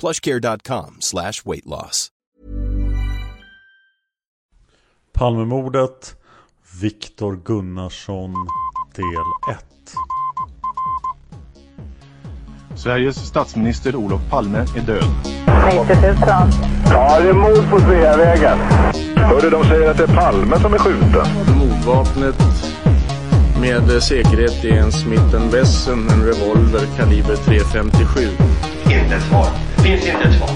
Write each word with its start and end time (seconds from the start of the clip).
plushcare.com 0.00 0.96
slash 1.00 1.44
weight 1.44 1.66
loss. 1.66 2.08
Palmemordet 5.12 6.16
Viktor 6.80 7.36
Gunnarsson 7.36 8.34
del 8.94 9.54
1 9.54 9.64
Sveriges 12.76 13.16
statsminister 13.16 13.96
Olof 13.96 14.20
Palme 14.30 14.58
är 14.58 14.80
död. 14.86 15.04
90 15.72 15.96
000. 16.02 16.16
Ja, 16.90 17.20
det 17.20 17.28
är 17.28 17.32
mord 17.32 17.70
på 17.70 17.80
Sveavägen. 17.80 18.58
Hörde 19.16 19.50
de 19.50 19.64
säger 19.64 19.90
att 19.90 19.96
det 19.96 20.02
är 20.02 20.16
Palme 20.16 20.60
som 20.60 20.74
är 20.74 20.78
skjuten. 20.78 21.26
Mordvapnet 21.58 22.36
med 23.60 24.02
säkerhet 24.02 24.64
är 24.64 24.72
en 24.72 24.92
Smith 24.92 25.52
Wesson, 25.52 26.08
en 26.08 26.24
revolver 26.24 26.86
kaliber 26.96 27.34
.357. 27.34 28.28
Inte 28.84 29.14
ett 29.16 29.22
svar. 29.22 29.69
Det 29.82 29.84
finns 29.84 30.06
inte 30.06 30.28
ett 30.28 30.38
svar. 30.38 30.48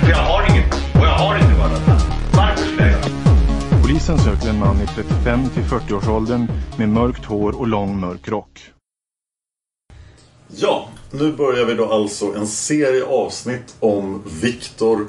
För 0.00 0.10
jag 0.10 0.16
har 0.16 0.50
inget. 0.50 0.74
Och 0.74 1.06
jag 1.06 1.18
har 1.18 1.38
inte 1.38 1.54
varit 1.54 2.02
Varför 2.36 2.66
skulle 2.66 2.90
jag 2.90 3.82
Polisen 3.82 4.18
söker 4.18 4.48
en 4.48 4.58
man 4.58 4.76
i 4.80 4.86
35 4.86 5.48
till 5.48 5.62
40-årsåldern 5.62 6.46
med 6.78 6.88
mörkt 6.88 7.24
hår 7.24 7.60
och 7.60 7.66
lång 7.66 8.00
mörk 8.00 8.28
rock. 8.28 8.70
Ja, 10.48 10.88
nu 11.10 11.32
börjar 11.32 11.64
vi 11.64 11.74
då 11.74 11.92
alltså 11.92 12.34
en 12.34 12.46
serie 12.46 13.04
avsnitt 13.04 13.76
om 13.80 14.22
Viktor 14.42 15.06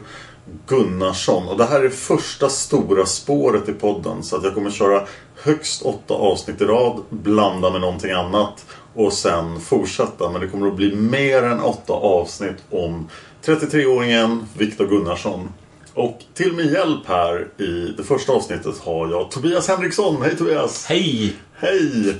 Gunnarsson. 0.67 1.47
Och 1.47 1.57
det 1.57 1.65
här 1.65 1.83
är 1.83 1.89
första 1.89 2.49
stora 2.49 3.05
spåret 3.05 3.69
i 3.69 3.73
podden. 3.73 4.23
Så 4.23 4.37
att 4.37 4.43
jag 4.43 4.53
kommer 4.53 4.69
köra 4.69 5.07
högst 5.43 5.81
åtta 5.81 6.13
avsnitt 6.13 6.61
i 6.61 6.65
rad, 6.65 7.01
blanda 7.09 7.69
med 7.69 7.81
någonting 7.81 8.11
annat 8.11 8.65
och 8.93 9.13
sen 9.13 9.59
fortsätta. 9.59 10.31
Men 10.31 10.41
det 10.41 10.47
kommer 10.47 10.67
att 10.67 10.75
bli 10.75 10.95
mer 10.95 11.43
än 11.43 11.59
åtta 11.59 11.93
avsnitt 11.93 12.63
om 12.71 13.09
33-åringen 13.47 14.45
Viktor 14.57 14.87
Gunnarsson. 14.87 15.49
Och 15.93 16.19
till 16.33 16.53
min 16.53 16.73
hjälp 16.73 17.07
här 17.07 17.47
i 17.57 17.93
det 17.97 18.03
första 18.03 18.33
avsnittet 18.33 18.77
har 18.79 19.07
jag 19.09 19.31
Tobias 19.31 19.67
Henriksson. 19.67 20.21
Hej 20.21 20.37
Tobias! 20.37 20.85
Hej! 20.85 21.33
Hej! 21.53 22.15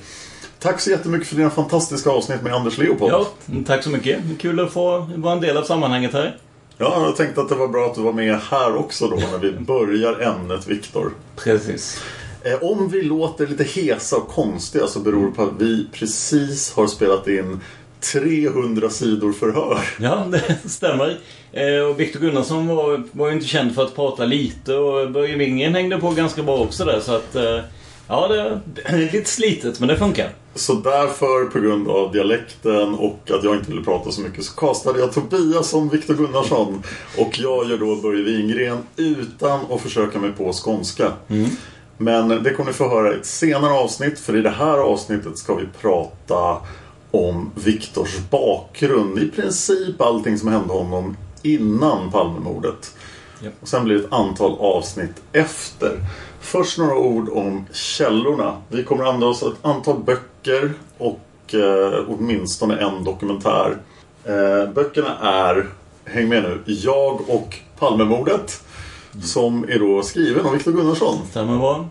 Tack 0.60 0.80
så 0.82 0.90
jättemycket 0.90 1.28
för 1.28 1.36
dina 1.36 1.50
fantastiska 1.50 2.10
avsnitt 2.10 2.42
med 2.42 2.54
Anders 2.54 2.78
Leopold. 2.78 3.14
Ja, 3.14 3.28
tack 3.66 3.84
så 3.84 3.90
mycket. 3.90 4.22
Kul 4.40 4.60
att 4.60 4.72
få 4.74 5.10
vara 5.16 5.34
en 5.34 5.42
del 5.42 5.58
av 5.58 5.64
sammanhanget 5.64 6.14
här. 6.14 6.38
Ja, 6.78 7.06
jag 7.06 7.16
tänkte 7.16 7.42
att 7.42 7.50
det 7.50 7.56
var 7.56 7.68
bra 7.68 7.86
att 7.86 7.96
du 7.96 8.02
var 8.02 8.14
med 8.14 8.40
här 8.40 8.76
också 8.76 9.08
då 9.08 9.16
när 9.16 9.38
vi 9.38 9.52
börjar 9.52 10.20
ämnet 10.22 10.68
Viktor. 10.68 11.12
Precis. 11.36 12.02
Eh, 12.44 12.64
Om 12.64 12.90
vi 12.90 13.02
låter 13.02 13.48
lite 13.48 13.64
hesa 13.64 14.16
och 14.16 14.28
konstiga 14.28 14.88
så 14.88 15.00
beror 15.00 15.26
det 15.26 15.32
på 15.32 15.44
att 15.44 15.54
vi 15.62 15.88
precis 15.92 16.74
har 16.74 16.88
spelat 16.88 17.28
in 17.28 17.62
300 18.14 18.90
sidor 18.90 19.32
förhör. 19.34 19.80
Ja, 20.00 20.26
det 20.32 20.58
stämmer. 20.70 21.18
Eh, 21.52 21.80
Och 21.90 22.00
Viktor 22.00 22.20
Gunnarsson 22.20 22.68
var, 22.68 23.04
var 23.12 23.28
ju 23.28 23.34
inte 23.34 23.48
känd 23.48 23.76
för 23.76 23.84
att 23.84 23.96
prata 23.96 24.26
lite 24.26 24.76
och 24.76 25.12
Börje 25.12 25.36
Wingen 25.38 25.76
hängde 25.76 25.98
på 25.98 26.12
ganska 26.12 26.44
bra 26.44 26.58
också 26.58 26.86
där 26.86 27.00
så 27.00 27.16
att... 27.16 27.36
eh, 27.36 27.60
Ja, 28.10 28.28
det 28.28 28.60
är 28.86 28.98
lite 29.12 29.30
slitet 29.30 29.80
men 29.80 29.90
det 29.90 29.98
funkar. 29.98 30.30
Så 30.56 30.74
därför, 30.74 31.46
på 31.52 31.60
grund 31.60 31.88
av 31.88 32.12
dialekten 32.12 32.94
och 32.94 33.20
att 33.32 33.44
jag 33.44 33.56
inte 33.56 33.72
ville 33.72 33.84
prata 33.84 34.12
så 34.12 34.22
mycket, 34.22 34.44
så 34.44 34.56
kastade 34.56 35.00
jag 35.00 35.14
Tobias 35.14 35.70
som 35.70 35.90
Viktor 35.90 36.14
Gunnarsson. 36.14 36.84
Och 37.18 37.40
jag 37.40 37.70
gör 37.70 37.78
då 37.78 37.96
Börje 37.96 38.24
Wingren 38.24 38.78
utan 38.96 39.60
att 39.72 39.82
försöka 39.82 40.20
mig 40.20 40.32
på 40.32 40.54
skånska. 40.54 41.12
Men 41.98 42.28
det 42.44 42.54
kommer 42.54 42.72
ni 42.72 42.74
få 42.78 42.90
höra 42.90 43.14
i 43.14 43.16
ett 43.20 43.26
senare 43.26 43.74
avsnitt, 43.74 44.20
för 44.20 44.36
i 44.38 44.42
det 44.42 44.50
här 44.50 44.78
avsnittet 44.78 45.38
ska 45.38 45.56
vi 45.56 45.66
prata 45.82 46.58
om 47.12 47.52
Viktors 47.56 48.18
bakgrund. 48.30 49.20
I 49.20 49.28
princip 49.28 50.02
allting 50.02 50.38
som 50.38 50.50
hände 50.50 50.74
honom 50.74 51.18
innan 51.42 52.12
Palmemordet. 52.12 52.96
Japp. 53.44 53.54
Och 53.62 53.68
sen 53.68 53.84
blir 53.84 53.96
det 53.96 54.04
ett 54.04 54.14
antal 54.14 54.58
avsnitt 54.60 55.22
efter. 55.32 56.00
Först 56.40 56.78
några 56.78 56.96
ord 56.98 57.30
om 57.30 57.66
källorna. 57.74 58.62
Vi 58.70 58.84
kommer 58.84 59.04
att 59.04 59.08
använda 59.08 59.28
oss 59.28 59.44
av 59.44 59.54
ett 59.54 59.66
antal 59.66 60.00
böcker 60.00 60.74
och 60.98 61.54
eh, 61.54 62.04
åtminstone 62.08 62.78
en 62.78 63.04
dokumentär. 63.04 63.78
Eh, 64.24 64.74
böckerna 64.74 65.18
är, 65.22 65.70
häng 66.06 66.30
med 66.30 66.44
nu, 66.44 66.64
Jag 66.66 67.30
och 67.30 67.56
Palmemordet. 67.80 68.64
Som 69.24 69.64
är 69.64 69.80
då 69.80 70.04
skriven 70.04 70.46
av 70.46 70.54
Viktor 70.54 70.72
Gunnarsson. 70.72 71.18
Stämmer 71.30 71.58
bra. 71.58 71.90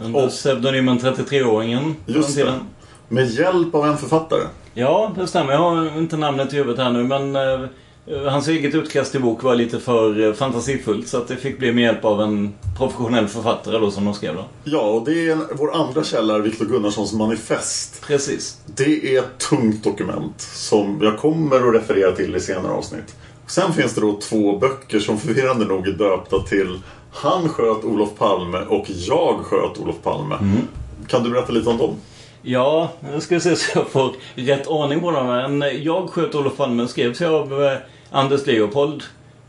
Under 0.00 0.28
pseudonymen 0.28 0.98
33-åringen. 0.98 1.82
på 1.82 2.12
den 2.12 2.14
Just 2.16 2.36
det. 2.36 2.60
Med 3.08 3.30
hjälp 3.30 3.74
av 3.74 3.86
en 3.86 3.96
författare. 3.98 4.42
Ja, 4.74 5.12
det 5.16 5.26
stämmer. 5.26 5.52
Jag 5.52 5.58
har 5.58 5.98
inte 5.98 6.16
namnet 6.16 6.52
i 6.52 6.56
huvudet 6.56 6.78
här 6.84 6.90
nu 6.90 7.04
men 7.04 7.36
eh, 7.36 7.68
hans 8.30 8.48
eget 8.48 8.74
utkast 8.74 9.12
till 9.12 9.22
bok 9.22 9.42
var 9.42 9.54
lite 9.54 9.80
för 9.80 10.28
eh, 10.28 10.32
fantasifullt 10.32 11.08
så 11.08 11.16
att 11.16 11.28
det 11.28 11.36
fick 11.36 11.58
bli 11.58 11.72
med 11.72 11.84
hjälp 11.84 12.04
av 12.04 12.22
en 12.22 12.54
professionell 12.78 13.28
författare 13.28 13.78
då 13.78 13.90
som 13.90 14.04
de 14.04 14.14
skrev 14.14 14.34
då. 14.34 14.44
Ja, 14.64 14.80
och 14.80 15.04
det 15.04 15.28
är 15.28 15.38
vår 15.52 15.74
andra 15.74 16.04
källa, 16.04 16.38
Viktor 16.38 16.66
Gunnarssons 16.66 17.12
manifest. 17.12 18.02
Precis. 18.06 18.60
Det 18.66 19.16
är 19.16 19.18
ett 19.18 19.38
tungt 19.38 19.84
dokument 19.84 20.40
som 20.40 20.98
jag 21.02 21.18
kommer 21.18 21.68
att 21.68 21.74
referera 21.74 22.12
till 22.12 22.36
i 22.36 22.40
senare 22.40 22.72
avsnitt. 22.72 23.16
Sen 23.46 23.72
finns 23.72 23.94
det 23.94 24.00
då 24.00 24.18
två 24.20 24.58
böcker 24.58 24.98
som 24.98 25.18
förvirrande 25.18 25.64
nog 25.64 25.88
är 25.88 25.92
döpta 25.92 26.38
till 26.38 26.80
Han 27.12 27.48
sköt 27.48 27.84
Olof 27.84 28.18
Palme 28.18 28.58
och 28.58 28.84
Jag 28.88 29.40
sköt 29.44 29.78
Olof 29.78 29.96
Palme. 30.02 30.34
Kan 31.08 31.22
du 31.22 31.30
berätta 31.30 31.52
lite 31.52 31.70
om 31.70 31.78
dem? 31.78 31.94
Ja, 32.48 32.90
nu 33.12 33.20
ska 33.20 33.34
vi 33.34 33.40
se 33.40 33.56
så 33.56 33.78
jag 33.78 33.88
får 33.88 34.12
rätt 34.34 34.66
ordning 34.66 35.00
på 35.00 35.10
dem. 35.10 35.58
Men 35.58 35.82
Jag 35.82 36.10
sköt 36.10 36.34
Olof 36.34 36.56
Palme 36.56 36.88
skrevs 36.88 37.20
ju 37.20 37.26
av 37.26 37.64
eh, 37.64 37.78
Anders 38.10 38.46
Leopold. 38.46 39.02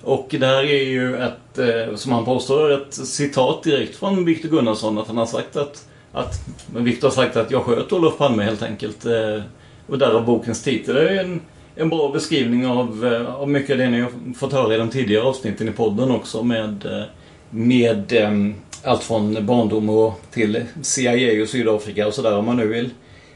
Och 0.04 0.28
det 0.30 0.46
här 0.46 0.64
är 0.64 0.84
ju 0.84 1.18
ett, 1.18 1.58
eh, 1.58 1.96
som 1.96 2.12
han 2.12 2.26
påstår, 2.26 2.72
ett 2.72 2.94
citat 2.94 3.64
direkt 3.64 3.96
från 3.96 4.26
Viktor 4.26 4.50
Gunnarsson. 4.50 4.98
Att 4.98 5.08
han 5.08 5.18
har 5.18 5.26
sagt 5.26 5.56
att, 5.56 5.88
att 6.12 6.34
Viktor 6.76 7.08
har 7.08 7.16
sagt 7.16 7.38
att 7.38 7.52
jag 7.52 7.64
sköt 7.64 7.94
Olof 7.94 8.18
Palme 8.18 8.44
helt 8.44 8.64
enkelt. 8.64 9.06
Eh, 9.06 9.42
och 9.88 9.98
därav 9.98 10.26
bokens 10.26 10.64
titel. 10.64 10.96
Det 10.96 11.10
är 11.10 11.24
en, 11.24 11.42
en 11.76 11.90
bra 11.90 12.10
beskrivning 12.10 12.68
av, 12.68 13.26
av 13.40 13.50
mycket 13.50 13.72
av 13.72 13.78
det 13.78 13.90
ni 13.90 14.02
har 14.02 14.12
fått 14.38 14.54
höra 14.54 14.76
i 14.76 14.78
de 14.78 14.90
tidigare 14.90 15.24
avsnitten 15.24 15.70
i 15.70 15.72
podden 15.72 16.12
också 16.12 16.44
med, 16.44 17.06
med 17.50 18.14
ehm, 18.14 18.56
allt 18.84 19.04
från 19.04 19.46
barndom 19.46 19.90
och 19.90 20.22
till 20.32 20.64
CIA 20.82 21.42
och 21.42 21.50
Sydafrika 21.50 22.08
och 22.08 22.14
sådär 22.14 22.38
om 22.38 22.46
man 22.46 22.58
nu 22.58 22.68
vill, 22.68 22.90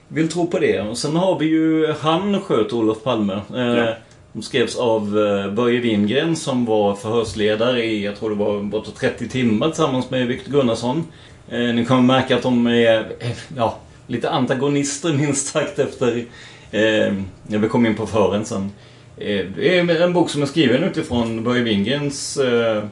vill 0.07 0.29
tro 0.29 0.47
på 0.47 0.59
det. 0.59 0.81
Och 0.81 0.97
sen 0.97 1.15
har 1.15 1.39
vi 1.39 1.45
ju 1.45 1.93
Han 1.99 2.41
sköt 2.41 2.73
Olof 2.73 3.03
Palme. 3.03 3.33
Eh, 3.33 3.61
Ja. 3.61 3.95
De 4.33 4.41
skrevs 4.41 4.75
av 4.75 5.19
eh, 5.19 5.51
Börje 5.53 5.79
Wingren 5.79 6.35
som 6.35 6.65
var 6.65 6.95
förhörsledare 6.95 7.83
i, 7.85 8.05
jag 8.05 8.15
tror 8.15 8.29
det 8.29 8.35
var 8.35 8.61
bortåt 8.61 8.95
30 8.95 9.29
timmar 9.29 9.67
tillsammans 9.67 10.09
med 10.09 10.27
Viktor 10.27 10.51
Gunnarsson. 10.51 11.03
Eh, 11.49 11.59
ni 11.59 11.85
kommer 11.85 12.01
märka 12.01 12.35
att 12.35 12.43
de 12.43 12.67
är 12.67 12.99
eh, 13.19 13.31
ja, 13.57 13.77
lite 14.07 14.29
antagonister 14.29 15.13
minst 15.17 15.47
sagt 15.47 15.79
efter 15.79 16.17
eh, 16.71 17.13
när 17.47 17.57
vi 17.57 17.67
kom 17.69 17.85
in 17.85 17.95
på 17.95 18.07
förhören 18.07 18.45
sen. 18.45 18.71
Eh, 19.17 19.45
det 19.55 19.77
är 19.79 20.01
en 20.01 20.13
bok 20.13 20.29
som 20.29 20.41
är 20.41 20.45
skriven 20.45 20.83
utifrån 20.83 21.43
Börje 21.43 21.63
Wingrens 21.63 22.37
eh, 22.37 22.83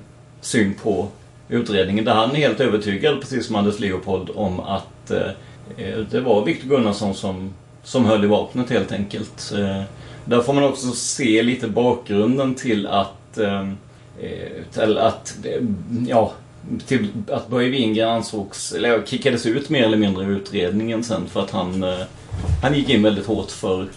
syn 0.41 0.73
på 0.83 1.07
utredningen 1.49 2.05
där 2.05 2.13
han 2.13 2.31
är 2.31 2.35
helt 2.35 2.59
övertygad, 2.59 3.21
precis 3.21 3.45
som 3.45 3.55
Anders 3.55 3.79
Leopold, 3.79 4.29
om 4.35 4.59
att 4.59 5.11
eh, 5.11 5.97
det 6.11 6.19
var 6.19 6.45
Viktor 6.45 6.69
Gunnarsson 6.69 7.13
som, 7.13 7.53
som 7.83 8.05
höll 8.05 8.23
i 8.23 8.27
vapnet 8.27 8.69
helt 8.69 8.91
enkelt. 8.91 9.53
Eh, 9.57 9.81
där 10.25 10.41
får 10.41 10.53
man 10.53 10.63
också 10.63 10.87
se 10.91 11.43
lite 11.43 11.67
bakgrunden 11.67 12.55
till 12.55 12.87
att, 12.87 13.37
eh, 13.37 13.67
till 14.73 14.97
att 14.97 15.37
ja, 16.07 16.33
till 16.87 17.07
att 17.31 17.47
Börje 17.47 17.69
Wingren 17.69 18.09
ansågs, 18.09 18.71
eller 18.71 19.05
kickades 19.05 19.45
ut 19.45 19.69
mer 19.69 19.83
eller 19.83 19.97
mindre 19.97 20.25
i 20.25 20.27
utredningen 20.27 21.03
sen 21.03 21.27
för 21.27 21.41
att 21.41 21.51
han, 21.51 21.85
han 22.61 22.73
gick 22.73 22.89
in 22.89 23.03
väldigt 23.03 23.25
hårt 23.25 23.51
för, 23.51 23.87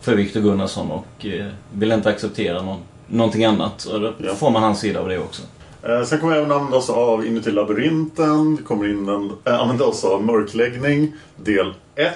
för 0.00 0.14
Viktor 0.14 0.40
Gunnarsson 0.40 0.90
och 0.90 1.26
ville 1.72 1.94
inte 1.94 2.08
acceptera 2.08 2.62
någon, 2.62 2.80
någonting 3.06 3.44
annat. 3.44 3.84
Och 3.84 4.00
då 4.00 4.34
får 4.34 4.50
man 4.50 4.62
hans 4.62 4.80
sida 4.80 5.00
av 5.00 5.08
det 5.08 5.18
också. 5.18 5.42
Eh, 5.82 6.04
sen 6.04 6.20
kommer 6.20 6.34
vi 6.34 6.38
även 6.38 6.52
använda 6.52 6.76
oss 6.76 6.90
av 6.90 7.26
Inuti 7.26 7.50
labyrinten. 7.50 8.56
Vi 8.56 8.62
kommer 8.62 8.90
in 8.90 9.08
en, 9.08 9.32
äh, 9.44 9.60
använda 9.60 9.84
oss 9.84 10.04
av 10.04 10.24
mörkläggning, 10.24 11.12
del 11.36 11.74
1. 11.94 12.12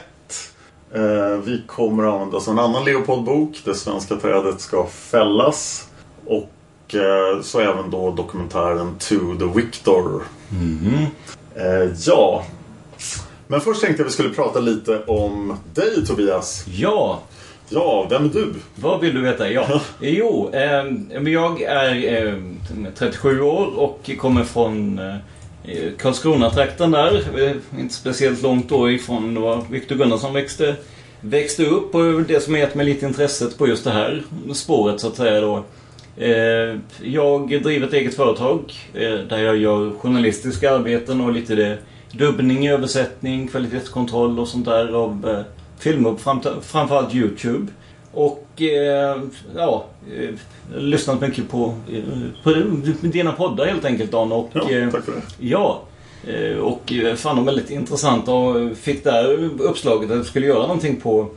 Eh, 0.95 1.39
vi 1.45 1.63
kommer 1.67 2.05
använda 2.05 2.37
oss 2.37 2.49
av 2.49 2.55
en 2.55 2.65
annan 2.65 2.85
Leopold-bok, 2.85 3.61
Det 3.65 3.75
svenska 3.75 4.17
trädet 4.17 4.61
ska 4.61 4.87
fällas. 4.87 5.89
Och 6.27 6.95
eh, 6.95 7.43
så 7.43 7.61
även 7.61 7.91
då 7.91 8.11
dokumentären 8.11 8.95
To 8.99 9.39
the 9.39 9.61
Victor. 9.61 10.23
Mm. 10.51 11.07
Eh, 11.55 11.93
ja. 12.07 12.45
Men 13.47 13.61
först 13.61 13.81
tänkte 13.81 14.01
jag 14.01 14.07
att 14.07 14.13
vi 14.13 14.15
skulle 14.15 14.35
prata 14.35 14.61
lite 14.61 15.05
om 15.07 15.57
dig 15.75 16.07
Tobias. 16.07 16.65
Ja. 16.67 17.21
Ja, 17.69 18.07
vem 18.11 18.25
är 18.25 18.29
du? 18.29 18.55
Vad 18.75 19.01
vill 19.01 19.15
du 19.15 19.21
veta? 19.21 19.51
Ja. 19.51 19.81
jo, 20.01 20.51
eh, 20.53 20.85
jag 21.33 21.63
är 21.63 22.27
eh, 22.27 22.35
37 22.95 23.41
år 23.41 23.79
och 23.79 24.11
kommer 24.19 24.45
från 24.45 24.99
eh, 24.99 25.15
Karlskrona-trakten 25.99 26.91
där. 26.91 27.43
Eh, 27.43 27.81
inte 27.81 27.95
speciellt 27.95 28.43
långt 28.43 28.69
då 28.69 28.91
ifrån 28.91 29.41
var 29.41 29.63
Viktor 29.71 29.97
Gunnarsson 29.97 30.35
växte, 30.35 30.77
växte 31.21 31.65
upp 31.67 31.95
och 31.95 32.23
det 32.23 32.41
som 32.41 32.55
har 32.55 32.61
gett 32.61 32.75
mig 32.75 32.87
lite 32.87 33.07
intresset 33.07 33.59
på 33.59 33.69
just 33.69 33.85
det 33.85 33.91
här 33.91 34.23
spåret 34.53 35.01
så 35.01 35.09
att 35.09 35.17
säga 35.17 35.41
då. 35.41 35.65
Eh, 36.17 36.79
jag 37.03 37.49
driver 37.49 37.87
ett 37.87 37.93
eget 37.93 38.15
företag 38.15 38.73
eh, 38.95 39.15
där 39.29 39.39
jag 39.39 39.57
gör 39.57 39.91
journalistiska 39.99 40.75
arbeten 40.75 41.21
och 41.21 41.33
lite 41.33 41.55
det 41.55 41.79
dubbning, 42.13 42.69
översättning, 42.69 43.49
kvalitetskontroll 43.49 44.39
och 44.39 44.49
sånt 44.49 44.65
där 44.65 44.95
av 44.95 45.29
eh, 45.29 45.43
filmer, 45.79 46.17
framförallt 46.61 47.15
Youtube. 47.15 47.73
Och 48.13 48.63
eh, 48.63 49.23
ja, 49.57 49.85
eh, 50.17 50.35
lyssnat 50.77 51.21
mycket 51.21 51.51
på, 51.51 51.75
eh, 51.93 52.03
på 52.43 52.53
dina 53.01 53.33
poddar 53.33 53.67
helt 53.67 53.85
enkelt 53.85 54.13
Dan. 54.13 54.33
Och, 54.33 54.51
ja, 54.53 54.71
eh, 54.71 54.91
tack 54.91 55.05
för 55.05 55.13
det. 55.13 55.23
Ja, 55.39 55.83
och 56.63 56.93
fann 57.17 57.37
dem 57.37 57.45
väldigt 57.45 57.71
intressanta 57.71 58.33
och 58.33 58.77
fick 58.77 59.05
där 59.05 59.51
uppslaget 59.59 60.11
att 60.11 60.17
jag 60.17 60.27
skulle 60.27 60.47
göra 60.47 60.63
någonting 60.63 60.97
på 61.01 61.29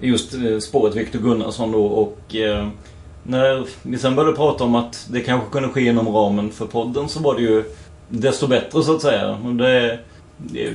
just 0.00 0.34
spåret 0.60 0.94
Viktor 0.94 1.18
Gunnarsson 1.18 1.72
då. 1.72 1.84
Och 1.86 2.34
när 3.22 3.66
vi 3.82 3.98
sen 3.98 4.16
började 4.16 4.36
prata 4.36 4.64
om 4.64 4.74
att 4.74 5.06
det 5.10 5.20
kanske 5.20 5.50
kunde 5.50 5.68
ske 5.68 5.80
inom 5.80 6.08
ramen 6.08 6.50
för 6.50 6.66
podden 6.66 7.08
så 7.08 7.20
var 7.20 7.34
det 7.34 7.42
ju 7.42 7.64
desto 8.08 8.46
bättre 8.46 8.82
så 8.82 8.94
att 8.94 9.02
säga. 9.02 9.30
Och 9.30 9.54
det, 9.54 9.98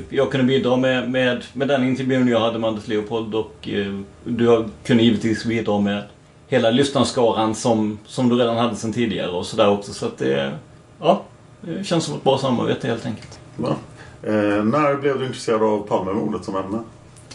jag 0.10 0.32
kunde 0.32 0.46
bidra 0.46 0.78
med, 0.78 1.12
med, 1.12 1.44
med 1.54 1.68
den 1.68 1.84
intervjun 1.84 2.28
jag 2.28 2.40
hade 2.40 2.60
med 2.60 2.68
Anders 2.68 2.88
Leopold 2.88 3.36
och 3.36 3.70
eh, 3.70 4.00
du 4.24 4.66
kunde 4.84 5.04
givetvis 5.04 5.46
bidra 5.46 5.80
med 5.80 6.04
hela 6.48 6.72
lyssnarskaran 6.72 7.56
som, 7.56 8.00
som 8.06 8.30
du 8.30 8.36
redan 8.36 8.58
hade 8.58 8.76
sedan 8.76 8.94
tidigare 8.94 9.32
och 9.32 9.46
sådär 9.46 9.70
också. 9.70 9.94
Så 9.94 10.06
att 10.06 10.18
det, 10.18 10.58
ja, 11.00 11.24
det 11.62 11.84
känns 11.84 12.04
som 12.04 12.16
ett 12.16 12.24
bra 12.24 12.38
samarbete 12.38 12.88
helt 12.88 13.06
enkelt. 13.06 13.40
Ja. 13.58 13.76
Eh, 14.24 14.64
när 14.64 14.96
blev 14.96 15.20
du 15.20 15.26
intresserad 15.26 15.64
av 15.64 15.88
Palmemordet 15.88 16.46
som 16.46 16.56
ämne? 16.56 16.80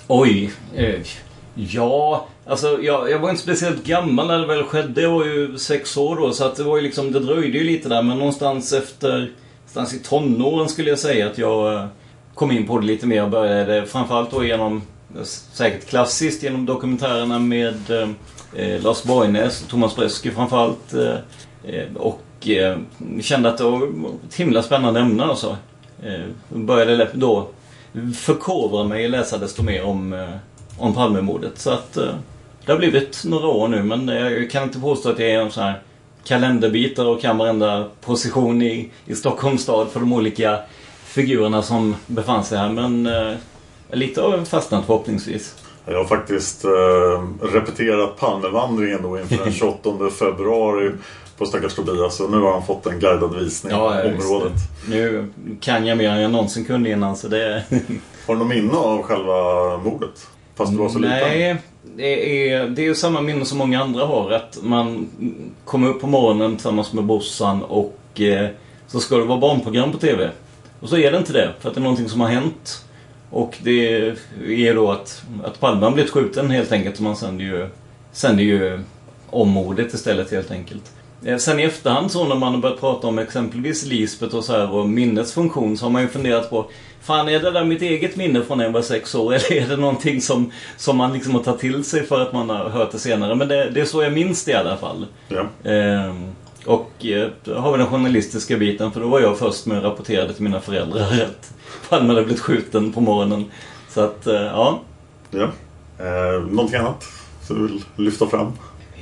Oj. 0.09 0.53
Eh, 0.75 1.01
ja, 1.55 2.27
alltså 2.47 2.83
jag, 2.83 3.11
jag 3.11 3.19
var 3.19 3.31
inte 3.31 3.43
speciellt 3.43 3.85
gammal 3.85 4.27
när 4.27 4.39
det 4.39 4.47
väl 4.47 4.65
skedde. 4.65 5.03
Jag 5.03 5.11
var 5.11 5.25
ju 5.25 5.59
sex 5.59 5.97
år 5.97 6.17
då 6.17 6.33
så 6.33 6.45
att 6.45 6.57
det 6.57 6.63
var 6.63 6.77
ju 6.77 6.83
liksom, 6.83 7.13
det 7.13 7.21
dröjde 7.21 7.59
ju 7.59 7.65
lite 7.65 7.89
där 7.89 8.03
men 8.03 8.19
någonstans 8.19 8.73
efter, 8.73 9.33
någonstans 9.59 9.95
i 9.95 9.99
tonåren 9.99 10.69
skulle 10.69 10.91
jag 10.91 10.99
säga 10.99 11.27
att 11.27 11.39
jag 11.39 11.75
eh, 11.75 11.87
kom 12.37 12.51
in 12.51 12.67
på 12.67 12.79
det 12.79 12.87
lite 12.87 13.07
mer 13.07 13.23
och 13.23 13.31
började 13.31 13.87
framförallt 13.87 14.31
då 14.31 14.45
genom, 14.45 14.83
säkert 15.53 15.89
klassiskt, 15.89 16.43
genom 16.43 16.67
dokumentärerna 16.67 17.39
med 17.39 17.91
eh, 17.91 18.09
eh 18.57 18.83
Lars 18.83 19.03
Borgnäs 19.03 19.63
och 19.63 19.69
Thomas 19.69 19.97
Bresky 19.97 20.31
framförallt. 20.31 20.95
Eh, 20.95 21.75
eh, 21.75 21.97
och 21.97 22.49
eh, 22.49 22.79
kände 23.21 23.49
att 23.49 23.59
det 23.59 23.65
var 23.65 23.89
ett 24.29 24.35
himla 24.35 24.63
spännande 24.63 25.01
ämne 25.01 25.25
alltså. 25.25 25.57
Eh, 26.03 26.25
började 26.49 27.09
då 27.13 27.49
förkovra 28.15 28.85
mig 28.85 29.05
och 29.05 29.11
läsa 29.11 29.39
desto 29.39 29.63
mer 29.63 29.85
om, 29.85 30.13
eh, 30.13 30.29
om 30.79 30.95
Palmemordet. 30.95 31.59
Så 31.59 31.71
att 31.71 31.97
eh, 31.97 32.15
det 32.67 32.73
har 32.73 32.79
blivit 32.79 33.23
några 33.25 33.47
år 33.47 33.69
nu 33.69 33.83
men 33.83 34.09
jag 34.09 34.51
kan 34.51 34.63
inte 34.63 34.81
påstå 34.81 35.11
att 35.11 35.19
jag 35.19 35.31
är 35.31 35.41
en 35.41 35.51
sån 35.51 35.65
här 35.65 35.83
kalenderbitar 36.25 37.05
och 37.05 37.21
kan 37.21 37.39
varenda 37.39 37.89
position 38.01 38.63
i, 38.63 38.91
i 39.07 39.15
Stockholms 39.15 39.63
stad 39.63 39.89
för 39.89 40.01
de 40.01 40.13
olika 40.13 40.59
figurerna 41.17 41.63
som 41.63 41.97
befann 42.07 42.45
sig 42.45 42.59
här. 42.59 42.69
Men 42.69 43.07
eh, 43.07 43.35
lite 43.93 44.21
har 44.21 44.45
fastnat 44.45 44.87
förhoppningsvis. 44.87 45.55
Jag 45.87 45.97
har 45.97 46.05
faktiskt 46.05 46.65
eh, 46.65 47.51
repeterat 47.53 48.19
Palmevandringen 48.19 49.03
då 49.03 49.19
inför 49.19 49.37
den 49.37 49.53
28 49.53 50.11
februari 50.19 50.91
på 51.39 51.47
stackars 51.47 51.75
Tobias. 51.75 52.21
Och 52.21 52.31
nu 52.31 52.41
har 52.41 52.53
han 52.53 52.67
fått 52.67 52.87
en 52.87 53.01
guidad 53.01 53.35
visning 53.35 53.73
ja, 53.73 53.79
av 53.79 54.07
området. 54.07 54.53
Nu 54.89 55.29
kan 55.61 55.87
jag 55.87 55.99
mer 55.99 56.11
än 56.11 56.21
jag 56.21 56.31
någonsin 56.31 56.65
kunde 56.65 56.91
innan. 56.91 57.17
Så 57.17 57.29
det... 57.29 57.63
har 58.27 58.35
du 58.35 58.39
något 58.39 58.49
minne 58.49 58.77
av 58.77 59.03
själva 59.03 59.33
mordet? 59.79 60.27
Fast 60.55 60.73
du 60.73 60.79
var 60.79 60.89
så 60.89 60.99
Nej, 60.99 61.39
liten? 61.39 61.59
Det 61.97 62.51
är, 62.51 62.69
det 62.69 62.87
är 62.87 62.95
samma 62.95 63.21
minne 63.21 63.45
som 63.45 63.59
många 63.59 63.83
andra 63.83 64.05
har. 64.05 64.31
Att 64.31 64.59
man 64.63 65.09
kommer 65.65 65.89
upp 65.89 66.01
på 66.01 66.07
morgonen 66.07 66.57
tillsammans 66.57 66.93
med 66.93 67.05
bossan 67.05 67.63
och 67.63 68.21
eh, 68.21 68.49
så 68.87 69.01
ska 69.01 69.17
det 69.17 69.25
vara 69.25 69.41
barnprogram 69.41 69.93
på 69.93 69.99
TV. 69.99 70.31
Och 70.81 70.89
så 70.89 70.97
är 70.97 71.13
det 71.13 71.19
inte 71.19 71.33
det, 71.33 71.53
för 71.61 71.69
att 71.69 71.75
det 71.75 71.79
är 71.79 71.83
någonting 71.83 72.09
som 72.09 72.21
har 72.21 72.29
hänt. 72.29 72.85
Och 73.31 73.59
det 73.63 74.09
är 74.39 74.75
då 74.75 74.91
att, 74.91 75.23
att 75.45 75.61
Palme 75.61 75.85
har 75.85 75.91
blivit 75.91 76.13
skjuten 76.13 76.51
helt 76.51 76.73
enkelt. 76.73 76.97
Så 76.97 77.03
man 77.03 77.17
sänder 77.17 77.45
ju, 77.45 77.69
sänder 78.13 78.45
ju 78.45 78.81
om 79.31 79.49
mordet 79.49 79.95
istället 79.95 80.31
helt 80.31 80.51
enkelt. 80.51 80.93
Eh, 81.25 81.37
sen 81.37 81.61
i 81.61 81.63
efterhand 81.63 82.13
så 82.13 82.25
när 82.25 82.37
man 82.37 82.55
har 82.55 82.61
börjat 82.61 82.81
prata 82.81 83.07
om 83.07 83.19
exempelvis 83.19 83.87
Lisbeth 83.87 84.37
och 84.37 84.45
så 84.45 84.53
här 84.53 84.71
och 84.71 84.89
minnets 84.89 85.33
funktion 85.33 85.77
så 85.77 85.85
har 85.85 85.91
man 85.91 86.03
ju 86.03 86.09
funderat 86.09 86.51
på 86.51 86.67
Fan 87.01 87.29
är 87.29 87.41
det 87.41 87.51
där 87.51 87.65
mitt 87.65 87.83
eget 87.83 88.17
minne 88.17 88.43
från 88.43 88.59
när 88.59 88.65
jag 88.65 88.73
var 88.73 88.83
sex 88.83 89.15
år 89.15 89.35
eller 89.35 89.53
är 89.53 89.69
det 89.69 89.77
någonting 89.77 90.21
som, 90.21 90.53
som 90.77 90.97
man 90.97 91.13
liksom 91.13 91.35
har 91.35 91.43
tagit 91.43 91.61
till 91.61 91.85
sig 91.85 92.07
för 92.07 92.21
att 92.21 92.33
man 92.33 92.51
har 92.51 92.69
hört 92.69 92.93
det 92.93 92.99
senare? 92.99 93.35
Men 93.35 93.49
det, 93.49 93.71
det 93.71 93.81
är 93.81 93.85
så 93.85 94.03
jag 94.03 94.13
minns 94.13 94.45
det 94.45 94.53
i 94.53 94.55
alla 94.55 94.77
fall. 94.77 95.07
Ja. 95.29 95.71
Ehm, 95.71 96.33
och 96.67 97.07
eh, 97.07 97.31
har 97.57 97.73
vi 97.73 97.79
den 97.79 97.87
journalistiska 97.87 98.57
biten 98.57 98.93
för 98.93 99.01
då 99.01 99.09
var 99.09 99.21
jag 99.21 99.39
först 99.39 99.67
med 99.67 99.79
och 99.79 99.85
rapporterade 99.85 100.35
till 100.35 100.43
mina 100.43 100.61
föräldrar 100.61 101.03
att 101.27 101.53
Palme 101.89 102.09
hade 102.09 102.25
blivit 102.25 102.43
skjuten 102.43 102.93
på 102.93 103.01
morgonen. 103.01 103.45
Så 103.89 104.01
att, 104.01 104.27
eh, 104.27 104.35
ja. 104.35 104.81
Ja. 105.31 105.49
Eh, 105.99 106.43
någonting 106.51 106.79
annat 106.79 107.05
som 107.43 107.57
du 107.57 107.73
vill 107.73 107.83
lyfta 107.97 108.27
fram? 108.27 108.53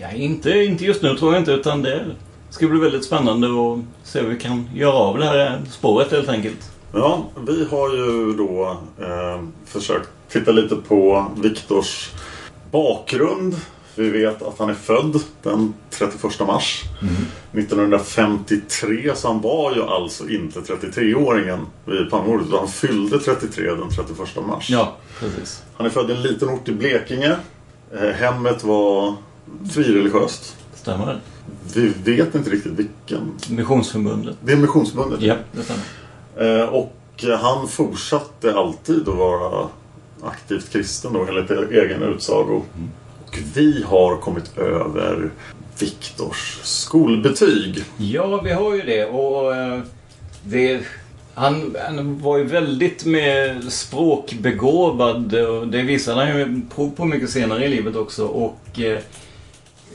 Ja, 0.01 0.13
inte, 0.13 0.51
inte 0.51 0.85
just 0.85 1.03
nu 1.03 1.17
tror 1.17 1.33
jag 1.33 1.41
inte 1.41 1.53
utan 1.53 1.83
det 1.83 2.05
ska 2.51 2.69
bli 2.69 2.81
väldigt 2.81 3.05
spännande 3.05 3.47
att 3.47 4.09
se 4.09 4.21
hur 4.21 4.29
vi 4.29 4.39
kan 4.39 4.71
göra 4.75 4.95
av 4.95 5.19
det 5.19 5.25
här 5.25 5.61
spåret 5.71 6.11
helt 6.11 6.29
enkelt. 6.29 6.71
Ja, 6.93 7.25
vi 7.47 7.65
har 7.71 7.95
ju 7.95 8.33
då 8.33 8.77
eh, 9.01 9.43
försökt 9.67 10.09
titta 10.29 10.53
lite 10.53 10.77
på 10.77 11.27
Viktors 11.43 12.11
bakgrund 12.71 13.55
vi 13.97 14.11
vet 14.11 14.43
att 14.43 14.59
han 14.59 14.71
är 14.71 14.75
född 14.75 15.21
den 15.43 15.75
31 15.91 16.41
mars 16.41 16.83
mm. 17.03 17.15
1953. 17.53 19.13
Så 19.15 19.29
han 19.29 19.41
var 19.41 19.75
ju 19.75 19.83
alltså 19.83 20.29
inte 20.29 20.61
33-åringen 20.61 21.67
vid 21.85 22.11
Palmemordet. 22.11 22.47
Han 22.53 22.69
fyllde 22.69 23.19
33 23.19 23.65
den 23.65 23.91
31 23.91 24.47
mars. 24.47 24.71
Ja, 24.71 24.97
precis. 25.21 25.63
Han 25.77 25.87
är 25.87 25.91
född 25.91 26.11
i 26.11 26.13
en 26.13 26.23
liten 26.23 26.49
ort 26.49 26.69
i 26.69 26.73
Blekinge. 26.73 27.37
Eh, 28.01 28.09
hemmet 28.09 28.65
var 28.65 29.15
frireligiöst. 29.75 30.57
Stämmer 30.75 31.21
Vi 31.75 31.87
vet 31.89 32.35
inte 32.35 32.51
riktigt 32.51 32.73
vilken. 32.73 33.33
Missionsförbundet. 33.49 34.37
Det 34.45 34.53
är 34.53 34.57
Missionsförbundet. 34.57 35.23
Ja, 35.23 35.37
det 35.53 35.63
stämmer. 35.63 36.63
Eh, 36.63 36.69
och 36.69 36.95
han 37.41 37.69
fortsatte 37.69 38.55
alltid 38.55 39.09
att 39.09 39.17
vara 39.17 39.69
aktivt 40.23 40.71
kristen 40.71 41.13
då 41.13 41.27
enligt 41.27 41.51
egen 41.51 42.03
utsago. 42.03 42.63
Mm 42.77 42.91
Och 43.35 43.41
vi 43.55 43.83
har 43.87 44.17
kommit 44.17 44.59
över 44.59 45.31
Viktors 45.79 46.59
skolbetyg. 46.63 47.85
Ja, 47.97 48.41
vi 48.41 48.53
har 48.53 48.75
ju 48.75 48.83
det. 48.83 49.05
Och 49.05 49.57
eh, 49.57 49.81
det, 50.45 50.81
han, 51.35 51.77
han 51.87 52.19
var 52.19 52.39
ju 52.39 52.45
väldigt 52.45 53.05
med 53.05 53.65
språkbegåvad. 53.73 55.35
Och 55.35 55.69
det 55.69 55.83
visade 55.83 56.25
han 56.25 56.39
ju 56.39 56.61
prov 56.75 56.91
på 56.91 57.05
mycket 57.05 57.31
senare 57.31 57.65
i 57.65 57.69
livet 57.69 57.97
också. 57.97 58.27
Och 58.27 58.81
eh, 58.81 58.99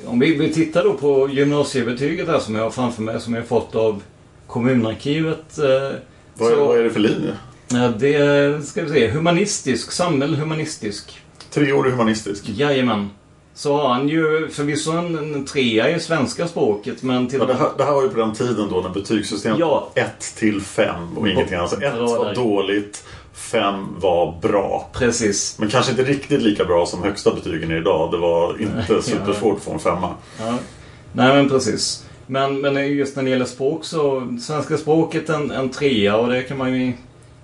om 0.05 0.19
vi, 0.19 0.53
tittar 0.53 0.83
då 0.83 0.93
på 0.93 1.29
gymnasiebetyget 1.29 2.27
här 2.27 2.39
som 2.39 2.55
jag 2.55 2.63
har 2.63 2.71
framför 2.71 3.01
mig, 3.01 3.21
som 3.21 3.33
jag 3.33 3.47
fått 3.47 3.75
av 3.75 4.03
kommunarkivet. 4.47 5.57
Eh, 5.57 5.97
Vad, 6.35 6.51
är, 6.51 6.55
vad 6.55 6.79
är 6.79 6.83
det 6.83 6.89
för 6.89 6.99
linje? 6.99 7.33
Ja, 7.67 7.87
det 7.99 8.65
ska 8.65 8.83
vi 8.83 8.89
se. 8.89 9.07
Humanistisk, 9.09 9.91
samhällshumanistisk. 9.91 11.21
Treårig 11.51 11.91
humanistisk. 11.91 12.49
Jajamän. 12.49 13.09
Så 13.59 13.77
har 13.77 13.89
han 13.89 14.09
ju 14.09 14.49
förvisso 14.49 14.91
en, 14.91 15.15
en 15.17 15.45
trea 15.45 15.89
i 15.95 15.99
svenska 15.99 16.47
språket 16.47 17.03
men 17.03 17.27
till 17.27 17.39
Ja, 17.39 17.45
det, 17.45 17.53
här, 17.53 17.69
det 17.77 17.83
här 17.83 17.91
var 17.93 18.03
ju 18.03 18.09
på 18.09 18.19
den 18.19 18.33
tiden 18.33 18.67
då 18.69 18.81
när 18.81 18.89
betygssystemet 18.89 19.59
Ja. 19.59 19.89
var 19.95 20.03
1 20.03 20.35
till 20.37 20.61
5 20.61 21.17
och 21.17 21.27
ingenting 21.29 21.55
annat. 21.55 21.73
Alltså 21.73 21.87
1 21.87 21.93
Bra 21.95 22.23
var 22.23 22.35
dåligt, 22.35 23.03
5 23.33 23.85
var 23.99 24.39
bra. 24.41 24.89
Precis. 24.93 25.55
Men 25.59 25.69
kanske 25.69 25.91
inte 25.91 26.03
riktigt 26.03 26.41
lika 26.41 26.65
bra 26.65 26.85
som 26.85 27.03
högsta 27.03 27.33
betygen 27.33 27.71
är 27.71 27.77
idag. 27.77 28.11
Det 28.11 28.17
var 28.17 28.61
inte 28.61 29.01
supersvårt 29.01 29.57
att 29.57 29.63
få 29.63 29.71
en 29.73 29.79
femma. 29.79 30.13
Ja. 30.39 30.53
Nej 31.11 31.35
men 31.35 31.49
precis. 31.49 32.05
Men, 32.27 32.61
men 32.61 32.87
just 32.87 33.15
när 33.15 33.23
det 33.23 33.29
gäller 33.29 33.45
språk 33.45 33.85
så 33.85 34.37
svenska 34.41 34.77
språket 34.77 35.29
en, 35.29 35.51
en 35.51 35.69
trea 35.69 36.17
och 36.17 36.29
det 36.29 36.43
kan 36.43 36.57
man 36.57 36.75
ju 36.75 36.93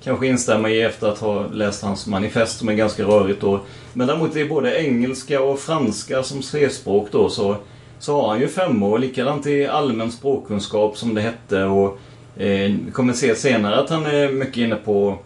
kanske 0.06 0.28
instämma 0.28 0.70
i 0.70 0.82
efter 0.82 1.08
att 1.08 1.20
ha 1.20 1.48
läst 1.48 1.84
hans 1.84 2.08
manifest 2.08 2.60
som 2.60 2.70
är 2.70 2.74
ganska 2.74 3.04
rörigt 3.04 3.42
då. 3.42 3.60
Men 3.94 4.08
däremot 4.08 4.36
i 4.36 4.46
både 4.46 4.82
engelska 4.84 5.42
och 5.42 5.60
franska 5.60 6.24
som 6.24 6.42
C-språk 6.42 7.08
då 7.12 7.30
så, 7.30 7.56
så 8.00 8.22
har 8.22 8.30
han 8.30 8.40
ju 8.40 8.48
femmor. 8.48 9.00
Likadant 9.00 9.48
i 9.48 9.66
allmän 9.66 10.12
språkkunskap 10.12 10.98
som 10.98 11.16
det 11.16 11.22
hette 11.22 11.64
och 11.64 12.00
eh, 12.38 12.72
vi 12.86 12.92
kommer 12.94 13.14
se 13.14 13.36
senare 13.36 13.76
att 13.76 13.90
han 13.90 14.06
är 14.06 14.30
mycket 14.30 14.58
inne 14.58 14.76
på 14.76 15.18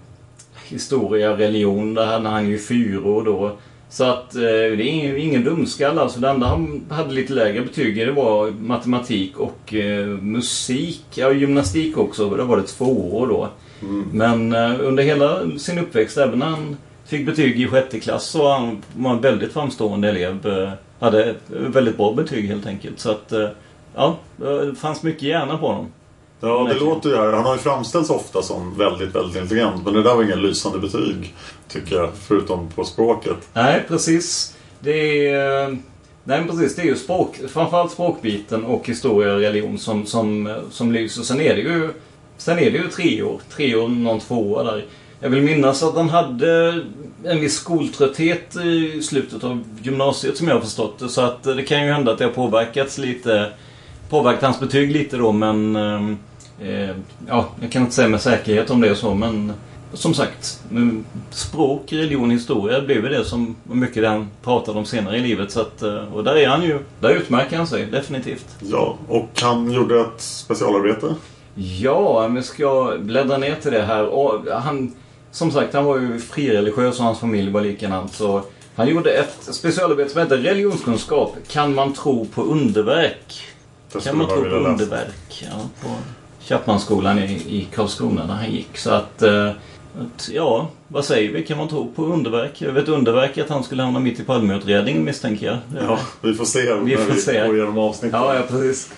historia, 0.67 1.37
religion. 1.37 1.93
Där 1.93 2.05
hade 2.05 2.29
han 2.29 2.49
ju 2.49 2.57
fyror 2.57 3.25
då. 3.25 3.57
Så 3.89 4.03
att 4.03 4.35
eh, 4.35 4.41
det 4.41 4.81
är 4.81 4.81
ingen, 4.81 5.17
ingen 5.17 5.43
dumskalle 5.43 6.01
alltså. 6.01 6.19
Det 6.19 6.29
enda 6.29 6.47
han 6.47 6.81
hade 6.89 7.13
lite 7.13 7.33
lägre 7.33 7.61
betyg 7.61 7.97
i 7.97 8.05
det 8.05 8.11
var 8.11 8.51
matematik 8.51 9.37
och 9.37 9.73
eh, 9.73 10.07
musik. 10.07 11.05
Ja, 11.15 11.31
gymnastik 11.31 11.97
också. 11.97 12.29
Där 12.29 12.43
var 12.43 12.57
det 12.57 12.63
två 12.63 13.17
år 13.17 13.49
då. 13.81 13.87
Men 14.11 14.53
eh, 14.53 14.87
under 14.87 15.03
hela 15.03 15.57
sin 15.57 15.79
uppväxt, 15.79 16.17
även 16.17 16.39
när 16.39 16.45
han 16.45 16.77
fick 17.05 17.25
betyg 17.25 17.61
i 17.61 17.67
sjätte 17.67 17.99
klass, 17.99 18.25
så 18.25 18.43
var 18.43 18.59
han 18.59 18.83
var 18.97 19.11
en 19.11 19.21
väldigt 19.21 19.53
framstående 19.53 20.09
elev. 20.09 20.47
Eh, 20.47 20.69
hade 20.99 21.25
ett 21.25 21.41
väldigt 21.47 21.97
bra 21.97 22.13
betyg 22.13 22.47
helt 22.47 22.67
enkelt. 22.67 22.99
Så 22.99 23.11
att, 23.11 23.31
eh, 23.31 23.49
ja, 23.95 24.17
det 24.37 24.75
fanns 24.75 25.03
mycket 25.03 25.23
hjärna 25.23 25.57
på 25.57 25.67
honom. 25.67 25.87
Ja, 26.41 26.69
det 26.73 26.79
låter 26.79 27.09
ju 27.09 27.15
här. 27.15 27.31
Han 27.31 27.45
har 27.45 27.53
ju 27.53 27.59
framställts 27.59 28.09
ofta 28.09 28.41
som 28.41 28.77
väldigt, 28.77 29.15
väldigt 29.15 29.41
intelligent. 29.41 29.85
Men 29.85 29.93
det 29.93 30.03
där 30.03 30.15
var 30.15 30.23
ingen 30.23 30.41
lysande 30.41 30.79
betyg, 30.79 31.33
tycker 31.67 31.95
jag. 31.95 32.09
Förutom 32.27 32.69
på 32.69 32.83
språket. 32.83 33.37
Nej, 33.53 33.85
precis. 33.87 34.55
Det 34.79 35.27
är... 35.27 35.77
Nej, 36.23 36.45
precis. 36.47 36.75
Det 36.75 36.81
är 36.81 36.85
ju 36.85 36.95
språk, 36.95 37.39
framförallt 37.49 37.91
språkbiten 37.91 38.65
och 38.65 38.87
historia 38.87 39.33
och 39.33 39.39
religion 39.39 39.77
som, 39.77 40.05
som, 40.05 40.55
som 40.71 40.91
lyser. 40.91 41.21
Sen 41.21 41.41
är 41.41 41.55
det 41.55 41.61
ju, 41.61 41.89
sen 42.39 42.59
är 42.59 42.71
det 42.71 42.77
ju 42.77 42.87
tre 42.87 43.21
år. 43.21 43.41
Tre 43.49 43.75
år, 43.75 43.87
någon 43.87 44.19
tvåa 44.19 44.63
där. 44.63 44.85
Jag 45.19 45.29
vill 45.29 45.41
minnas 45.41 45.83
att 45.83 45.95
han 45.95 46.09
hade 46.09 46.81
en 47.23 47.39
viss 47.39 47.55
skoltrötthet 47.55 48.55
i 48.55 49.01
slutet 49.01 49.43
av 49.43 49.63
gymnasiet 49.81 50.37
som 50.37 50.47
jag 50.47 50.55
har 50.55 50.61
förstått 50.61 50.99
det. 50.99 51.09
Så 51.09 51.21
att 51.21 51.43
det 51.43 51.63
kan 51.63 51.85
ju 51.85 51.91
hända 51.91 52.11
att 52.11 52.17
det 52.17 52.23
har 52.23 52.31
påverkats 52.31 52.97
lite. 52.97 53.51
Påverkat 54.09 54.43
hans 54.43 54.59
betyg 54.59 54.91
lite 54.91 55.17
då 55.17 55.31
men... 55.31 55.75
Eh, 55.75 56.09
eh 56.69 56.95
ja, 57.27 57.49
jag 57.61 57.71
kan 57.71 57.81
inte 57.81 57.95
säga 57.95 58.07
med 58.07 58.21
säkerhet 58.21 58.69
om 58.69 58.81
det 58.81 58.89
är 58.89 58.95
så 58.95 59.13
men... 59.13 59.53
Som 59.93 60.13
sagt, 60.13 60.63
mm, 60.71 61.05
språk, 61.29 61.93
religion, 61.93 62.31
historia 62.31 62.81
blev 62.81 63.03
ju 63.03 63.09
det 63.09 63.25
som 63.25 63.55
var 63.63 63.75
mycket 63.75 64.03
det 64.03 64.09
han 64.09 64.27
pratade 64.43 64.79
om 64.79 64.85
senare 64.85 65.17
i 65.17 65.21
livet. 65.21 65.51
Så 65.51 65.61
att, 65.61 65.81
eh, 65.81 66.13
och 66.13 66.23
där 66.23 66.35
är 66.35 66.47
han 66.47 66.63
ju, 66.63 66.79
där 66.99 67.09
utmärker 67.09 67.57
han 67.57 67.67
sig 67.67 67.85
definitivt. 67.85 68.45
Ja, 68.59 68.97
och 69.07 69.29
han 69.41 69.71
gjorde 69.71 70.01
ett 70.01 70.21
specialarbete. 70.21 71.15
Ja, 71.55 72.27
men 72.27 72.43
ska 72.43 72.63
jag 72.63 73.01
bläddra 73.01 73.37
ner 73.37 73.55
till 73.55 73.71
det 73.71 73.81
här. 73.81 74.05
Och 74.05 74.45
han, 74.61 74.93
som 75.31 75.51
sagt, 75.51 75.73
han 75.73 75.85
var 75.85 75.97
ju 75.97 76.19
frireligiös 76.19 76.99
och 76.99 77.05
hans 77.05 77.19
familj 77.19 77.51
var 77.51 77.61
likadant. 77.61 78.13
Så 78.13 78.41
han 78.75 78.87
gjorde 78.87 79.11
ett 79.11 79.37
specialarbete 79.41 80.09
som 80.09 80.21
heter 80.21 80.37
Religionskunskap. 80.37 81.35
Kan 81.47 81.75
man 81.75 81.93
tro 81.93 82.25
på 82.25 82.41
underverk? 82.41 83.41
Kan 84.03 84.17
man 84.17 84.27
tro 84.27 84.41
på 84.41 84.49
underverk? 84.55 85.43
Ja, 85.51 85.69
på 85.81 85.87
Chapmanskolan 86.41 87.19
i, 87.19 87.33
i 87.33 87.67
Karlskrona 87.75 88.25
där 88.25 88.33
han 88.33 88.51
gick. 88.51 88.77
Så 88.77 88.89
att, 88.91 89.21
eh, 89.21 89.49
att, 90.01 90.29
ja, 90.33 90.67
vad 90.87 91.05
säger 91.05 91.31
vi? 91.33 91.45
Kan 91.45 91.57
man 91.57 91.67
tro 91.67 91.91
på 91.95 92.05
underverk? 92.05 92.61
Jag 92.61 92.71
vet 92.71 92.87
underverk 92.87 93.37
att 93.37 93.49
han 93.49 93.63
skulle 93.63 93.83
hamna 93.83 93.99
mitt 93.99 94.19
i 94.19 94.23
Palmeutredningen 94.23 95.03
misstänker 95.05 95.45
jag. 95.45 95.57
Ja, 95.87 95.99
vi 96.21 96.33
får 96.33 96.45
se 96.45 96.73
Vi 96.73 96.95
när 96.95 97.03
får 97.05 97.13
vi 97.13 97.21
se. 97.21 97.45
går 97.47 97.55
igenom 97.55 97.77
avsnittet. 97.77 98.19
Ja, 98.21 98.35
ja, 98.35 98.41
precis. 98.49 98.91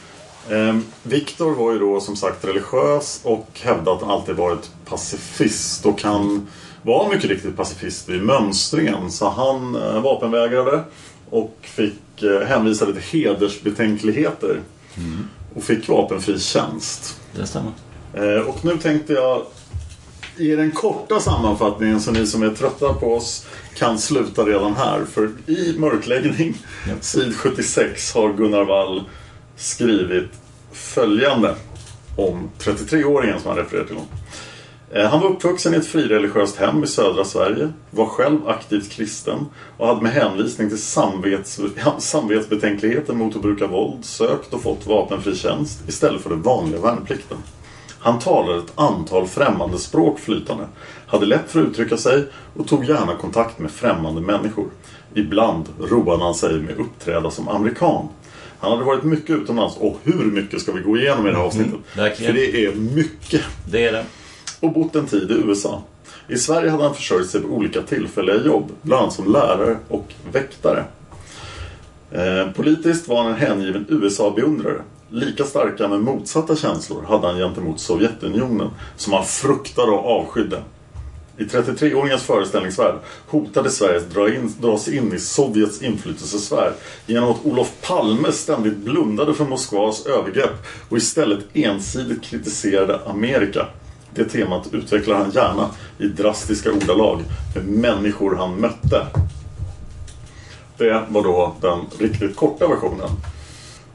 Ehm, 0.49 0.85
Viktor 1.03 1.55
var 1.55 1.71
ju 1.71 1.79
då 1.79 1.99
som 1.99 2.15
sagt 2.15 2.45
religiös 2.45 3.21
och 3.23 3.47
hävdade 3.61 3.95
att 3.95 4.01
han 4.01 4.11
alltid 4.11 4.35
varit 4.35 4.69
pacifist. 4.85 5.85
Och 5.85 6.01
han 6.03 6.47
var 6.81 7.09
mycket 7.09 7.29
riktigt 7.29 7.57
pacifist 7.57 8.09
vid 8.09 8.23
mönstringen. 8.23 9.11
Så 9.11 9.29
han 9.29 9.75
eh, 9.75 10.01
vapenvägrade 10.01 10.83
och 11.29 11.57
fick 11.61 12.23
eh, 12.23 12.47
hänvisade 12.47 12.93
till 12.93 13.01
hedersbetänkligheter. 13.01 14.61
Och 15.55 15.63
fick 15.63 15.87
vapenfri 15.87 16.39
tjänst. 16.39 17.19
Det 17.35 17.47
stämmer. 17.47 17.71
Eh, 18.13 18.47
och 18.47 18.65
nu 18.65 18.77
tänkte 18.77 19.13
jag 19.13 19.41
i 20.37 20.55
den 20.55 20.71
korta 20.71 21.19
sammanfattningen 21.19 22.01
så 22.01 22.11
ni 22.11 22.27
som 22.27 22.43
är 22.43 22.49
trötta 22.49 22.93
på 22.93 23.15
oss 23.15 23.45
kan 23.75 23.99
sluta 23.99 24.43
redan 24.43 24.75
här. 24.75 25.05
För 25.05 25.31
i 25.47 25.75
mörkläggning, 25.77 26.57
sid 27.01 27.35
76, 27.35 28.13
har 28.13 28.33
Gunnar 28.33 28.63
Wall 28.63 29.03
skrivit 29.61 30.29
följande 30.71 31.55
om 32.15 32.49
33-åringen 32.59 33.39
som 33.39 33.49
han 33.49 33.57
refererar 33.57 33.85
till. 33.85 33.97
Eh, 34.91 35.09
han 35.09 35.19
var 35.19 35.29
uppvuxen 35.29 35.73
i 35.73 35.77
ett 35.77 35.87
frireligiöst 35.87 36.57
hem 36.57 36.83
i 36.83 36.87
södra 36.87 37.25
Sverige, 37.25 37.69
var 37.89 38.05
själv 38.05 38.47
aktivt 38.47 38.89
kristen 38.89 39.45
och 39.77 39.87
hade 39.87 40.01
med 40.01 40.11
hänvisning 40.11 40.69
till 40.69 40.81
samvets, 40.81 41.59
samvetsbetänkligheter 41.99 43.13
mot 43.13 43.35
att 43.35 43.41
bruka 43.41 43.67
våld 43.67 44.05
sökt 44.05 44.53
och 44.53 44.61
fått 44.61 44.87
vapenfri 44.87 45.35
tjänst 45.35 45.89
istället 45.89 46.21
för 46.21 46.29
den 46.29 46.41
vanliga 46.41 46.81
värnplikten. 46.81 47.37
Han 47.99 48.19
talade 48.19 48.59
ett 48.59 48.73
antal 48.75 49.27
främmande 49.27 49.77
språk 49.77 50.19
flytande, 50.19 50.67
hade 51.07 51.25
lätt 51.25 51.51
för 51.51 51.61
att 51.61 51.67
uttrycka 51.67 51.97
sig 51.97 52.25
och 52.57 52.67
tog 52.67 52.85
gärna 52.85 53.15
kontakt 53.15 53.59
med 53.59 53.71
främmande 53.71 54.21
människor. 54.21 54.67
Ibland 55.13 55.69
roade 55.79 56.23
han 56.23 56.35
sig 56.35 56.53
med 56.53 56.73
att 56.73 56.79
uppträda 56.79 57.31
som 57.31 57.47
amerikan. 57.47 58.07
Han 58.61 58.71
hade 58.71 58.83
varit 58.83 59.03
mycket 59.03 59.29
utomlands 59.29 59.77
och 59.77 59.99
hur 60.03 60.25
mycket 60.25 60.61
ska 60.61 60.71
vi 60.71 60.81
gå 60.81 60.97
igenom 60.97 61.27
i 61.27 61.29
det 61.29 61.35
här 61.35 61.43
avsnittet? 61.43 61.79
verkligen. 61.97 62.33
För 62.33 62.39
det 62.41 62.65
är 62.65 62.75
mycket. 62.75 63.41
Det 63.71 63.85
är 63.85 63.91
det. 63.91 64.05
Och 64.59 64.73
bott 64.73 64.95
en 64.95 65.05
tid 65.05 65.31
i 65.31 65.33
USA. 65.33 65.83
I 66.27 66.37
Sverige 66.37 66.69
hade 66.69 66.83
han 66.83 66.95
försörjt 66.95 67.29
sig 67.29 67.41
på 67.41 67.47
olika 67.47 67.81
tillfälliga 67.81 68.35
jobb, 68.45 68.71
bland 68.81 69.01
annat 69.01 69.13
som 69.13 69.31
lärare 69.31 69.77
och 69.87 70.13
väktare. 70.31 70.83
Eh, 72.11 72.51
politiskt 72.51 73.07
var 73.07 73.23
han 73.23 73.31
en 73.31 73.37
hängiven 73.37 73.85
USA-beundrare. 73.89 74.81
Lika 75.09 75.43
starka 75.43 75.87
men 75.87 76.01
motsatta 76.01 76.55
känslor 76.55 77.03
hade 77.03 77.27
han 77.27 77.37
gentemot 77.37 77.79
Sovjetunionen, 77.79 78.69
som 78.97 79.13
han 79.13 79.25
fruktade 79.25 79.91
och 79.91 80.05
avskydde. 80.05 80.63
I 81.37 81.43
33-åringens 81.43 82.21
föreställningsvärld 82.21 82.95
hotade 83.27 83.69
Sverige 83.69 83.97
att 83.97 84.09
dra 84.09 84.33
in, 84.33 84.53
dras 84.59 84.87
in 84.87 85.13
i 85.13 85.19
Sovjets 85.19 85.81
inflytelsesfär 85.81 86.73
genom 87.05 87.31
att 87.31 87.45
Olof 87.45 87.71
Palme 87.81 88.31
ständigt 88.31 88.77
blundade 88.77 89.33
för 89.33 89.45
Moskvas 89.45 90.05
övergrepp 90.05 90.65
och 90.89 90.97
istället 90.97 91.39
ensidigt 91.53 92.23
kritiserade 92.23 92.99
Amerika. 93.05 93.67
Det 94.13 94.25
temat 94.25 94.67
utvecklar 94.71 95.15
han 95.15 95.31
gärna 95.31 95.69
i 95.97 96.07
drastiska 96.07 96.71
ordalag 96.71 97.21
med 97.55 97.65
människor 97.65 98.35
han 98.35 98.55
mötte. 98.55 99.07
Det 100.77 101.03
var 101.09 101.23
då 101.23 101.55
den 101.61 101.79
riktigt 101.99 102.35
korta 102.35 102.67
versionen. 102.67 103.09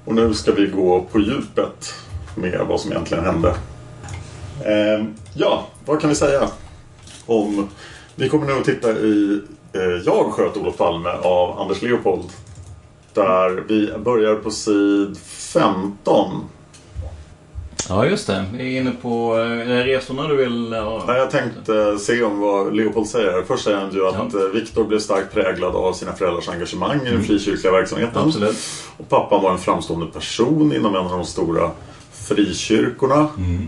Och 0.05 0.15
nu 0.15 0.35
ska 0.35 0.53
vi 0.53 0.67
gå 0.67 1.01
på 1.13 1.21
djupet 1.21 1.95
med 2.35 2.61
vad 2.69 2.81
som 2.81 2.93
egentligen 2.93 3.25
hände. 3.25 3.49
Eh, 4.65 5.07
ja, 5.35 5.67
vad 5.85 6.01
kan 6.01 6.11
vi 6.11 6.17
säga 6.17 6.49
om... 7.27 7.69
Vi 8.15 8.29
kommer 8.29 8.47
nu 8.47 8.53
att 8.53 8.65
titta 8.65 8.91
i 8.93 9.41
eh, 9.73 9.81
Jag 10.05 10.33
sköt 10.33 10.57
Olof 10.57 10.77
Palme 10.77 11.11
av 11.11 11.61
Anders 11.61 11.83
Leopold. 11.83 12.25
Där 13.15 13.65
vi 13.69 13.93
börjar 14.05 14.35
på 14.35 14.51
sid 14.51 15.17
15. 15.27 16.45
Ja, 17.89 18.07
just 18.07 18.27
det. 18.27 18.45
Vi 18.53 18.77
är 18.77 18.81
inne 18.81 18.93
på 19.03 19.39
eh, 19.39 19.67
resorna 19.85 20.29
du 20.29 20.37
vill... 20.37 20.73
Ja. 20.73 21.05
Ja, 21.07 21.17
jag 21.17 21.31
tänkte 21.31 21.75
eh, 21.81 21.97
se 21.97 22.23
om 22.23 22.41
vad 22.41 22.77
Leopold 22.77 23.07
säger. 23.09 23.43
Först 23.43 23.65
säger 23.65 23.79
han 23.79 23.93
ju 23.95 24.07
att 24.07 24.15
Ja. 24.33 24.41
eh, 24.41 24.47
Viktor 24.55 24.85
blev 24.85 24.99
starkt 24.99 25.33
präglad 25.35 25.77
av 25.77 25.93
sina 25.93 26.13
föräldrars 26.13 26.49
engagemang 26.49 26.97
i 26.97 27.05
den 27.05 27.09
Mm. 27.15 27.25
frikyrkliga 27.25 27.73
verksamheten. 27.73 28.23
Absolut. 28.23 28.57
Och 28.97 29.09
pappan 29.09 29.43
var 29.43 29.53
en 29.53 29.59
framstående 29.59 30.07
person 30.07 30.73
inom 30.77 30.95
en 30.95 31.01
av 31.05 31.11
de 31.11 31.25
stora 31.25 31.71
frikyrkorna. 32.13 33.21
Eh, 33.21 33.61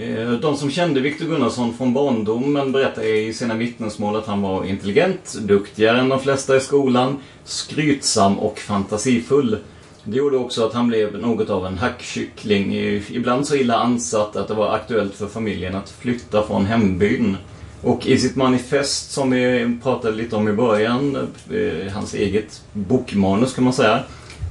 Eh, 0.00 0.30
de 0.30 0.56
som 0.56 0.70
kände 0.70 1.00
Viktor 1.00 1.26
Gunnarsson 1.26 1.74
från 1.74 1.92
barndomen 1.92 2.72
berättar 2.72 3.02
i 3.02 3.32
sina 3.32 3.54
vittnesmål 3.54 4.16
att 4.16 4.26
han 4.26 4.42
var 4.42 4.64
intelligent, 4.64 5.34
duktigare 5.40 6.00
än 6.00 6.08
de 6.08 6.20
flesta 6.20 6.56
i 6.56 6.60
skolan, 6.60 7.16
skrytsam 7.44 8.38
och 8.38 8.58
fantasifull. 8.58 9.58
Det 10.04 10.16
gjorde 10.16 10.36
också 10.36 10.66
att 10.66 10.74
han 10.74 10.88
blev 10.88 11.18
något 11.18 11.50
av 11.50 11.66
en 11.66 11.78
hackkyckling. 11.78 12.74
Ibland 13.10 13.46
så 13.46 13.56
illa 13.56 13.76
ansatt 13.76 14.36
att 14.36 14.48
det 14.48 14.54
var 14.54 14.74
aktuellt 14.74 15.14
för 15.14 15.26
familjen 15.26 15.74
att 15.74 15.90
flytta 15.90 16.42
från 16.42 16.66
hembyn. 16.66 17.36
Och 17.82 18.06
i 18.06 18.18
sitt 18.18 18.36
manifest 18.36 19.10
som 19.10 19.30
vi 19.30 19.78
pratade 19.82 20.16
lite 20.16 20.36
om 20.36 20.48
i 20.48 20.52
början, 20.52 21.16
eh, 21.50 21.92
hans 21.92 22.14
eget 22.14 22.62
bokmanus 22.72 23.54
kan 23.54 23.64
man 23.64 23.72
säga, 23.72 24.02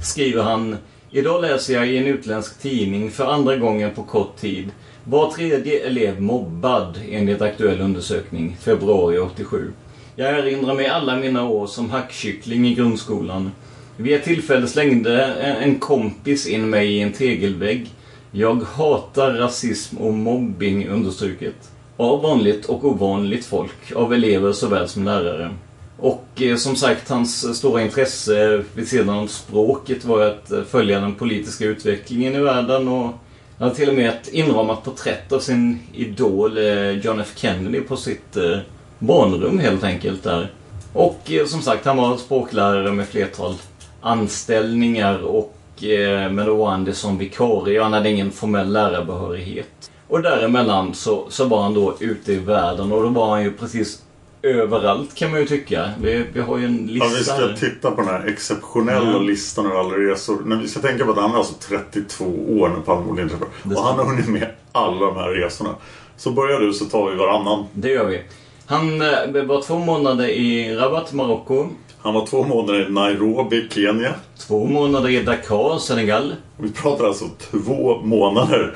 skriver 0.02 0.42
han 0.42 0.76
Idag 1.12 1.42
läser 1.42 1.74
jag 1.74 1.88
i 1.88 1.98
en 1.98 2.06
utländsk 2.06 2.60
tidning 2.60 3.10
för 3.10 3.26
andra 3.26 3.56
gången 3.56 3.94
på 3.94 4.02
kort 4.02 4.36
tid. 4.36 4.70
Var 5.04 5.30
tredje 5.30 5.86
elev 5.86 6.22
mobbad 6.22 6.98
enligt 7.10 7.42
aktuell 7.42 7.80
undersökning, 7.80 8.56
februari 8.60 9.18
87. 9.18 9.72
Jag 10.16 10.38
erinrar 10.38 10.74
mig 10.74 10.86
alla 10.86 11.16
mina 11.16 11.48
år 11.48 11.66
som 11.66 11.90
hackkyckling 11.90 12.66
i 12.66 12.74
grundskolan. 12.74 13.50
Vid 13.96 14.14
ett 14.14 14.24
tillfälle 14.24 14.66
slängde 14.66 15.24
en 15.34 15.78
kompis 15.78 16.46
in 16.46 16.70
mig 16.70 16.92
i 16.92 17.00
en 17.00 17.12
tegelvägg. 17.12 17.90
Jag 18.30 18.62
hatar 18.62 19.32
rasism 19.32 19.96
och 19.96 20.14
mobbing 20.14 20.88
understruket. 20.88 21.70
Av 21.96 22.22
vanligt 22.22 22.66
och 22.66 22.84
ovanligt 22.84 23.44
folk, 23.44 23.92
av 23.94 24.14
elever 24.14 24.52
såväl 24.52 24.88
som 24.88 25.04
lärare. 25.04 25.50
Och 25.98 26.42
eh, 26.42 26.56
som 26.56 26.76
sagt, 26.76 27.08
hans 27.08 27.44
eh, 27.44 27.52
stora 27.52 27.82
intresse 27.82 28.62
vid 28.74 28.88
sidan 28.88 29.18
om 29.18 29.28
språket 29.28 30.04
var 30.04 30.26
att 30.26 30.50
eh, 30.50 30.62
följa 30.62 31.00
den 31.00 31.14
politiska 31.14 31.64
utvecklingen 31.64 32.34
i 32.34 32.40
världen 32.40 32.88
och 32.88 33.14
han 33.60 33.68
hade 33.68 33.76
till 33.76 33.88
och 33.88 33.94
med 33.94 34.08
ett 34.08 34.28
inramat 34.28 34.84
porträtt 34.84 35.32
av 35.32 35.40
sin 35.40 35.78
idol 35.92 36.58
eh, 36.58 36.90
John 36.90 37.20
F 37.20 37.32
Kennedy 37.36 37.80
på 37.80 37.96
sitt 37.96 38.36
eh, 38.36 38.58
barnrum 38.98 39.58
helt 39.58 39.84
enkelt 39.84 40.22
där. 40.22 40.52
Och 40.92 41.32
eh, 41.32 41.46
som 41.46 41.62
sagt, 41.62 41.86
han 41.86 41.96
var 41.96 42.16
språklärare 42.16 42.92
med 42.92 43.08
flertal 43.08 43.54
anställningar 44.00 45.22
och 45.22 45.56
var 45.80 46.28
med 46.76 46.86
det 46.86 46.94
som 46.94 47.18
vikarie. 47.18 47.82
Han 47.82 47.92
hade 47.92 48.10
ingen 48.10 48.30
formell 48.30 48.72
lärarbehörighet. 48.72 49.90
Och 50.08 50.22
däremellan 50.22 50.94
så, 50.94 51.26
så 51.28 51.44
var 51.44 51.62
han 51.62 51.74
då 51.74 51.96
ute 52.00 52.32
i 52.32 52.38
världen 52.38 52.92
och 52.92 53.02
då 53.02 53.08
var 53.08 53.30
han 53.30 53.42
ju 53.42 53.52
precis 53.52 54.02
överallt 54.42 55.14
kan 55.14 55.30
man 55.30 55.40
ju 55.40 55.46
tycka. 55.46 55.90
Vi, 56.02 56.24
vi 56.32 56.40
har 56.40 56.58
ju 56.58 56.64
en 56.64 56.76
lista 56.86 57.06
Ja, 57.06 57.12
vi 57.18 57.24
ska 57.24 57.34
här. 57.34 57.56
titta 57.60 57.90
på 57.90 57.96
den 58.00 58.10
här 58.10 58.26
exceptionella 58.26 59.12
Ja. 59.12 59.18
listan 59.18 59.66
över 59.66 59.76
alla 59.80 59.94
resor. 59.96 60.38
Men 60.44 60.60
vi 60.62 60.68
ska 60.68 60.80
tänka 60.80 61.04
på 61.04 61.10
att 61.10 61.18
han 61.18 61.30
är 61.32 61.36
alltså 61.36 61.54
32 61.68 62.24
år 62.48 62.68
när 62.68 62.80
Palmemordet 62.80 63.22
inträffar. 63.22 63.46
Och 63.76 63.82
han 63.84 63.98
har 63.98 64.04
hunnit 64.04 64.28
med 64.28 64.50
alla 64.72 65.06
de 65.06 65.16
här 65.16 65.28
resorna. 65.28 65.70
Så 66.16 66.30
börjar 66.30 66.60
du 66.60 66.72
så 66.72 66.84
tar 66.84 67.10
vi 67.10 67.16
varannan. 67.16 67.64
Det 67.72 67.88
gör 67.88 68.04
vi. 68.04 68.22
Han 68.66 69.02
eh, 69.02 69.44
var 69.44 69.62
två 69.62 69.78
månader 69.78 70.28
i 70.28 70.74
Rabat, 70.76 71.12
Marocko. 71.12 71.68
Han 72.02 72.14
var 72.14 72.26
två 72.26 72.44
månader 72.44 72.88
i 72.88 72.92
Nairobi, 72.92 73.68
Kenya. 73.70 74.14
Två 74.38 74.64
månader 74.66 75.08
i 75.08 75.22
Dakar, 75.22 75.78
Senegal. 75.78 76.34
Vi 76.56 76.72
pratar 76.72 77.04
alltså 77.04 77.24
två 77.50 78.00
månader 78.04 78.74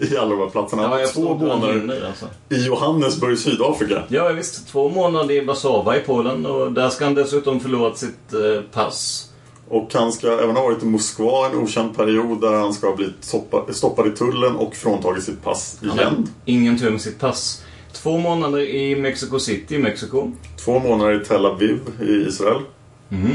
i 0.00 0.16
alla 0.16 0.30
de 0.30 0.38
här 0.40 0.48
platserna. 0.50 1.00
Ja, 1.00 1.06
två 1.06 1.34
månader 1.34 1.72
hinner, 1.72 2.06
alltså. 2.06 2.26
i 2.48 2.66
Johannesburg, 2.66 3.38
Sydafrika. 3.38 4.02
Ja, 4.08 4.28
visst. 4.28 4.68
Två 4.68 4.88
månader 4.88 5.34
i 5.34 5.44
Warszawa 5.44 5.96
i 5.96 6.00
Polen 6.00 6.46
och 6.46 6.72
där 6.72 6.88
ska 6.88 7.04
han 7.04 7.14
dessutom 7.14 7.60
förlorat 7.60 7.98
sitt 7.98 8.32
eh, 8.32 8.62
pass. 8.72 9.28
Och 9.68 9.90
han 9.94 10.12
ska 10.12 10.32
även 10.42 10.56
ha 10.56 10.62
varit 10.62 10.82
i 10.82 10.86
Moskva 10.86 11.46
en 11.46 11.58
okänd 11.58 11.96
period 11.96 12.40
där 12.40 12.52
han 12.52 12.72
ska 12.74 12.86
ha 12.88 12.96
blivit 12.96 13.14
stoppa- 13.24 13.72
stoppad 13.72 14.06
i 14.06 14.10
tullen 14.10 14.56
och 14.56 14.74
fråntagit 14.74 15.24
sitt 15.24 15.42
pass 15.44 15.76
Han 15.80 15.90
har 15.90 15.96
igen. 15.98 16.28
ingen 16.44 16.78
tur 16.78 16.90
med 16.90 17.00
sitt 17.00 17.20
pass. 17.20 17.62
Två 18.02 18.18
månader 18.18 18.58
i 18.60 18.96
Mexico 18.96 19.38
City 19.38 19.74
i 19.74 19.78
Mexiko. 19.78 20.30
Två 20.64 20.78
månader 20.78 21.20
i 21.22 21.24
Tel 21.24 21.46
Aviv 21.46 21.80
i 22.02 22.28
Israel. 22.28 22.60
Mm. 23.10 23.30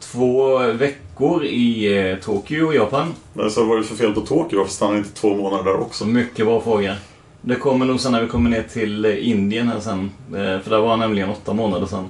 Två 0.00 0.58
veckor 0.58 1.44
i 1.44 1.98
eh, 2.10 2.16
Tokyo, 2.18 2.72
Japan. 2.72 3.14
Men 3.32 3.50
så 3.50 3.64
var 3.64 3.76
det 3.76 3.84
för 3.84 3.94
fel 3.96 4.12
på 4.12 4.20
Tokyo? 4.20 4.58
Varför 4.58 4.72
stannar 4.72 4.96
inte 4.96 5.10
två 5.14 5.34
månader 5.36 5.64
där 5.64 5.80
också? 5.80 6.06
Mycket 6.06 6.46
bra 6.46 6.60
fråga. 6.60 6.94
Det 7.40 7.54
kommer 7.54 7.86
nog 7.86 8.00
sen 8.00 8.12
när 8.12 8.22
vi 8.22 8.28
kommer 8.28 8.50
ner 8.50 8.62
till 8.72 9.04
eh, 9.04 9.28
Indien 9.28 9.68
här 9.68 9.80
sen. 9.80 10.10
Eh, 10.28 10.60
För 10.62 10.70
där 10.70 10.78
var 10.80 10.88
han 10.88 10.98
nämligen 10.98 11.30
åtta 11.30 11.52
månader 11.52 11.86
sen. 11.86 12.04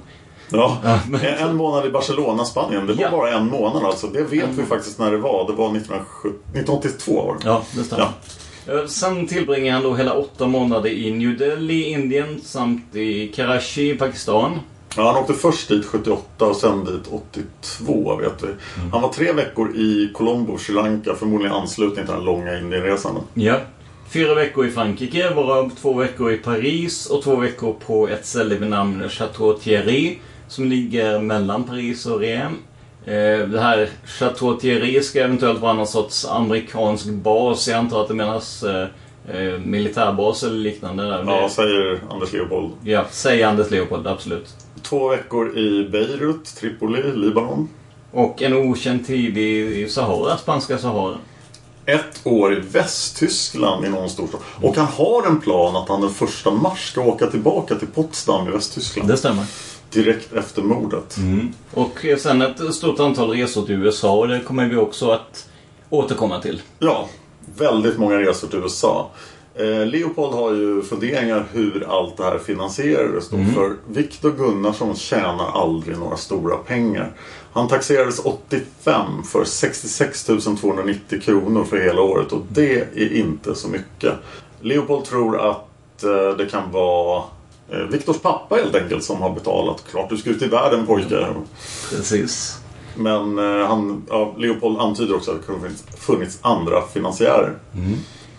Ja, 0.49 0.77
en, 1.21 1.49
en 1.49 1.55
månad 1.55 1.85
i 1.85 1.89
Barcelona, 1.89 2.45
Spanien. 2.45 2.87
Det 2.87 2.93
var 2.93 3.01
Ja. 3.03 3.11
bara 3.11 3.31
en 3.37 3.47
månad 3.47 3.83
alltså. 3.85 4.07
Det 4.07 4.21
vet 4.23 4.49
vi 4.49 4.63
faktiskt 4.63 4.99
när 4.99 5.11
det 5.11 5.17
var. 5.17 5.47
Det 5.47 5.53
var 5.53 5.65
1970, 5.75 6.29
1982 6.53 7.25
var 7.25 7.33
det. 7.33 7.39
Ja, 7.45 7.63
det 7.75 7.83
stämmer. 7.83 8.03
Eh, 8.03 8.09
Sen 8.87 9.27
tillbringar 9.27 9.73
han 9.73 9.83
då 9.83 9.95
hela 9.95 10.13
åtta 10.13 10.47
månader 10.47 10.89
i 10.89 11.11
New 11.11 11.37
Delhi, 11.37 11.83
Indien 11.83 12.41
samt 12.41 12.95
i 12.95 13.27
Karachi 13.27 13.95
Pakistan. 13.97 14.59
Ja, 14.97 15.11
han 15.11 15.21
åkte 15.21 15.33
först 15.33 15.69
dit 15.69 15.85
78 15.85 16.45
och 16.45 16.55
sen 16.55 16.85
dit 16.85 17.07
82 17.11 18.15
vet 18.15 18.43
vi. 18.43 18.47
Han 18.91 19.01
var 19.01 19.09
tre 19.09 19.33
veckor 19.33 19.75
i 19.75 20.09
Colombo, 20.13 20.57
Sri 20.57 20.75
Lanka. 20.75 21.15
Förmodligen 21.15 21.53
anslutning 21.55 22.05
till 22.05 22.15
den 22.15 22.25
långa 22.25 22.59
Indienresan. 22.59 23.15
Ja. 23.33 23.59
Fyra 24.09 24.35
veckor 24.35 24.65
i 24.65 24.71
Frankrike, 24.71 25.33
varav 25.33 25.71
två 25.81 25.93
veckor 25.93 26.31
i 26.31 26.37
Paris 26.37 27.05
och 27.05 27.23
två 27.23 27.35
veckor 27.35 27.75
på 27.85 28.07
ett 28.07 28.25
ställe 28.25 28.55
vid 28.55 28.69
namn 28.69 29.09
Chateau 29.09 29.53
Thierry 29.53 30.17
som 30.47 30.65
ligger 30.65 31.19
mellan 31.19 31.63
Paris 31.63 32.05
och 32.05 32.19
Rennes. 32.19 32.59
Eh, 33.05 33.47
Det 33.47 33.59
här 33.59 33.89
Chateau 34.05 34.53
Thierry 34.59 35.03
ska 35.03 35.19
eventuellt 35.23 35.59
vara 35.59 35.73
någon 35.73 35.87
sorts 35.87 36.25
amerikansk 36.25 37.05
bas. 37.05 37.67
Jag 37.67 37.77
antar 37.77 38.01
att 38.01 38.07
det 38.07 38.13
menas 38.13 38.63
eh, 38.63 38.87
eh, 39.35 39.59
militärbas 39.65 40.43
eller 40.43 40.57
liknande. 40.57 41.03
Där. 41.03 41.23
Ja, 41.27 41.49
säger 41.49 41.99
Anders 42.09 42.33
Leopold. 42.33 42.71
ja, 42.83 43.05
säg 43.11 43.43
Anders 43.43 43.71
Leopold, 43.71 44.07
absolut. 44.07 44.47
Två 44.81 45.07
veckor 45.09 45.57
i 45.57 45.89
Beirut, 45.89 46.45
Tripoli, 46.45 47.03
Libanon. 47.15 47.69
Och 48.11 48.41
en 48.41 48.53
okänd 48.53 49.07
tid 49.07 49.37
i 49.37 49.81
i 49.81 49.89
Sahara, 49.89 50.37
spanska 50.37 50.77
Sahara. 50.77 51.15
Ett 51.85 52.21
år 52.23 52.53
i 52.53 52.59
Västtyskland 52.59 53.85
i 53.85 53.89
någon 53.89 54.09
storstad. 54.09 54.39
Och 54.61 54.75
han 54.75 54.85
har 54.85 55.27
en 55.27 55.41
plan 55.41 55.75
att 55.75 55.89
han 55.89 56.01
den 56.01 56.09
första 56.09 56.51
mars 56.51 56.89
ska 56.91 57.01
åka 57.01 57.27
tillbaka 57.27 57.75
till 57.75 57.87
Potsdam 57.87 58.47
i 58.47 58.51
Västtyskland. 58.51 59.09
Det 59.09 59.17
stämmer. 59.17 59.43
Direkt 59.93 60.33
efter 60.33 60.61
mordet. 60.61 61.17
Och 61.73 62.05
eh, 62.05 62.17
sen 62.17 62.41
ett 62.41 62.73
stort 62.75 62.99
antal 62.99 63.29
resor 63.29 63.65
till 63.65 63.75
USA 63.75 64.17
och 64.17 64.27
det 64.27 64.39
kommer 64.39 64.67
vi 64.69 64.75
också 64.75 65.09
att 65.11 65.49
återkomma 65.89 66.41
till. 66.41 66.61
Ja, 66.79 67.09
väldigt 67.57 67.97
många 67.97 68.19
resor 68.19 68.47
till 68.47 68.59
USA. 68.59 69.09
Eh, 69.55 69.85
Leopold 69.85 70.33
har 70.33 70.53
ju 70.53 70.81
funderingar 70.81 71.45
hur 71.51 71.85
allt 71.89 72.17
det 72.17 72.23
här 72.23 72.37
finansierades 72.37 73.29
då. 73.29 73.37
För 73.53 73.75
Viktor 73.87 74.31
Gunnarsson 74.31 74.95
tjänar 74.95 75.61
aldrig 75.61 75.97
några 75.97 76.17
stora 76.17 76.57
pengar. 76.57 77.11
Han 77.53 77.67
taxerades 77.67 78.19
85 78.19 79.23
för 79.23 79.43
66 79.45 80.23
290 80.23 81.21
kronor 81.21 81.63
för 81.63 81.77
hela 81.77 82.01
året 82.01 82.31
och 82.31 82.41
det 82.49 82.75
är 82.95 83.13
inte 83.13 83.55
så 83.55 83.67
mycket. 83.67 84.13
Leopold 84.61 85.05
tror 85.05 85.49
att 85.49 86.03
eh, 86.03 86.37
det 86.37 86.45
kan 86.45 86.71
vara 86.71 87.23
Viktors 87.91 88.19
pappa 88.19 88.55
helt 88.55 88.75
enkelt 88.75 89.03
som 89.03 89.21
har 89.21 89.29
betalat. 89.29 89.83
Klart 89.91 90.09
du 90.09 90.17
ska 90.17 90.29
ut 90.29 90.41
i 90.41 90.47
världen 90.47 90.85
pojke. 90.85 91.27
Precis. 91.89 92.59
Men 92.95 93.39
eh, 93.39 93.67
han, 93.67 94.05
ja, 94.09 94.35
Leopold 94.37 94.79
antyder 94.79 95.15
också 95.15 95.31
att 95.31 95.37
det 95.37 95.45
kunde 95.45 95.61
funnits, 95.61 95.83
funnits 95.97 96.39
andra 96.41 96.81
finansiärer. 96.93 97.53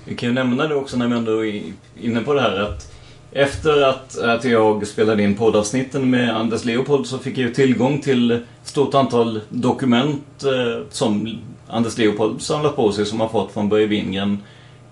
Vi 0.05 0.15
kan 0.15 0.29
ju 0.29 0.35
nämna 0.35 0.69
det 0.69 0.75
också 0.75 0.97
när 0.97 1.09
vi 1.09 1.17
ändå 1.17 1.45
är 1.45 1.63
inne 2.01 2.21
på 2.21 2.35
det 2.35 2.41
här 2.41 2.61
att 2.61 2.95
efter 3.33 3.83
att, 3.83 4.19
att 4.19 4.45
jag 4.45 4.87
spelade 4.87 5.23
in 5.23 5.37
poddavsnitten 5.37 6.11
med 6.11 6.37
Anders 6.37 6.65
Leopold 6.65 7.07
så 7.07 7.19
fick 7.19 7.39
jag 7.39 7.49
ju 7.49 7.55
tillgång 7.55 8.01
till 8.01 8.31
ett 8.31 8.43
stort 8.65 8.95
antal 8.95 9.41
dokument 9.49 10.45
eh, 10.45 10.87
som 10.91 11.39
Anders 11.69 11.99
Leopold 11.99 12.43
samlat 12.43 12.77
på 12.77 12.93
sig 12.93 13.07
som 13.07 13.21
han 13.21 13.31
fått 13.31 13.53
från 13.53 13.69
Börje 13.69 13.87
Wingren 13.87 14.39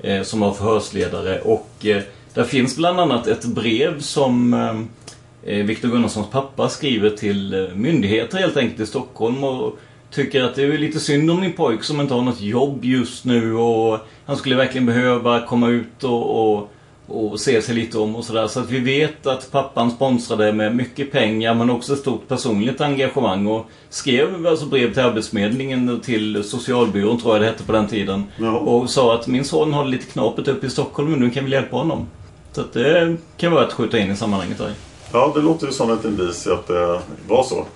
eh, 0.00 0.22
som 0.22 0.40
var 0.40 0.52
förhörsledare 0.52 1.40
och 1.40 1.86
eh, 1.86 2.02
där 2.34 2.44
finns 2.44 2.76
bland 2.76 3.00
annat 3.00 3.26
ett 3.26 3.44
brev 3.44 4.00
som 4.00 4.54
eh, 4.54 5.54
eh, 5.54 5.64
Viktor 5.64 5.88
Gunnarssons 5.88 6.30
pappa 6.30 6.68
skriver 6.68 7.10
till 7.10 7.54
eh, 7.54 7.74
myndigheter 7.74 8.38
helt 8.38 8.56
enkelt 8.56 8.80
i 8.80 8.86
Stockholm 8.86 9.44
och 9.44 9.78
tycker 10.10 10.44
att 10.44 10.54
det 10.54 10.62
är 10.62 10.78
lite 10.78 11.00
synd 11.00 11.30
om 11.30 11.40
min 11.40 11.52
pojk 11.52 11.84
som 11.84 12.00
inte 12.00 12.14
har 12.14 12.22
något 12.22 12.40
jobb 12.40 12.84
just 12.84 13.24
nu 13.24 13.54
och 13.54 13.98
han 14.26 14.36
skulle 14.36 14.56
verkligen 14.56 14.86
behöva 14.86 15.46
komma 15.46 15.68
ut 15.68 16.04
och, 16.04 16.54
och, 16.56 16.70
och 17.06 17.40
ser 17.40 17.60
sig 17.60 17.74
lite 17.74 17.98
om 17.98 18.16
och 18.16 18.24
sådär. 18.24 18.46
Så 18.46 18.60
att 18.60 18.70
vi 18.70 18.78
vet 18.78 19.26
att 19.26 19.50
pappan 19.52 19.90
sponsrade 19.90 20.52
med 20.52 20.76
mycket 20.76 21.12
pengar 21.12 21.54
men 21.54 21.70
också 21.70 21.92
ett 21.92 21.98
stort 21.98 22.28
personligt 22.28 22.80
engagemang. 22.80 23.46
Och 23.46 23.66
skrev 23.90 24.46
alltså 24.46 24.66
brev 24.66 24.92
till 24.92 25.02
Arbetsförmedlingen 25.02 25.88
och 25.88 26.02
till 26.02 26.44
Socialbyrån 26.44 27.20
tror 27.20 27.34
jag 27.34 27.42
det 27.42 27.46
hette 27.46 27.64
på 27.64 27.72
den 27.72 27.88
tiden. 27.88 28.24
Ja. 28.36 28.58
Och 28.58 28.90
sa 28.90 29.14
att 29.14 29.26
min 29.26 29.44
son 29.44 29.72
har 29.72 29.84
lite 29.84 30.06
knapert 30.12 30.48
uppe 30.48 30.66
i 30.66 30.70
Stockholm 30.70 31.10
men 31.10 31.20
nu 31.20 31.30
kan 31.30 31.44
vi 31.44 31.50
hjälpa 31.50 31.76
honom. 31.76 32.06
Så 32.52 32.62
det 32.72 33.16
kan 33.36 33.52
vara 33.52 33.64
att 33.64 33.72
skjuta 33.72 33.98
in 33.98 34.10
i 34.10 34.16
sammanhanget 34.16 34.58
där. 34.58 34.72
Ja, 35.12 35.32
det 35.34 35.40
låter 35.40 35.66
ju 35.66 35.72
som 35.72 35.90
ett 35.90 36.04
indice 36.04 36.52
att 36.52 36.66
det 36.66 37.00
var 37.28 37.42
så. 37.42 37.66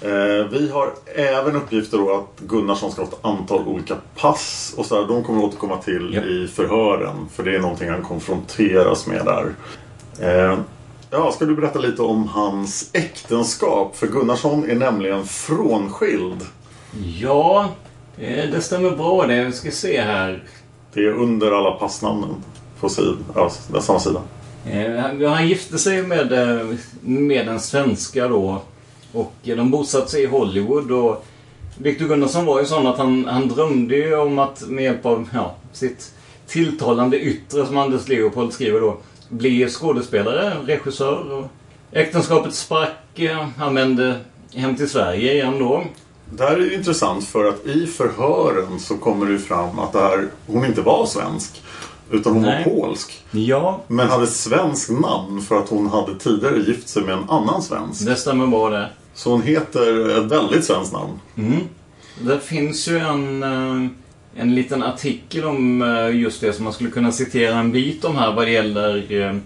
Eh, 0.00 0.46
vi 0.50 0.70
har 0.72 0.92
även 1.14 1.56
uppgifter 1.56 1.98
då 1.98 2.14
att 2.14 2.40
Gunnarsson 2.40 2.92
ska 2.92 3.02
ha 3.02 3.08
ett 3.08 3.18
antal 3.24 3.68
olika 3.68 3.96
pass 4.16 4.74
och 4.76 4.86
så 4.86 5.00
där. 5.00 5.08
De 5.08 5.24
kommer 5.24 5.38
vi 5.40 5.46
återkomma 5.46 5.76
till 5.76 6.16
i 6.16 6.48
förhören. 6.48 7.28
För 7.32 7.42
det 7.42 7.56
är 7.56 7.60
någonting 7.60 7.90
han 7.90 8.02
konfronteras 8.02 9.06
med 9.06 9.24
där. 9.24 9.54
Eh, 10.20 10.58
ja, 11.10 11.32
ska 11.32 11.44
du 11.44 11.56
berätta 11.56 11.78
lite 11.78 12.02
om 12.02 12.28
hans 12.28 12.90
äktenskap? 12.92 13.96
För 13.96 14.06
Gunnarsson 14.06 14.70
är 14.70 14.74
nämligen 14.74 15.26
frånskild. 15.26 16.40
Ja, 17.20 17.68
eh, 18.18 18.50
det 18.50 18.60
stämmer 18.60 18.90
bra 18.90 19.26
det. 19.26 19.44
Vi 19.44 19.52
ska 19.52 19.70
se 19.70 20.00
här. 20.00 20.44
Det 20.92 21.00
är 21.00 21.12
under 21.12 21.52
alla 21.52 21.70
passnamnen 21.70 22.34
på 22.82 22.88
sid, 22.88 23.16
ja, 23.34 23.50
den 23.72 23.82
samma 23.82 24.00
sida. 24.00 24.20
Eh, 24.66 25.30
Han 25.30 25.48
gifte 25.48 25.78
sig 25.78 26.02
med, 26.02 26.32
eh, 26.32 26.66
med 27.00 27.48
en 27.48 27.60
svenska 27.60 28.28
då. 28.28 28.62
Och 29.12 29.32
de 29.42 29.70
bosatte 29.70 30.10
sig 30.10 30.22
i 30.22 30.26
Hollywood. 30.26 30.90
Och 30.92 31.24
Victor 31.78 32.06
Gunnarsson 32.06 32.46
var 32.46 32.60
ju 32.60 32.66
sån 32.66 32.86
att 32.86 32.98
han, 32.98 33.24
han 33.24 33.48
drömde 33.48 33.96
ju 33.96 34.16
om 34.16 34.38
att 34.38 34.68
med 34.68 34.84
hjälp 34.84 35.06
av 35.06 35.28
ja, 35.34 35.54
sitt 35.72 36.12
tilltalande 36.46 37.20
yttre, 37.20 37.66
som 37.66 37.76
Anders 37.76 38.08
Leopold 38.08 38.52
skriver 38.52 38.80
då, 38.80 38.96
bli 39.28 39.68
skådespelare, 39.68 40.52
regissör. 40.66 41.32
Och 41.32 41.46
äktenskapet 41.92 42.54
sprack. 42.54 43.18
eh, 43.18 43.46
Han 43.56 43.74
vände 43.74 44.16
hem 44.54 44.76
till 44.76 44.90
Sverige 44.90 45.32
igen 45.32 45.58
då. 45.58 45.82
Det 46.34 46.44
här 46.44 46.52
är 46.56 46.60
ju 46.60 46.74
intressant 46.74 47.24
för 47.24 47.44
att 47.48 47.66
i 47.66 47.86
förhören 47.86 48.80
så 48.80 48.96
kommer 48.96 49.26
det 49.26 49.38
fram 49.38 49.78
att 49.78 49.92
det 49.92 50.00
här, 50.00 50.28
hon 50.46 50.64
inte 50.64 50.80
var 50.80 51.06
svensk. 51.06 51.62
Utan 52.12 52.32
hon 52.32 52.42
Nej. 52.42 52.64
var 52.64 52.72
polsk. 52.72 53.24
Ja, 53.30 53.80
Men 53.88 54.08
hade 54.08 54.26
svenskt 54.26 54.90
namn 54.90 55.40
för 55.42 55.58
att 55.58 55.68
hon 55.68 55.86
hade 55.86 56.18
tidigare 56.18 56.58
gift 56.58 56.88
sig 56.88 57.02
med 57.02 57.14
en 57.14 57.30
annan 57.30 57.62
svensk. 57.62 58.06
det 58.06 58.16
stämmer 58.16 58.46
bra 58.46 58.70
det. 58.70 58.88
Så 59.14 59.30
hon 59.30 59.42
heter 59.42 60.18
ett 60.18 60.32
väldigt 60.32 60.64
svenskt 60.64 60.92
namn. 60.92 61.20
Mm. 61.36 61.60
Det 62.20 62.40
finns 62.40 62.88
ju 62.88 62.98
en, 62.98 63.42
eh, 63.42 63.90
en 64.36 64.54
liten 64.54 64.82
artikel 64.82 65.44
om 65.44 65.82
eh, 65.82 66.16
just 66.16 66.40
det 66.40 66.52
som 66.52 66.64
man 66.64 66.72
skulle 66.72 66.90
kunna 66.90 67.12
citera 67.12 67.58
en 67.58 67.72
bit 67.72 68.04
om 68.04 68.16
här 68.16 68.32
vad 68.32 68.46
det 68.46 68.50
gäller 68.50 69.12
eh, 69.20 69.36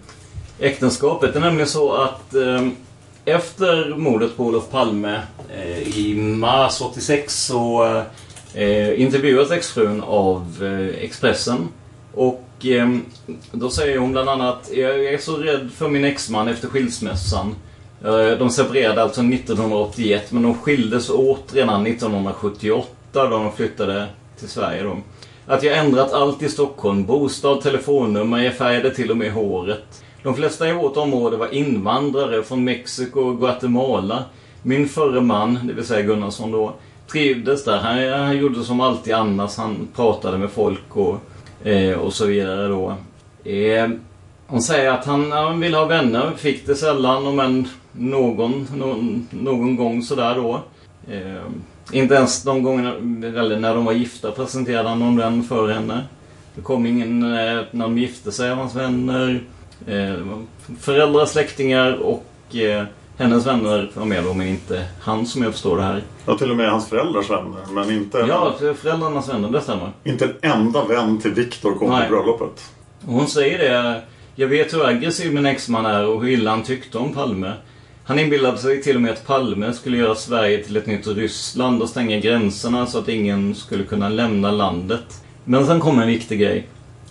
äktenskapet. 0.58 1.32
Det 1.32 1.38
är 1.38 1.40
nämligen 1.40 1.68
så 1.68 1.92
att 1.92 2.34
efter 3.24 3.96
mordet 3.96 4.36
på 4.36 4.44
Olof 4.44 4.70
Palme 4.70 5.20
i 5.94 6.14
mars 6.14 6.80
86 6.80 7.44
så 7.44 8.02
intervjuas 8.96 9.50
exfrun 9.50 10.02
av 10.06 10.64
Expressen. 11.00 11.68
Och 12.14 12.45
eh, 12.64 12.88
då 13.52 13.70
säger 13.70 13.98
hon 13.98 14.12
bland 14.12 14.28
annat 14.28 14.70
Jag 14.74 15.04
är 15.04 15.18
så 15.18 15.36
rädd 15.36 15.70
för 15.76 15.88
min 15.88 16.04
exman 16.04 16.48
efter 16.48 16.68
skilsmässan. 16.68 17.54
Eh, 18.04 18.38
de 18.38 18.50
separerade 18.50 19.02
alltså 19.02 19.20
1981 19.20 20.32
men 20.32 20.42
de 20.42 20.54
skildes 20.54 21.10
åt 21.10 21.54
redan 21.54 21.86
1978 21.86 22.88
då 23.12 23.28
de 23.28 23.52
flyttade 23.52 24.06
till 24.38 24.48
Sverige 24.48 24.82
då. 24.82 24.96
Att 25.46 25.62
jag 25.62 25.78
ändrat 25.78 26.12
allt 26.12 26.42
i 26.42 26.48
Stockholm. 26.48 27.04
Bostad, 27.04 27.60
telefonnummer, 27.60 28.38
jag 28.38 28.54
färgade 28.54 28.94
till 28.94 29.10
och 29.10 29.16
med 29.16 29.32
håret. 29.32 30.02
De 30.22 30.34
flesta 30.34 30.68
i 30.68 30.72
vårt 30.72 30.96
område 30.96 31.36
var 31.36 31.54
invandrare 31.54 32.42
från 32.42 32.64
Mexiko 32.64 33.20
och 33.20 33.38
Guatemala. 33.38 34.24
Min 34.62 34.88
förre 34.88 35.20
man, 35.20 35.58
det 35.66 35.72
vill 35.72 35.86
säga 35.86 36.02
Gunnarsson 36.02 36.50
då, 36.50 36.74
trivdes 37.12 37.64
där. 37.64 37.78
Han, 37.78 38.20
han 38.26 38.36
gjorde 38.36 38.64
som 38.64 38.80
alltid 38.80 39.14
annars. 39.14 39.56
Han 39.56 39.88
pratade 39.94 40.38
med 40.38 40.50
folk 40.50 40.96
och, 40.96 41.20
eh, 41.64 41.92
och 41.92 42.12
så 42.12 42.26
vidare 42.26 42.68
då. 42.68 42.94
Eh, 43.50 43.90
hon 44.46 44.62
säger 44.62 44.90
att 44.90 45.04
han, 45.04 45.32
han 45.32 45.60
vill 45.60 45.74
ha 45.74 45.84
vänner, 45.84 46.30
fick 46.36 46.66
det 46.66 46.74
sällan 46.74 47.26
om 47.26 47.40
än 47.40 47.68
någon, 47.92 48.66
någon, 48.74 49.28
någon 49.30 49.76
gång 49.76 50.02
sådär 50.02 50.34
då. 50.34 50.60
Eh, 51.10 51.42
inte 51.92 52.14
ens 52.14 52.42
de 52.42 52.62
gångerna, 52.62 52.90
eller 53.40 53.60
när 53.60 53.74
de 53.74 53.84
var 53.84 53.92
gifta 53.92 54.30
presenterade 54.30 54.88
han 54.88 54.98
någon 54.98 55.16
vän 55.16 55.42
för 55.42 55.68
henne. 55.68 56.04
Det 56.54 56.62
kom 56.62 56.86
ingen 56.86 57.22
eh, 57.22 57.64
när 57.70 57.84
de 57.84 57.98
gifte 57.98 58.32
sig 58.32 58.50
av 58.50 58.56
hans 58.56 58.74
vänner. 58.74 59.40
Eh, 59.86 60.14
föräldrar, 60.80 61.26
släktingar 61.26 61.92
och 61.92 62.56
eh, 62.56 62.84
hennes 63.18 63.46
vänner 63.46 63.90
var 63.94 64.04
med 64.04 64.24
då, 64.24 64.34
men 64.34 64.46
inte 64.48 64.84
han 65.00 65.26
som 65.26 65.42
jag 65.42 65.52
förstår 65.52 65.76
det 65.76 65.82
här. 65.82 66.02
Ja, 66.26 66.38
till 66.38 66.50
och 66.50 66.56
med 66.56 66.70
hans 66.70 66.88
föräldrars 66.88 67.30
vänner. 67.30 67.60
Men 67.72 67.90
inte, 67.90 68.18
Ja, 68.28 68.54
föräldrarnas 68.58 69.28
vänner, 69.28 69.50
det 69.50 69.60
stämmer. 69.60 69.90
inte 70.04 70.24
en 70.40 70.50
enda 70.52 70.84
vän 70.84 71.18
till 71.20 71.34
Viktor 71.34 71.74
kom 71.74 71.90
Nej. 71.90 72.08
på 72.08 72.14
bröllopet. 72.14 72.70
Och 73.06 73.12
hon 73.12 73.26
säger 73.26 73.58
det. 73.58 74.02
Jag 74.34 74.48
vet 74.48 74.74
hur 74.74 74.86
aggressiv 74.86 75.34
min 75.34 75.46
exman 75.46 75.86
är 75.86 76.06
och 76.06 76.22
hur 76.22 76.28
illa 76.30 76.50
han 76.50 76.62
tyckte 76.62 76.98
om 76.98 77.12
Palme. 77.12 77.52
Han 78.04 78.18
inbillade 78.18 78.58
sig 78.58 78.82
till 78.82 78.96
och 78.96 79.02
med 79.02 79.12
att 79.12 79.26
Palme 79.26 79.72
skulle 79.72 79.96
göra 79.96 80.14
Sverige 80.14 80.64
till 80.64 80.76
ett 80.76 80.86
nytt 80.86 81.06
Ryssland 81.06 81.82
och 81.82 81.88
stänga 81.88 82.18
gränserna 82.20 82.86
så 82.86 82.98
att 82.98 83.08
ingen 83.08 83.54
skulle 83.54 83.84
kunna 83.84 84.08
lämna 84.08 84.50
landet. 84.50 85.22
Men 85.44 85.66
sen 85.66 85.80
kommer 85.80 86.02
en 86.02 86.08
viktig 86.08 86.40
grej. 86.40 86.66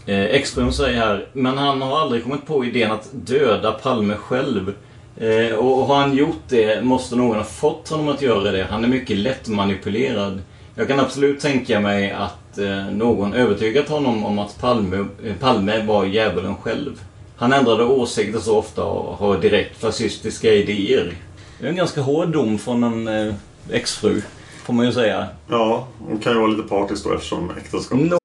Eh, 0.06 0.24
Exprem 0.24 0.72
säger 0.72 0.98
här, 1.00 1.28
men 1.34 1.58
han 1.58 1.82
har 1.82 2.00
aldrig 2.02 2.24
kommit 2.24 2.46
på 2.48 2.66
idén 2.66 2.92
att 2.92 3.10
döda 3.12 3.72
Palme 3.72 4.16
själv. 4.16 4.74
Eh, 5.18 5.56
och 5.56 5.86
har 5.86 5.96
han 5.96 6.16
gjort 6.16 6.42
det 6.48 6.84
måste 6.84 7.16
någon 7.16 7.38
ha 7.38 7.44
fått 7.44 7.90
honom 7.90 8.08
att 8.08 8.22
göra 8.22 8.52
det. 8.52 8.64
Han 8.70 8.84
är 8.84 8.88
mycket 8.88 9.18
lätt 9.18 9.48
manipulerad. 9.48 10.42
Jag 10.76 10.88
kan 10.88 11.00
absolut 11.00 11.40
tänka 11.40 11.80
mig 11.80 12.12
att 12.12 12.58
eh, 12.58 12.86
någon 12.92 13.34
övertygat 13.34 13.90
honom 13.90 14.26
om 14.26 14.40
att 14.40 14.62
Palme, 14.62 14.98
eh, 14.98 15.36
Palme 15.40 15.86
var 15.86 16.06
djävulen 16.06 16.56
själv. 16.56 17.02
Han 17.38 17.54
ändrade 17.54 17.84
åsikter 17.84 18.40
så 18.40 18.58
ofta 18.58 18.84
och 18.84 19.18
har 19.18 19.38
direkt 19.38 19.78
fascistiska 19.78 20.54
idéer. 20.54 21.14
Det 21.60 21.66
är 21.66 21.70
en 21.70 21.76
ganska 21.76 22.02
hård 22.02 22.28
dom 22.28 22.58
från 22.58 22.84
en 22.84 23.08
eh, 23.08 23.34
exfru, 23.72 24.22
får 24.64 24.74
man 24.74 24.86
ju 24.86 24.92
säga. 24.92 25.28
Ja, 25.50 25.88
hon 26.00 26.20
kan 26.20 26.34
ju 26.34 26.40
vara 26.40 26.52
lite 26.52 26.70
partisk 26.70 27.04
då 27.04 27.14
eftersom 27.14 27.52
äktenskap. 27.58 28.25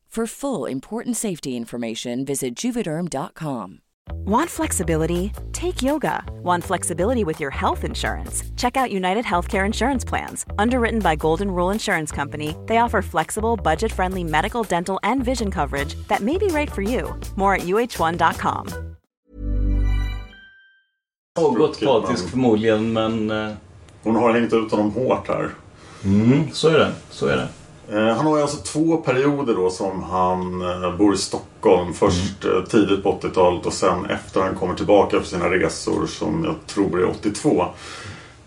For 0.11 0.27
full 0.27 0.65
important 0.69 1.15
safety 1.15 1.55
information, 1.55 2.25
visit 2.25 2.53
juvederm.com. 2.65 3.79
Want 4.25 4.49
flexibility? 4.49 5.31
Take 5.53 5.81
yoga. 5.81 6.25
Want 6.43 6.65
flexibility 6.65 7.23
with 7.23 7.39
your 7.39 7.49
health 7.51 7.85
insurance? 7.85 8.43
Check 8.57 8.75
out 8.75 8.91
United 8.91 9.23
Healthcare 9.23 9.65
Insurance 9.65 10.03
Plans. 10.03 10.45
Underwritten 10.59 10.99
by 10.99 11.15
Golden 11.15 11.49
Rule 11.49 11.71
Insurance 11.73 12.11
Company, 12.11 12.55
they 12.67 12.77
offer 12.79 13.01
flexible, 13.01 13.55
budget 13.55 13.91
friendly 13.93 14.25
medical, 14.25 14.63
dental, 14.63 14.99
and 15.03 15.23
vision 15.23 15.49
coverage 15.49 15.95
that 16.09 16.19
may 16.19 16.37
be 16.37 16.47
right 16.47 16.69
for 16.69 16.81
you. 16.81 17.17
More 17.37 17.55
at 17.55 17.61
uh1.com. 17.61 18.67
Något 21.39 21.79
partisk 21.81 22.29
förmodligen, 22.29 22.93
men... 22.93 23.31
eh, 23.31 23.53
Hon 24.03 24.15
har 24.15 24.33
hängt 24.33 24.53
ut 24.53 24.71
honom 24.71 24.91
hårt 24.91 25.27
här. 25.27 25.49
Mm, 26.05 26.51
så 26.51 26.67
är 26.69 26.79
det. 26.79 26.93
Så 27.09 27.27
är 27.27 27.37
det. 27.37 27.47
Eh, 27.91 28.15
Han 28.15 28.25
har 28.25 28.35
ju 28.37 28.41
alltså 28.41 28.57
två 28.57 28.97
perioder 28.97 29.53
då 29.55 29.69
som 29.69 30.03
han 30.03 30.61
eh, 30.61 30.95
bor 30.97 31.13
i 31.13 31.17
Stockholm. 31.17 31.93
Först 31.93 32.45
eh, 32.45 32.61
tidigt 32.69 33.03
på 33.03 33.11
80-talet 33.21 33.65
och 33.65 33.73
sen 33.73 34.05
efter 34.05 34.41
han 34.41 34.55
kommer 34.55 34.73
tillbaka 34.75 35.19
för 35.19 35.27
sina 35.27 35.49
resor 35.49 36.05
som 36.05 36.43
jag 36.43 36.55
tror 36.67 36.99
är 37.01 37.09
82. 37.09 37.65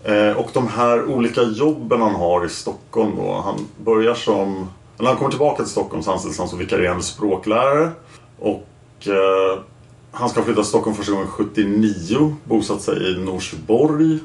Eh, 0.05 0.31
Och 0.37 0.51
de 0.53 0.69
här 0.69 1.05
olika 1.05 1.43
jobben 1.43 2.01
han 2.03 2.15
har 2.15 2.47
i 2.47 2.49
Stockholm 2.49 3.17
då. 3.17 3.43
Han 3.45 3.67
börjar 3.85 4.15
som... 4.15 4.69
När 4.99 5.07
han 5.07 5.17
kommer 5.17 5.31
tillbaka 5.31 5.63
till 5.63 5.73
Stockholm 5.73 6.03
så 6.03 6.13
anställs 6.13 6.39
han 6.39 6.49
som 6.49 6.59
vikarierande 6.59 7.03
språklärare. 7.03 7.91
Och 8.39 8.67
eh, 9.07 9.59
han 10.13 10.29
ska 10.29 10.43
flytta 10.43 10.61
till 10.61 10.69
Stockholm 10.69 10.97
första 10.97 11.13
gången 11.13 11.29
79. 11.29 12.37
Bosatt 12.45 12.81
sig 12.83 13.13
i 13.13 13.19
Norsborg. 13.25 14.19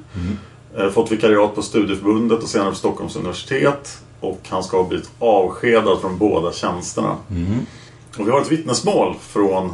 Eh, 0.78 0.90
Fått 0.90 1.12
vikariat 1.12 1.56
på 1.56 1.62
studieförbundet 1.62 2.44
och 2.44 2.50
senare 2.50 2.70
på 2.70 2.76
Stockholms 2.76 3.16
universitet. 3.16 3.98
Och 4.20 4.40
han 4.50 4.64
ska 4.64 4.78
ha 4.78 4.84
blivit 4.84 5.10
avskedad 5.20 6.02
från 6.02 6.18
båda 6.18 6.52
tjänsterna. 6.52 7.16
Och 8.18 8.28
vi 8.28 8.32
har 8.32 8.42
ett 8.42 8.52
vittnesmål 8.52 9.16
från 9.22 9.74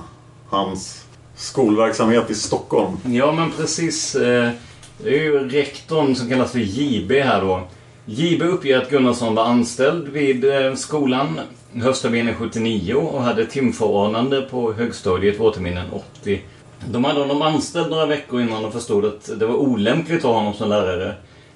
hans 0.50 1.06
skolverksamhet 1.36 2.30
i 2.32 2.36
Stockholm. 2.36 2.98
Ja, 3.06 3.32
men 3.32 3.52
precis. 3.52 4.16
eh, 4.16 4.50
Det 4.98 5.10
är 5.10 5.24
ju 5.24 5.50
rektorn 5.50 6.16
som 6.16 6.30
kallas 6.30 6.52
för 6.52 6.60
JB 6.60 7.12
här 7.12 7.42
då. 7.42 7.62
JB 8.06 8.42
uppger 8.42 8.78
att 8.82 8.90
Gunnarsson 8.90 9.36
var 9.36 9.44
anställd 9.46 10.08
vid 10.08 10.46
eh, 10.46 10.74
skolan 10.76 11.40
höstterminen 11.74 12.36
79 12.36 12.94
och 12.94 13.22
hade 13.24 13.46
timförordnande 13.46 14.42
på 14.42 14.74
högstadiet 14.74 15.40
vårterminen 15.40 15.86
80. 16.22 16.42
De 16.90 17.04
hade 17.04 17.20
honom 17.20 17.42
anställd 17.42 17.90
några 17.90 18.06
veckor 18.06 18.42
innan 18.42 18.64
de 18.64 18.72
förstod 18.72 19.06
att 19.06 19.30
det 19.40 19.46
var 19.46 19.56
olämpligt 19.56 20.18
att 20.18 20.24
ha 20.24 20.34
honom 20.34 20.54
som 20.54 20.70
lärare. 20.70 21.16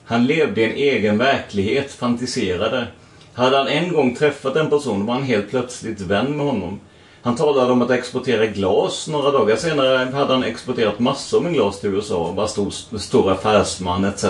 Han 0.09 0.25
levde 0.25 0.61
i 0.61 0.63
en 0.63 0.75
egen 0.75 1.17
verklighet, 1.17 1.91
fantiserade. 1.91 2.87
Hade 3.33 3.57
han 3.57 3.67
en 3.67 3.93
gång 3.93 4.15
träffat 4.15 4.55
en 4.55 4.69
person 4.69 5.05
var 5.05 5.13
han 5.13 5.23
helt 5.23 5.49
plötsligt 5.49 6.01
vän 6.01 6.37
med 6.37 6.45
honom. 6.45 6.79
Han 7.21 7.35
talade 7.35 7.71
om 7.71 7.81
att 7.81 7.91
exportera 7.91 8.45
glas. 8.45 9.07
Några 9.07 9.31
dagar 9.31 9.55
senare 9.55 10.11
hade 10.13 10.33
han 10.33 10.43
exporterat 10.43 10.99
massor 10.99 11.41
med 11.41 11.53
glas 11.53 11.79
till 11.79 11.89
USA 11.89 12.17
och 12.17 12.35
var 12.35 12.47
stor, 12.47 12.97
stor 12.97 13.31
affärsman 13.31 14.05
etc. 14.05 14.25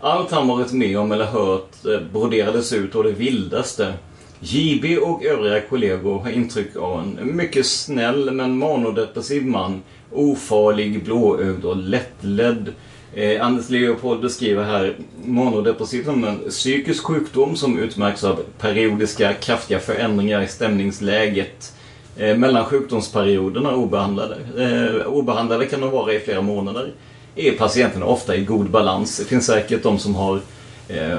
Allt 0.00 0.30
han 0.30 0.48
varit 0.48 0.72
med 0.72 0.98
om 0.98 1.12
eller 1.12 1.24
hört 1.24 1.84
eh, 1.84 2.00
broderades 2.12 2.72
ut 2.72 2.94
och 2.94 3.04
det 3.04 3.12
vildaste. 3.12 3.94
JB 4.40 4.98
och 4.98 5.24
övriga 5.24 5.60
kollegor 5.60 6.18
har 6.18 6.30
intryck 6.30 6.76
av 6.76 6.98
en 6.98 7.36
mycket 7.36 7.66
snäll 7.66 8.30
men 8.30 8.58
manodepressiv 8.58 9.46
man. 9.46 9.82
Ofarlig, 10.12 11.04
blåögd 11.04 11.64
och 11.64 11.76
lättledd. 11.76 12.72
Eh, 13.14 13.46
Anders 13.46 13.70
Leopold 13.70 14.20
beskriver 14.20 14.64
här 14.64 14.96
manodepressiv 15.24 16.04
som 16.04 16.24
en 16.24 16.38
psykisk 16.48 17.04
sjukdom 17.04 17.56
som 17.56 17.78
utmärks 17.78 18.24
av 18.24 18.40
periodiska 18.58 19.32
kraftiga 19.32 19.78
förändringar 19.78 20.42
i 20.42 20.48
stämningsläget. 20.48 21.72
Eh, 22.16 22.36
mellan 22.36 22.64
sjukdomsperioderna 22.64 23.74
obehandlade. 23.74 24.36
Eh, 24.58 25.06
obehandlade 25.06 25.66
kan 25.66 25.80
de 25.80 25.90
vara 25.90 26.12
i 26.12 26.20
flera 26.20 26.42
månader. 26.42 26.92
Är 27.36 27.52
patienterna 27.52 28.06
ofta 28.06 28.36
i 28.36 28.44
god 28.44 28.70
balans. 28.70 29.18
Det 29.18 29.24
finns 29.24 29.46
säkert 29.46 29.82
de 29.82 29.98
som 29.98 30.14
har 30.14 30.40
eh, 30.88 31.12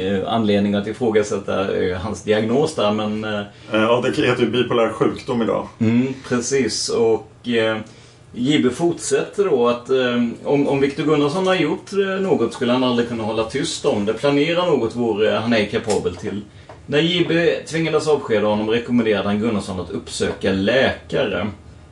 eh, 0.00 0.28
anledning 0.32 0.74
att 0.74 0.86
ifrågasätta 0.86 1.76
eh, 1.76 1.96
hans 1.96 2.22
diagnos 2.22 2.74
där 2.74 2.92
men... 2.92 3.44
Ja, 3.72 4.02
det 4.04 4.26
heter 4.26 4.42
ju 4.42 4.50
bipolär 4.50 4.92
sjukdom 4.92 5.42
idag. 5.42 5.68
Mm, 5.78 6.14
precis. 6.28 6.88
Och 6.88 7.28
JB 8.32 8.70
fortsätter 8.70 9.44
då 9.44 9.68
att 9.68 9.90
eh, 9.90 10.22
om, 10.44 10.68
om 10.68 10.80
Victor 10.80 11.04
Gunnarsson 11.04 11.46
har 11.46 11.54
gjort 11.54 11.92
eh, 11.92 11.98
något 11.98 12.52
skulle 12.52 12.72
han 12.72 12.84
aldrig 12.84 13.08
kunna 13.08 13.22
hålla 13.22 13.44
tyst 13.44 13.84
om 13.84 14.04
det. 14.04 14.12
Planera 14.12 14.66
något 14.66 14.96
vore 14.96 15.30
han 15.30 15.52
ej 15.52 15.68
kapabel 15.70 16.16
till. 16.16 16.40
När 16.86 16.98
JB 16.98 17.30
tvingades 17.66 18.08
avskeda 18.08 18.46
honom 18.46 18.70
rekommenderade 18.70 19.28
han 19.28 19.38
Gunnarsson 19.38 19.80
att 19.80 19.90
uppsöka 19.90 20.52
läkare. 20.52 21.46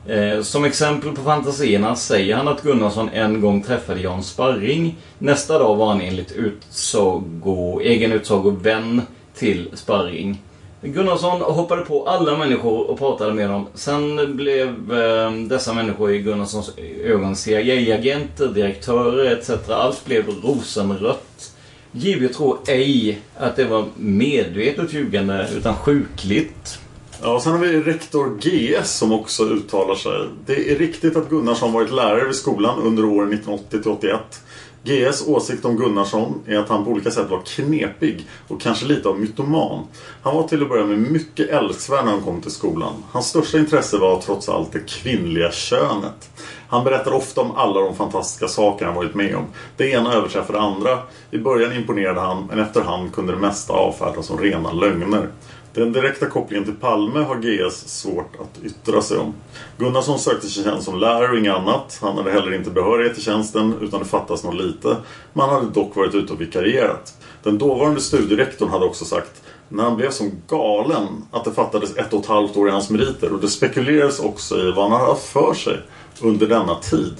Eh, 0.07 0.41
som 0.41 0.65
exempel 0.65 1.11
på 1.11 1.21
fantasierna 1.21 1.95
säger 1.95 2.35
han 2.35 2.47
att 2.47 2.63
Gunnarsson 2.63 3.09
en 3.09 3.41
gång 3.41 3.63
träffade 3.63 4.01
Jan 4.01 4.23
Sparring. 4.23 4.95
Nästa 5.17 5.59
dag 5.59 5.75
var 5.75 5.87
han 5.87 6.01
enligt 6.01 6.31
utsago, 6.31 7.81
egen 7.81 8.11
utsago 8.11 8.49
vän 8.49 9.01
till 9.35 9.69
Sparring. 9.73 10.41
Gunnarsson 10.93 11.41
hoppade 11.41 11.81
på 11.81 12.07
alla 12.07 12.37
människor 12.37 12.89
och 12.89 12.99
pratade 12.99 13.33
med 13.33 13.49
dem. 13.49 13.67
Sen 13.73 14.35
blev 14.35 14.93
eh, 14.93 15.31
dessa 15.31 15.73
människor 15.73 16.11
i 16.11 16.19
Gunnarssons 16.19 16.71
ögon 17.03 17.35
CIA-agenter, 17.35 18.47
direktörer 18.47 19.31
etc. 19.31 19.69
Allt 19.69 20.05
blev 20.05 20.27
rosenrött. 20.43 21.55
JB 21.91 22.33
tror 22.33 22.57
ej 22.67 23.19
att 23.37 23.55
det 23.55 23.65
var 23.65 23.85
medvetet 23.95 24.93
ljugande 24.93 25.47
utan 25.57 25.75
sjukligt. 25.75 26.79
Ja, 27.21 27.33
och 27.33 27.41
sen 27.41 27.51
har 27.51 27.59
vi 27.59 27.81
rektor 27.81 28.37
GS 28.39 28.91
som 28.91 29.11
också 29.11 29.43
uttalar 29.43 29.95
sig. 29.95 30.27
Det 30.45 30.71
är 30.71 30.75
riktigt 30.75 31.15
att 31.15 31.29
Gunnarsson 31.29 31.73
varit 31.73 31.91
lärare 31.91 32.25
vid 32.25 32.35
skolan 32.35 32.79
under 32.81 33.05
åren 33.05 33.33
1980 33.33 33.81
till 33.81 33.91
81. 33.91 34.19
GS 34.85 35.27
åsikt 35.27 35.65
om 35.65 35.77
Gunnarsson 35.77 36.41
är 36.47 36.57
att 36.57 36.69
han 36.69 36.85
på 36.85 36.91
olika 36.91 37.11
sätt 37.11 37.29
var 37.29 37.41
knepig 37.41 38.27
och 38.47 38.61
kanske 38.61 38.85
lite 38.85 39.09
av 39.09 39.19
mytoman. 39.19 39.83
Han 40.21 40.35
var 40.35 40.47
till 40.47 40.61
att 40.61 40.69
börja 40.69 40.85
med 40.85 40.97
mycket 40.97 41.49
älskvärd 41.49 42.05
när 42.05 42.11
han 42.11 42.21
kom 42.21 42.41
till 42.41 42.51
skolan. 42.51 42.93
Hans 43.11 43.27
största 43.27 43.57
intresse 43.57 43.97
var 43.97 44.21
trots 44.21 44.49
allt 44.49 44.71
det 44.71 44.89
kvinnliga 44.89 45.51
könet. 45.51 46.29
Han 46.67 46.83
berättar 46.83 47.13
ofta 47.13 47.41
om 47.41 47.51
alla 47.51 47.81
de 47.81 47.95
fantastiska 47.95 48.47
saker 48.47 48.85
han 48.85 48.95
varit 48.95 49.15
med 49.15 49.35
om. 49.35 49.45
Det 49.77 49.89
ena 49.91 50.13
överträffar 50.13 50.53
det 50.53 50.59
andra. 50.59 50.99
I 51.31 51.37
början 51.37 51.73
imponerade 51.73 52.19
han, 52.19 52.45
men 52.45 52.59
efterhand 52.59 53.13
kunde 53.13 53.33
det 53.33 53.39
mesta 53.39 53.73
avfärdas 53.73 54.25
som 54.25 54.39
rena 54.39 54.71
lögner. 54.71 55.29
Den 55.75 55.91
direkta 55.93 56.25
kopplingen 56.25 56.65
till 56.65 56.75
Palme 56.75 57.19
har 57.19 57.35
GS 57.35 57.87
svårt 57.87 58.35
att 58.41 58.63
yttra 58.63 59.01
sig 59.01 59.17
om. 59.17 59.33
Gunnarsson 59.77 60.19
sökte 60.19 60.47
sig 60.47 60.63
tjänst 60.63 60.85
som 60.85 60.99
lärare 60.99 61.31
och 61.31 61.37
inget 61.37 61.53
annat. 61.53 61.99
Han 62.01 62.17
hade 62.17 62.31
heller 62.31 62.53
inte 62.53 62.69
behörighet 62.69 63.13
till 63.13 63.23
tjänsten 63.23 63.73
utan 63.81 63.99
det 63.99 64.05
fattas 64.05 64.43
något 64.43 64.55
lite. 64.55 64.97
Men 65.33 65.49
han 65.49 65.49
hade 65.49 65.69
dock 65.71 65.95
varit 65.95 66.15
ute 66.15 66.33
och 66.33 66.41
vikarierat. 66.41 67.13
Den 67.43 67.57
dåvarande 67.57 68.01
studierektorn 68.01 68.69
hade 68.69 68.85
också 68.85 69.05
sagt 69.05 69.41
när 69.69 69.83
han 69.83 69.95
blev 69.95 70.11
som 70.11 70.31
galen 70.47 71.07
att 71.31 71.43
det 71.43 71.51
fattades 71.51 71.97
ett 71.97 72.13
och 72.13 72.19
ett 72.19 72.25
halvt 72.25 72.57
år 72.57 72.67
i 72.67 72.71
hans 72.71 72.89
meriter 72.89 73.33
och 73.33 73.39
det 73.39 73.47
spekulerades 73.47 74.19
också 74.19 74.57
i 74.57 74.71
vad 74.71 74.91
han 74.91 74.99
hade 74.99 75.11
haft 75.11 75.25
för 75.25 75.53
sig 75.53 75.79
under 76.21 76.47
denna 76.47 76.75
tid. 76.75 77.13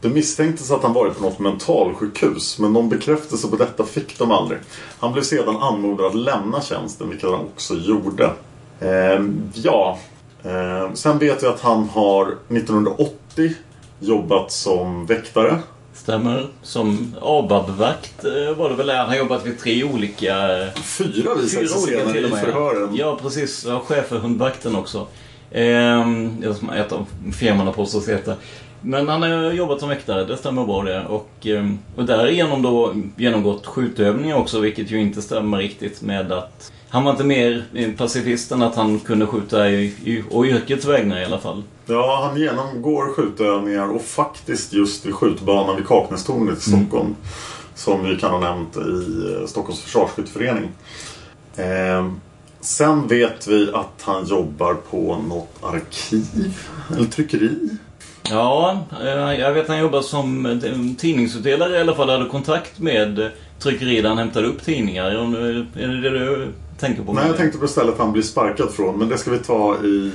Det 0.00 0.08
misstänktes 0.08 0.70
att 0.70 0.82
han 0.82 0.92
varit 0.92 1.16
på 1.16 1.22
något 1.22 1.38
mentalsjukhus 1.38 2.58
men 2.58 2.72
någon 2.72 2.88
bekräftelse 2.88 3.48
på 3.48 3.56
detta 3.56 3.84
fick 3.84 4.18
de 4.18 4.30
aldrig. 4.30 4.58
Han 4.98 5.12
blev 5.12 5.22
sedan 5.22 5.56
anmodad 5.56 6.06
att 6.06 6.14
lämna 6.14 6.60
tjänsten 6.60 7.08
vilket 7.08 7.30
han 7.30 7.40
också 7.40 7.74
gjorde. 7.74 8.30
Ehm, 8.80 9.42
ja, 9.54 9.98
ehm, 10.44 10.96
sen 10.96 11.18
vet 11.18 11.42
vi 11.42 11.46
att 11.46 11.60
han 11.60 11.88
har 11.88 12.36
1980 12.48 13.52
jobbat 14.00 14.52
som 14.52 15.06
väktare. 15.06 15.58
Stämmer. 15.94 16.46
Som 16.62 17.14
ABAB-vakt 17.22 18.24
eh, 18.24 18.56
var 18.56 18.70
det 18.70 18.74
väl. 18.74 18.90
Han 18.90 19.08
har 19.08 19.16
jobbat 19.16 19.46
vid 19.46 19.58
tre 19.58 19.84
olika... 19.84 20.34
Fyra 20.82 21.34
visade 21.34 21.68
sig 21.68 21.80
senare 21.80 22.20
i 22.20 22.30
förhören. 22.30 22.96
Ja, 22.96 23.18
precis. 23.22 23.66
Chef 23.86 24.06
för 24.08 24.18
hundvakten 24.18 24.76
också. 24.76 25.06
Det 25.50 26.54
som 26.58 26.70
ett 26.70 26.92
av 26.92 27.06
firmorna 27.32 27.72
påstås 27.72 28.08
heta. 28.08 28.34
Men 28.80 29.08
han 29.08 29.22
har 29.22 29.52
jobbat 29.52 29.80
som 29.80 29.88
väktare, 29.88 30.24
det 30.24 30.36
stämmer 30.36 30.64
bra 30.64 30.82
det. 30.82 31.06
Och, 31.06 31.46
eh, 31.46 31.66
och 31.96 32.04
därigenom 32.04 32.62
då 32.62 32.94
genomgått 33.16 33.66
skjutövningar 33.66 34.36
också, 34.36 34.60
vilket 34.60 34.90
ju 34.90 35.00
inte 35.00 35.22
stämmer 35.22 35.58
riktigt 35.58 36.02
med 36.02 36.32
att 36.32 36.72
han 36.88 37.04
var 37.04 37.10
inte 37.10 37.24
mer 37.24 37.64
pacifist 37.96 38.52
än 38.52 38.62
att 38.62 38.74
han 38.74 39.00
kunde 39.00 39.26
skjuta 39.26 39.70
i, 39.70 39.84
i, 40.04 40.24
och 40.30 40.44
yrkets 40.44 40.84
vägnar 40.84 41.20
i 41.20 41.24
alla 41.24 41.38
fall. 41.38 41.62
Ja, 41.86 42.28
han 42.28 42.40
genomgår 42.40 43.12
skjutövningar 43.14 43.94
och 43.94 44.02
faktiskt 44.02 44.72
just 44.72 45.06
vid 45.06 45.14
skjutbanan 45.14 45.76
vid 45.76 45.86
Kaknästornet 45.86 46.58
i 46.58 46.60
Stockholm. 46.60 47.06
Mm. 47.06 47.16
Som 47.74 48.04
vi 48.04 48.16
kan 48.16 48.30
ha 48.30 48.40
nämnt 48.40 48.76
i 48.76 48.80
eh, 49.40 49.46
Stockholms 49.46 49.82
försvarsskytteförening. 49.82 50.70
Eh, 51.56 52.10
sen 52.60 53.08
vet 53.08 53.46
vi 53.46 53.70
att 53.72 54.02
han 54.02 54.26
jobbar 54.26 54.74
på 54.74 55.16
något 55.28 55.56
arkiv 55.62 56.54
eller 56.96 57.08
tryckeri. 57.08 57.58
Ja, 58.30 58.78
eh, 59.00 59.40
jag 59.40 59.52
vet 59.52 59.62
att 59.62 59.68
han 59.68 59.78
jobbar 59.78 60.00
som 60.00 60.46
eh, 60.46 60.96
tidningsutdelare 60.98 61.76
i 61.76 61.80
alla 61.80 61.94
fall. 61.94 62.10
Hade 62.10 62.28
kontakt 62.28 62.78
med 62.78 63.30
tryckeri 63.58 64.00
där 64.00 64.08
han 64.08 64.18
hämtade 64.18 64.46
upp 64.46 64.64
tidningar. 64.64 65.10
Är 65.10 65.88
det 65.88 66.00
det 66.00 66.10
du 66.10 66.52
tänker 66.78 67.02
på? 67.02 67.12
Nej, 67.12 67.26
jag 67.26 67.36
tänkte 67.36 67.58
på 67.58 67.68
stället 67.68 67.94
han 67.98 68.12
blir 68.12 68.22
sparkad 68.22 68.70
från. 68.70 68.98
Men 68.98 69.08
det 69.08 69.18
ska 69.18 69.30
vi 69.30 69.38
ta 69.38 69.74
i 69.74 70.12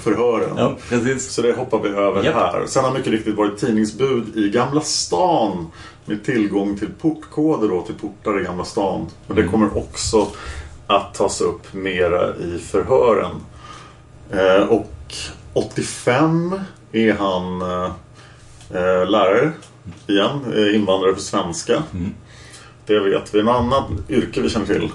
förhören. 0.00 0.56
Ja, 0.56 0.76
precis. 0.88 1.32
Så 1.32 1.42
det 1.42 1.52
hoppar 1.52 1.80
vi 1.82 1.88
över 1.88 2.24
yep. 2.24 2.34
här. 2.34 2.66
Sen 2.66 2.84
har 2.84 2.92
mycket 2.92 3.12
riktigt 3.12 3.36
varit 3.36 3.58
tidningsbud 3.58 4.36
i 4.36 4.50
Gamla 4.50 4.80
stan. 4.80 5.66
Med 6.04 6.24
tillgång 6.24 6.78
till 6.78 6.88
portkoder 7.00 7.68
då, 7.68 7.82
till 7.82 7.94
portar 7.94 8.40
i 8.40 8.44
Gamla 8.44 8.64
stan. 8.64 9.06
Och 9.26 9.34
det 9.34 9.40
mm. 9.40 9.52
kommer 9.52 9.76
också 9.78 10.26
att 10.86 11.14
tas 11.14 11.40
upp 11.40 11.74
mera 11.74 12.36
i 12.36 12.58
förhören. 12.58 13.30
Eh, 14.30 14.68
och 14.68 15.14
85 15.52 16.60
är 16.92 17.12
han 17.12 17.62
eh, 18.74 19.10
lärare 19.10 19.52
igen, 20.06 20.54
eh, 20.56 20.74
invandrare 20.74 21.14
för 21.14 21.22
svenska. 21.22 21.82
Mm. 21.94 22.14
Det 22.86 22.98
vet 22.98 23.34
vi. 23.34 23.42
Något 23.42 23.56
annat 23.56 23.84
yrke 24.08 24.40
vi 24.40 24.50
känner 24.50 24.66
till? 24.66 24.88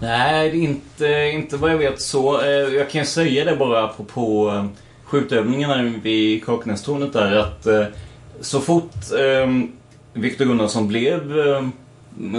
Nej, 0.00 0.64
inte, 0.64 1.06
inte 1.34 1.56
vad 1.56 1.70
jag 1.72 1.78
vet 1.78 2.00
så. 2.00 2.40
Eh, 2.40 2.50
jag 2.50 2.90
kan 2.90 3.06
säga 3.06 3.44
det 3.44 3.56
bara 3.56 3.84
apropå 3.84 4.50
eh, 4.50 4.64
skjutövningarna 5.04 5.92
vid 6.02 6.44
Kaknästornet 6.44 7.12
där 7.12 7.36
att 7.36 7.66
så 8.40 8.60
fort 8.60 8.92
Viktor 10.12 10.44
Gunnarsson 10.44 10.88
blev 10.88 11.34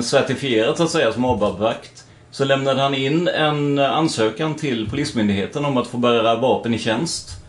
certifierad 0.03 0.77
så 0.77 0.83
att 0.83 0.89
säga 0.89 1.13
som 1.13 1.25
ABAB-vakt 1.25 2.03
så 2.31 2.45
lämnade 2.45 2.81
han 2.81 2.93
in 2.93 3.27
en 3.27 3.79
ansökan 3.79 4.55
till 4.55 4.89
Polismyndigheten 4.89 5.65
om 5.65 5.77
att 5.77 5.87
få 5.87 5.97
bära 5.97 6.35
vapen 6.35 6.73
i 6.73 6.79
tjänst. 6.79 7.40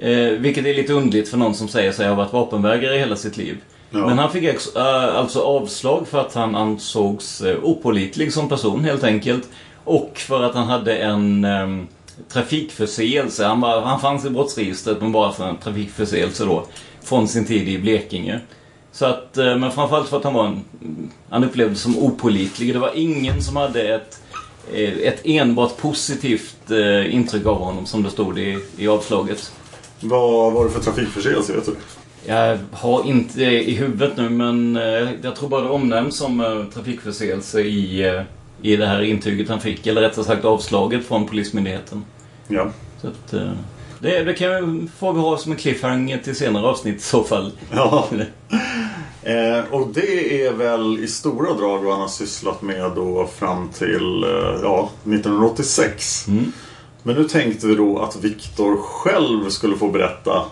Eh, 0.00 0.30
vilket 0.38 0.66
är 0.66 0.74
lite 0.74 0.92
undligt 0.92 1.28
för 1.28 1.36
någon 1.36 1.54
som 1.54 1.68
säger 1.68 1.92
sig 1.92 2.08
ha 2.08 2.14
varit 2.14 2.32
vapenvägrare 2.32 2.98
hela 2.98 3.16
sitt 3.16 3.36
liv. 3.36 3.56
Ja. 3.90 4.06
Men 4.06 4.18
han 4.18 4.32
fick 4.32 4.44
äh, 4.44 4.82
alltså 5.16 5.40
avslag 5.40 6.08
för 6.08 6.20
att 6.20 6.34
han 6.34 6.54
ansågs 6.54 7.40
äh, 7.40 7.56
opolitlig 7.62 8.32
som 8.32 8.48
person 8.48 8.84
helt 8.84 9.04
enkelt. 9.04 9.48
Och 9.84 10.12
för 10.14 10.42
att 10.42 10.54
han 10.54 10.66
hade 10.66 10.96
en 10.96 11.44
äh, 11.44 11.68
trafikförseelse. 12.28 13.46
Han, 13.46 13.60
var, 13.60 13.80
han 13.80 14.00
fanns 14.00 14.24
i 14.24 14.30
brottsregistret 14.30 15.00
men 15.00 15.12
bara 15.12 15.32
för 15.32 15.48
en 15.48 15.56
trafikförseelse 15.56 16.44
då. 16.44 16.64
Från 17.02 17.28
sin 17.28 17.46
tid 17.46 17.68
i 17.68 17.78
Blekinge. 17.78 18.40
Så 18.92 19.06
att, 19.06 19.38
eh, 19.38 19.56
men 19.56 19.72
framförallt 19.72 20.08
för 20.08 20.16
att 20.16 20.24
han 20.24 20.34
var 20.34 20.46
en, 20.46 20.64
han 21.28 21.44
upplevdes 21.44 21.80
som 21.80 21.98
opolitlig. 21.98 22.72
Det 22.72 22.78
var 22.78 22.92
ingen 22.94 23.42
som 23.42 23.56
hade 23.56 23.94
ett, 23.94 24.22
eh, 24.72 24.98
ett 24.98 25.20
enbart 25.24 25.76
positivt 25.76 26.70
eh, 26.70 27.14
intryck 27.14 27.46
av 27.46 27.58
honom 27.58 27.86
som 27.86 28.02
det 28.02 28.10
stod 28.10 28.38
i, 28.38 28.58
i 28.76 28.88
avslaget. 28.88 29.52
Vad 30.00 30.52
var 30.52 30.64
det 30.64 30.70
för 30.70 30.80
trafikförseelse, 30.80 31.52
vet 31.52 31.66
du? 31.66 31.76
Jag 32.26 32.58
har 32.72 33.06
inte 33.06 33.42
i 33.42 33.74
huvudet 33.74 34.16
nu 34.16 34.28
men 34.28 34.78
jag 35.22 35.36
tror 35.36 35.48
bara 35.48 35.60
det 35.60 35.70
omnämns 35.70 36.16
som 36.16 36.66
trafikförseelse 36.74 37.60
i, 37.60 38.22
i 38.62 38.76
det 38.76 38.86
här 38.86 39.02
intyget 39.02 39.48
han 39.48 39.60
fick. 39.60 39.86
Eller 39.86 40.00
rättare 40.00 40.24
sagt 40.24 40.44
avslaget 40.44 41.06
från 41.06 41.26
Polismyndigheten. 41.26 42.04
Ja. 42.48 42.70
Så 43.00 43.06
att, 43.08 43.34
det, 44.00 44.24
det 44.24 44.34
kan 44.34 44.90
får 44.98 45.12
vi 45.12 45.20
ha 45.20 45.38
som 45.38 45.52
en 45.52 45.58
cliffhanger 45.58 46.18
till 46.18 46.36
senare 46.36 46.66
avsnitt 46.66 46.96
i 46.96 47.00
så 47.00 47.24
fall. 47.24 47.52
Ja. 47.70 48.08
eh, 49.22 49.64
och 49.70 49.88
det 49.94 50.46
är 50.46 50.52
väl 50.52 50.98
i 51.04 51.06
stora 51.06 51.54
drag 51.54 51.78
vad 51.78 51.92
han 51.92 52.00
har 52.00 52.08
sysslat 52.08 52.62
med 52.62 52.92
då 52.94 53.28
fram 53.38 53.68
till 53.68 54.24
eh, 54.24 54.60
ja, 54.62 54.90
1986. 55.04 56.28
Mm. 56.28 56.52
Men 57.02 57.16
nu 57.16 57.24
tänkte 57.24 57.66
vi 57.66 57.74
då 57.74 57.98
att 57.98 58.16
Viktor 58.16 58.76
själv 58.76 59.48
skulle 59.48 59.76
få 59.76 59.88
berätta 59.88 60.44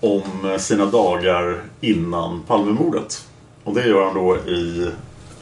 om 0.00 0.56
sina 0.58 0.86
dagar 0.86 1.62
innan 1.80 2.42
Palmemordet. 2.42 3.26
Och 3.64 3.74
det 3.74 3.86
gör 3.86 4.04
han 4.04 4.14
då 4.14 4.36
i 4.36 4.90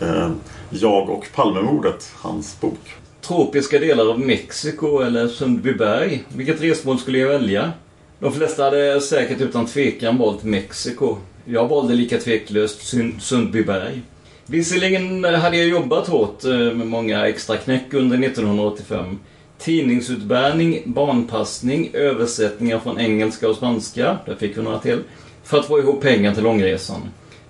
eh, 0.00 0.30
Jag 0.70 1.10
och 1.10 1.26
Palmemordet, 1.34 2.12
hans 2.16 2.60
bok 2.60 2.96
tropiska 3.26 3.78
delar 3.78 4.10
av 4.10 4.20
Mexiko 4.20 4.98
eller 4.98 5.28
Sundbyberg. 5.28 6.24
Vilket 6.28 6.62
resmål 6.62 6.98
skulle 6.98 7.18
jag 7.18 7.28
välja? 7.28 7.72
De 8.18 8.32
flesta 8.32 8.64
hade 8.64 9.00
säkert 9.00 9.40
utan 9.40 9.66
tvekan 9.66 10.18
valt 10.18 10.44
Mexiko. 10.44 11.16
Jag 11.44 11.68
valde 11.68 11.94
lika 11.94 12.18
tveklöst 12.18 12.94
Sundbyberg. 13.20 14.02
Visserligen 14.46 15.24
hade 15.24 15.56
jag 15.56 15.68
jobbat 15.68 16.08
hårt 16.08 16.44
eh, 16.44 16.50
med 16.50 16.86
många 16.86 17.28
extra 17.28 17.56
knäck 17.56 17.94
under 17.94 18.18
1985. 18.18 19.18
Tidningsutbärning, 19.58 20.82
barnpassning, 20.84 21.90
översättningar 21.92 22.78
från 22.78 23.00
engelska 23.00 23.48
och 23.48 23.56
spanska. 23.56 24.18
Där 24.26 24.34
fick 24.34 24.58
vi 24.58 24.62
några 24.62 24.78
till. 24.78 24.98
För 25.44 25.58
att 25.58 25.66
få 25.66 25.78
ihop 25.78 26.00
pengar 26.00 26.34
till 26.34 26.42
långresan. 26.42 27.00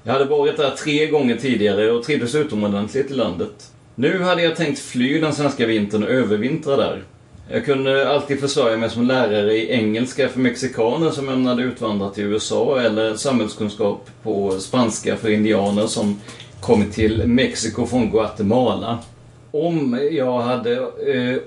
Jag 0.02 0.12
hade 0.12 0.24
varit 0.24 0.56
där 0.56 0.70
tre 0.70 1.06
gånger 1.06 1.36
tidigare 1.36 1.90
och 1.90 2.04
trivdes 2.04 2.34
utomordentligt 2.34 3.10
i 3.10 3.14
landet. 3.14 3.70
Nu 3.94 4.22
hade 4.22 4.42
jag 4.42 4.56
tänkt 4.56 4.78
fly 4.78 5.20
den 5.20 5.32
svenska 5.32 5.66
vintern 5.66 6.02
och 6.02 6.10
övervintra 6.10 6.76
där. 6.76 7.02
Jag 7.50 7.64
kunde 7.64 8.08
alltid 8.08 8.40
försörja 8.40 8.76
mig 8.76 8.90
som 8.90 9.06
lärare 9.06 9.54
i 9.54 9.70
engelska 9.70 10.28
för 10.28 10.40
mexikaner 10.40 11.10
som 11.10 11.28
ämnade 11.28 11.62
utvandra 11.62 12.10
till 12.10 12.24
USA 12.24 12.80
eller 12.80 13.14
samhällskunskap 13.14 14.10
på 14.22 14.50
spanska 14.50 15.16
för 15.16 15.30
indianer 15.30 15.86
som 15.86 16.20
kommit 16.60 16.92
till 16.92 17.26
Mexiko 17.26 17.86
från 17.86 18.10
Guatemala. 18.10 18.98
Om 19.50 20.08
jag 20.10 20.40
hade... 20.40 20.72
Eh, 20.76 21.38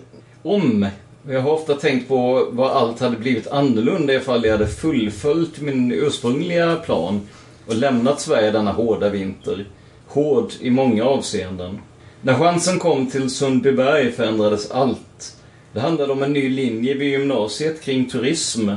om 0.47 0.87
jag 1.29 1.41
har 1.41 1.51
ofta 1.51 1.73
tänkt 1.73 2.07
på 2.07 2.47
vad 2.51 2.71
allt 2.71 2.99
hade 2.99 3.17
blivit 3.17 3.47
annorlunda 3.47 4.13
ifall 4.13 4.45
jag 4.45 4.51
hade 4.51 4.67
fullföljt 4.67 5.61
min 5.61 5.91
ursprungliga 5.91 6.75
plan 6.75 7.21
och 7.67 7.75
lämnat 7.75 8.21
Sverige 8.21 8.51
denna 8.51 8.71
hårda 8.71 9.09
vinter. 9.09 9.65
Hård 10.07 10.51
i 10.61 10.69
många 10.69 11.03
avseenden. 11.03 11.79
När 12.21 12.33
chansen 12.33 12.79
kom 12.79 13.09
till 13.09 13.29
Sundbyberg 13.29 14.11
förändrades 14.11 14.71
allt. 14.71 15.35
Det 15.73 15.79
handlade 15.79 16.13
om 16.13 16.23
en 16.23 16.33
ny 16.33 16.49
linje 16.49 16.93
vid 16.93 17.11
gymnasiet 17.11 17.81
kring 17.81 18.09
turism. 18.09 18.69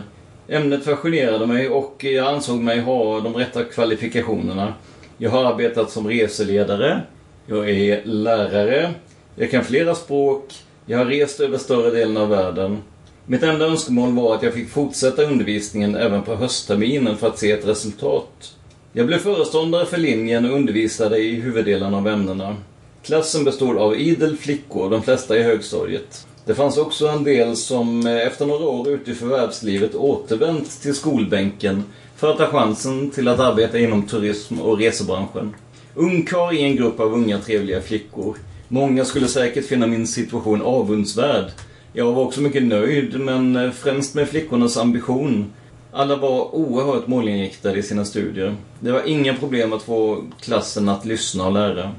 Ämnet 0.48 0.85
fascinerade 0.85 1.46
mig 1.46 1.68
och 1.68 2.04
jag 2.04 2.35
ansåg 2.35 2.61
mig 2.61 2.80
ha 2.80 3.20
de 3.20 3.35
rätta 3.35 3.64
kvalifikationerna. 3.64 4.74
Jag 5.18 5.30
har 5.30 5.44
arbetat 5.44 5.90
som 5.90 6.09
reseledare. 6.09 7.00
Jag 7.46 7.70
är 7.70 8.04
lärare. 8.04 8.94
Jag 9.37 9.50
kan 9.50 9.64
flera 9.64 9.94
språk. 9.94 10.54
Jag 10.90 10.98
har 10.98 11.05
rest 11.05 11.40
över 11.40 11.59
större 11.59 11.90
delen 11.90 12.16
av 12.16 12.29
världen. 12.29 12.79
Mitt 13.26 13.42
enda 13.42 13.66
önskemål 13.66 14.12
var 14.12 14.35
att 14.35 14.42
jag 14.42 14.55
fick 14.55 14.68
fortsätta 14.68 15.22
undervisningen 15.22 15.94
även 15.94 16.22
på 16.22 16.35
höstterminen 16.35 17.16
för 17.16 17.26
att 17.26 17.38
se 17.38 17.50
ett 17.50 17.66
resultat. 17.66 18.55
Jag 18.92 19.07
blev 19.07 19.18
föreståndare 19.18 19.87
för 19.87 19.96
linjen 19.96 20.44
och 20.44 20.57
undervisade 20.57 21.18
i 21.18 21.35
huvuddelen 21.35 21.94
av 21.94 22.09
ämnena. 22.09 22.57
Klassen 23.03 23.44
bestod 23.44 23.79
av 23.79 23.96
idel 23.96 24.37
flickor, 24.37 24.90
de 24.90 25.03
flesta 25.03 25.38
i 25.38 25.42
högstadiet. 25.42 26.26
Det 26.44 26.55
fanns 26.55 26.79
också 26.79 27.09
en 27.09 27.24
del 27.24 27.57
som 27.57 28.07
eh, 28.07 28.26
efter 28.26 28.46
några 28.46 28.64
år 28.64 28.88
ute 28.88 29.11
i 29.11 29.14
förvärvslivet 29.14 29.94
återvänt 29.94 30.83
till 30.83 30.94
skolbänken 30.94 31.85
för 32.16 32.31
att 32.31 32.38
ta 32.38 32.46
chansen 32.46 33.11
till 33.11 33.29
att 33.29 33.40
arbeta 33.40 33.79
inom 33.79 34.07
turism 34.07 34.61
och 34.61 34.79
resebranschen. 34.79 35.55
Ungkar 35.94 36.55
i 36.55 36.62
en 36.62 36.76
grupp 36.76 37.00
av 37.00 37.14
unga 37.14 37.38
trevliga 37.38 37.81
flickor. 37.81 38.37
Många 38.72 39.04
skulle 39.04 39.28
säkert 39.28 39.66
finna 39.66 39.87
min 39.87 40.06
situation 40.06 40.62
avundsvärd. 40.62 41.44
Jag 41.92 42.12
var 42.12 42.24
också 42.24 42.40
mycket 42.40 42.62
nöjd, 42.62 43.20
men 43.20 43.56
eh, 43.56 43.70
främst 43.70 44.14
med 44.14 44.28
flickornas 44.28 44.76
ambition. 44.76 45.52
Alla 45.92 46.16
var 46.16 46.54
oerhört 46.54 47.06
målinriktade 47.06 47.78
i 47.78 47.83
sina 47.83 48.04
studier. 48.04 48.54
Det 48.80 48.92
var 48.92 49.02
inga 49.06 49.35
problem 49.35 49.72
att 49.72 49.83
få 49.83 50.24
klassen 50.40 50.88
att 50.88 51.04
lyssna 51.04 51.46
och 51.46 51.52
lära. 51.52 51.90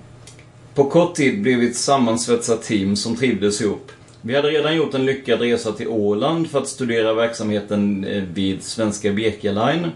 På 0.75 0.83
kort 0.83 1.15
tid 1.15 1.41
blev 1.41 1.59
vi 1.59 1.69
ett 1.69 1.75
sammansvetsat 1.75 2.63
team 2.63 2.95
som 2.95 3.15
trivdes 3.15 3.61
ihop. 3.61 3.91
Vi 4.21 4.35
hade 4.35 4.49
redan 4.49 4.75
gjort 4.75 4.93
en 4.93 5.05
lyckad 5.05 5.41
resa 5.41 5.71
till 5.71 5.87
Åland 5.87 6.49
för 6.49 6.59
att 6.59 6.67
studera 6.67 7.13
verksamheten 7.13 8.03
eh, 8.03 8.23
vid 8.23 8.63
svenska 8.63 9.11
Birka 9.11 9.51
Line. 9.51 9.87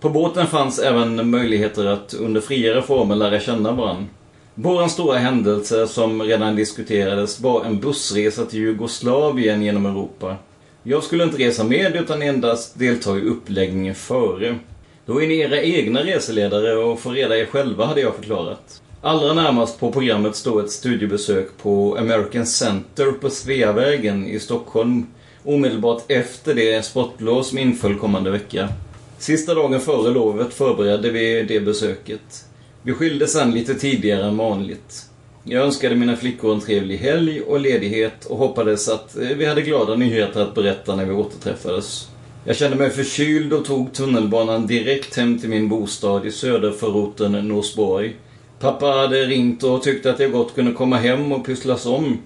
På 0.00 0.08
båten 0.08 0.46
fanns 0.46 0.78
även 0.78 1.30
möjligheter 1.30 1.86
att 1.86 2.14
under 2.14 2.40
friare 2.40 2.82
former 2.82 3.16
lära 3.16 3.40
känna 3.40 3.72
varandra. 3.72 4.06
Vår 4.54 4.88
stora 4.88 5.18
händelse 5.18 5.86
som 5.86 6.22
redan 6.22 6.56
diskuterades 6.56 7.40
var 7.40 7.64
en 7.64 7.80
bussresa 7.80 8.44
till 8.46 8.58
Jugoslavien 8.58 9.62
genom 9.62 9.86
Europa. 9.86 10.36
Jag 10.82 11.02
skulle 11.04 11.24
inte 11.24 11.38
resa 11.38 11.64
med 11.64 11.96
utan 11.96 12.22
endast 12.22 12.78
delta 12.78 13.18
i 13.18 13.20
uppläggningen 13.20 13.94
före. 13.94 14.58
Då 15.06 15.22
är 15.22 15.26
ni 15.26 15.38
era 15.38 15.62
egna 15.62 16.04
reseledare 16.04 16.74
och 16.74 17.00
får 17.00 17.10
reda 17.12 17.38
er 17.38 17.46
själva, 17.46 17.86
hade 17.86 18.00
jag 18.00 18.14
förklarat. 18.14 18.82
Allra 19.02 19.32
närmast 19.32 19.80
på 19.80 19.92
programmet 19.92 20.36
står 20.36 20.64
ett 20.64 20.70
studiebesök 20.70 21.48
på 21.62 21.96
American 21.98 22.46
Center 22.46 23.12
på 23.12 23.30
Sveavägen 23.30 24.26
i 24.26 24.40
Stockholm 24.40 25.06
omedelbart 25.44 26.10
efter 26.10 26.54
det 26.54 26.84
sportlov 26.84 27.42
som 27.42 27.58
inföll 27.58 27.98
kommande 27.98 28.30
vecka. 28.30 28.68
Sista 29.18 29.54
dagen 29.54 29.80
före 29.80 30.10
lovet 30.10 30.54
förberedde 30.54 31.10
vi 31.10 31.42
det 31.42 31.60
besöket. 31.60 32.44
Vi 32.84 32.92
skilde 32.92 33.26
sen 33.26 33.50
lite 33.50 33.74
tidigare 33.74 34.24
än 34.24 34.36
vanligt. 34.36 35.06
Jag 35.44 35.64
önskade 35.64 35.94
mina 35.94 36.16
flickor 36.16 36.54
en 36.54 36.60
trevlig 36.60 36.98
helg 36.98 37.40
och 37.40 37.60
ledighet 37.60 38.24
och 38.24 38.38
hoppades 38.38 38.88
att 38.88 39.16
eh, 39.16 39.28
vi 39.36 39.46
hade 39.46 39.62
glada 39.62 39.94
nyheter 39.94 40.42
att 40.42 40.54
berätta 40.54 40.96
när 40.96 41.04
vi 41.04 41.12
återträffades. 41.12 42.08
Jag 42.44 42.56
kände 42.56 42.76
mig 42.76 42.90
förkyld 42.90 43.52
och 43.52 43.64
tog 43.64 43.92
tunnelbanan 43.92 44.66
direkt 44.66 45.16
hem 45.16 45.38
till 45.38 45.48
min 45.48 45.68
bostad 45.68 46.26
i 46.26 46.30
söderförorten 46.30 47.32
Norsborg. 47.32 48.16
Pappa 48.58 48.86
hade 48.86 49.24
ringt 49.24 49.62
och 49.62 49.82
tyckte 49.82 50.10
att 50.10 50.20
jag 50.20 50.32
gott 50.32 50.54
kunde 50.54 50.72
komma 50.72 50.96
hem 50.96 51.32
och 51.32 51.46
pysslas 51.46 51.86
om. 51.86 52.18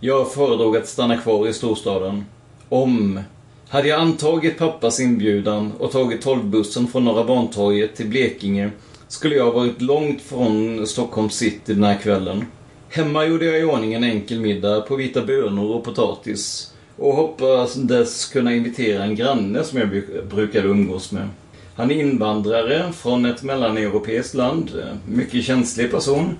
Jag 0.00 0.32
föredrog 0.32 0.76
att 0.76 0.88
stanna 0.88 1.16
kvar 1.16 1.48
i 1.48 1.52
storstaden. 1.52 2.24
Om. 2.68 3.20
Hade 3.68 3.88
jag 3.88 4.00
antagit 4.00 4.58
pappas 4.58 5.00
inbjudan 5.00 5.72
och 5.78 5.92
tagit 5.92 6.24
12-bussen 6.24 6.86
från 6.86 7.04
Norra 7.04 7.24
Bantorget 7.24 7.96
till 7.96 8.06
Blekinge 8.06 8.70
skulle 9.08 9.34
jag 9.34 9.52
varit 9.52 9.82
långt 9.82 10.22
från 10.22 10.86
Stockholms 10.86 11.34
city 11.34 11.74
den 11.74 11.84
här 11.84 11.98
kvällen. 11.98 12.44
Hemma 12.88 13.24
gjorde 13.24 13.46
jag 13.46 13.60
i 13.60 13.64
ordning 13.64 13.94
en 13.94 14.04
enkel 14.04 14.40
middag 14.40 14.80
på 14.80 14.96
vita 14.96 15.22
bönor 15.22 15.74
och 15.74 15.84
potatis 15.84 16.72
och 16.96 17.14
hoppades 17.14 18.26
kunna 18.26 18.54
invitera 18.54 19.04
en 19.04 19.14
granne 19.14 19.64
som 19.64 19.78
jag 19.78 20.02
brukade 20.30 20.68
umgås 20.68 21.12
med. 21.12 21.28
Han 21.74 21.90
är 21.90 21.94
invandrare 21.94 22.92
från 22.92 23.24
ett 23.24 23.42
mellaneuropeiskt 23.42 24.34
land, 24.34 24.70
mycket 25.08 25.44
känslig 25.44 25.90
person, 25.90 26.36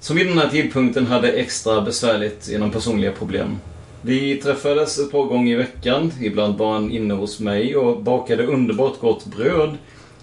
som 0.00 0.16
vid 0.16 0.26
den 0.26 0.38
här 0.38 0.48
tidpunkten 0.48 1.06
hade 1.06 1.32
extra 1.32 1.80
besvärligt 1.80 2.48
genom 2.48 2.70
personliga 2.70 3.12
problem. 3.12 3.56
Vi 4.02 4.36
träffades 4.36 4.98
ett 4.98 5.12
par 5.12 5.24
gånger 5.24 5.52
i 5.52 5.56
veckan, 5.56 6.12
ibland 6.20 6.58
var 6.58 6.72
han 6.72 6.90
inne 6.90 7.14
hos 7.14 7.40
mig 7.40 7.76
och 7.76 8.02
bakade 8.02 8.46
underbart 8.46 9.00
gott 9.00 9.26
bröd. 9.26 9.76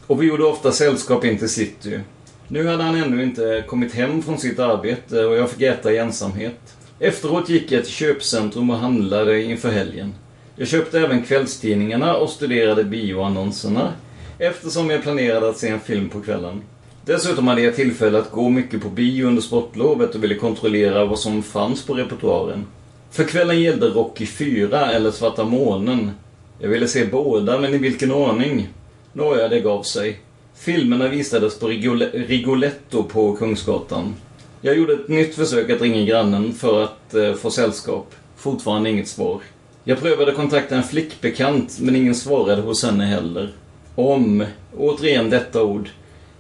Och 0.10 0.22
vi 0.22 0.28
gjorde 0.28 0.43
ofta 0.43 0.72
sällskap 0.72 1.26
in 1.26 1.38
till 1.38 1.49
city. 1.49 1.99
Nu 2.47 2.68
hade 2.68 2.84
han 2.84 2.95
ännu 2.95 3.24
inte 3.24 3.64
kommit 3.68 3.93
hem 3.93 4.22
från 4.22 4.38
sitt 4.38 4.60
arbete 4.60 5.26
och 5.26 5.36
jag 5.36 5.49
fick 5.49 5.62
äta 5.62 5.91
i 5.91 5.97
ensamhet. 5.97 6.60
Efteråt 6.99 7.49
gick 7.49 7.72
jag 7.72 7.84
till 7.84 7.93
köpcentrum 7.93 8.70
och 8.70 8.78
handlade 8.78 9.43
inför 9.43 9.72
helgen. 9.72 10.14
Jag 10.55 10.68
köpte 10.68 10.99
även 10.99 11.24
kvällstidningarna 11.24 12.16
och 12.16 12.30
studerade 12.30 12.84
bioannonserna 12.84 13.93
eftersom 14.38 14.89
jag 14.89 15.01
planerade 15.01 15.49
att 15.49 15.57
se 15.57 15.68
en 15.68 15.80
film 15.80 16.10
på 16.10 16.22
kvällen. 16.22 16.62
Dessutom 17.05 17.47
hade 17.47 17.62
jag 17.62 17.76
tillfälle 17.76 18.20
att 18.20 18.32
gå 18.32 18.49
mycket 18.49 18.82
på 18.82 18.89
bio 18.89 19.28
under 19.28 19.41
sportlovet 19.41 20.16
och 20.16 20.24
ville 20.24 20.36
kontrollera 20.36 21.05
vad 21.05 21.20
som 21.20 21.43
fanns 21.43 21.86
på 21.86 21.93
repertoaren. 21.93 22.66
För 23.12 23.24
kvällen 23.24 23.62
gällde 23.62 23.88
Rocky 23.88 24.26
4 24.26 24.91
eller 24.91 25.12
Svarta 25.12 25.43
månen. 25.43 26.12
Jag 26.60 26.70
ville 26.70 26.88
se 26.88 27.05
båda, 27.05 27.60
men 27.60 27.74
i 27.74 27.78
vilken 27.78 28.12
ordning? 28.12 28.68
Nåja, 29.14 29.47
det 29.47 29.60
gav 29.60 29.84
sig. 29.84 30.20
Filmerna 30.55 31.07
visades 31.07 31.60
på 31.60 31.68
Rigoletto 31.68 33.03
på 33.03 33.36
Kungsgatan. 33.36 34.16
Jag 34.62 34.78
gjorde 34.78 34.93
ett 34.93 35.07
nytt 35.07 35.36
försök 35.36 35.70
att 35.70 35.82
ringa 35.82 36.01
grannen 36.01 36.53
för 36.53 36.84
att 36.84 37.14
eh, 37.14 37.34
få 37.34 37.51
sällskap. 37.51 38.16
Fortfarande 38.36 38.89
inget 38.89 39.07
svar. 39.07 39.41
Jag 39.84 39.99
prövade 39.99 40.32
kontakta 40.32 40.76
en 40.76 40.84
flickbekant, 40.84 41.78
men 41.80 41.95
ingen 41.95 42.16
svarade 42.16 42.62
hos 42.62 42.84
henne 42.84 43.05
heller. 43.05 43.53
Om, 43.95 44.45
återigen 44.78 45.30
detta 45.30 45.64
ord. 45.64 45.89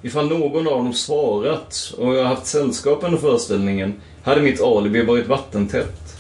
Ifall 0.01 0.27
någon 0.27 0.67
av 0.67 0.83
dem 0.83 0.93
svarat 0.93 1.93
och 1.97 2.15
jag 2.15 2.23
haft 2.23 2.45
sällskap 2.45 3.03
under 3.03 3.17
föreställningen 3.17 3.93
hade 4.23 4.41
mitt 4.41 4.61
alibi 4.61 5.03
varit 5.03 5.27
vattentätt. 5.27 6.17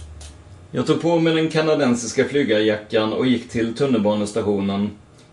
Jag 0.71 0.87
tog 0.87 1.01
på 1.01 1.19
mig 1.19 1.33
den 1.33 1.49
kanadensiska 1.49 2.25
flygarjackan 2.25 3.13
och 3.13 3.25
gick 3.25 3.49
till 3.49 3.75
tunnelbanestationen. 3.75 4.89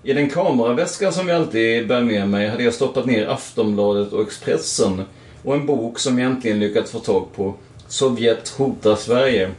I 0.07 0.13
den 0.13 0.31
kameraväska 0.31 1.13
som 1.13 1.29
jag 1.29 1.37
alltid 1.37 1.89
bär 1.89 2.01
med 2.01 2.29
mig 2.29 2.49
hade 2.49 2.63
jag 2.63 2.75
stoppat 2.75 3.07
ner 3.07 3.27
Aftonbladet 3.27 4.13
och 4.13 4.23
Expressen 4.23 5.03
och 5.45 5.55
en 5.55 5.67
bok 5.67 5.99
som 5.99 6.19
jag 6.19 6.31
äntligen 6.31 6.59
lyckats 6.59 6.91
få 6.91 6.99
tag 6.99 7.27
på. 7.37 7.55
Sovjet 7.89 8.49
hotar 8.49 8.97
Sverige. 8.97 9.51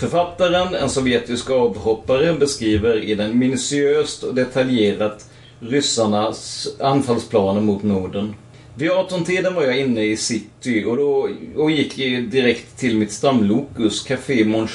Författaren, 0.00 0.74
en 0.74 0.90
sovjetisk 0.90 1.50
avhoppare, 1.50 2.34
beskriver 2.34 3.04
i 3.04 3.14
den 3.14 3.38
minutiöst 3.38 4.22
och 4.22 4.34
detaljerat 4.34 5.26
ryssarnas 5.60 6.68
anfallsplaner 6.80 7.60
mot 7.60 7.82
Norden. 7.82 8.34
Vid 8.74 8.90
18-tiden 8.90 9.54
var 9.54 9.62
jag 9.62 9.80
inne 9.80 10.04
i 10.04 10.16
city 10.16 10.84
och, 10.84 10.96
då, 10.96 11.28
och 11.56 11.70
gick 11.70 11.96
direkt 12.30 12.78
till 12.78 12.98
mitt 12.98 13.12
stamlokus, 13.12 14.02
Café 14.02 14.44
Mon 14.44 14.68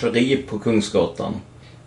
på 0.48 0.60
Kungsgatan. 0.60 1.34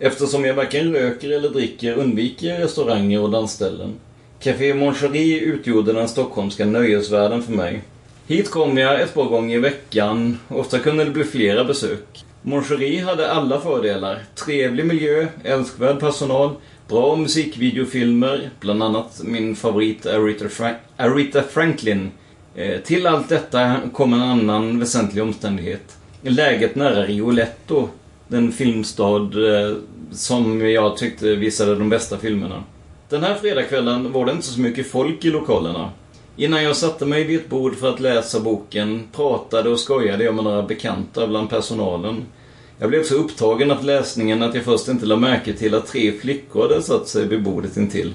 Eftersom 0.03 0.45
jag 0.45 0.53
varken 0.53 0.93
röker 0.93 1.29
eller 1.29 1.49
dricker 1.49 1.93
undviker 1.93 2.47
jag 2.47 2.63
restauranger 2.63 3.21
och 3.21 3.29
dansställen. 3.29 3.93
Café 4.39 4.73
Mon 4.73 4.95
utgjorde 5.15 5.93
den 5.93 6.07
stockholmska 6.07 6.65
nöjesvärlden 6.65 7.43
för 7.43 7.53
mig. 7.53 7.81
Hit 8.27 8.51
kom 8.51 8.77
jag 8.77 9.01
ett 9.01 9.13
par 9.13 9.25
gånger 9.25 9.57
i 9.57 9.59
veckan. 9.59 10.37
Ofta 10.47 10.79
kunde 10.79 11.05
det 11.05 11.11
bli 11.11 11.23
flera 11.23 11.63
besök. 11.63 12.25
Mon 12.41 12.63
hade 13.05 13.31
alla 13.31 13.61
fördelar. 13.61 14.19
Trevlig 14.35 14.85
miljö, 14.85 15.27
älskvärd 15.43 15.99
personal, 15.99 16.55
Bra 16.87 17.15
musikvideofilmer, 17.15 18.49
bland 18.59 18.83
annat 18.83 19.21
min 19.23 19.55
favorit 19.55 20.05
Aretha, 20.05 20.49
Frank 20.49 20.77
Aretha 20.97 21.43
Franklin. 21.43 22.11
Eh, 22.55 22.79
till 22.81 23.07
allt 23.07 23.29
detta 23.29 23.77
kom 23.93 24.13
en 24.13 24.21
annan 24.21 24.79
väsentlig 24.79 25.23
omständighet. 25.23 25.97
Läget 26.21 26.75
nära 26.75 27.05
Rioletto, 27.05 27.89
den 28.27 28.51
filmstad 28.51 29.35
eh, 29.35 29.75
som 30.11 30.69
jag 30.69 30.97
tyckte 30.97 31.35
visade 31.35 31.75
de 31.75 31.89
bästa 31.89 32.17
filmerna. 32.17 32.63
Den 33.09 33.23
här 33.23 33.35
fredagskvällen 33.35 34.11
var 34.11 34.25
det 34.25 34.31
inte 34.31 34.47
så 34.47 34.59
mycket 34.59 34.87
folk 34.87 35.25
i 35.25 35.29
lokalerna. 35.29 35.89
Innan 36.35 36.63
jag 36.63 36.75
satte 36.75 37.05
mig 37.05 37.23
vid 37.23 37.39
ett 37.39 37.49
bord 37.49 37.75
för 37.75 37.89
att 37.89 37.99
läsa 37.99 38.39
boken 38.39 39.07
pratade 39.11 39.69
och 39.69 39.79
skojade 39.79 40.23
jag 40.23 40.35
med 40.35 40.43
några 40.43 40.63
bekanta 40.63 41.27
bland 41.27 41.49
personalen. 41.49 42.25
Jag 42.79 42.89
blev 42.89 43.03
så 43.03 43.15
upptagen 43.15 43.71
av 43.71 43.85
läsningen 43.85 44.43
att 44.43 44.55
jag 44.55 44.63
först 44.63 44.87
inte 44.87 45.05
lade 45.05 45.21
märke 45.21 45.53
till 45.53 45.75
att 45.75 45.87
tre 45.87 46.11
flickor 46.11 46.61
hade 46.61 46.81
satt 46.81 47.07
sig 47.07 47.27
vid 47.27 47.43
bordet 47.43 47.77
intill. 47.77 48.13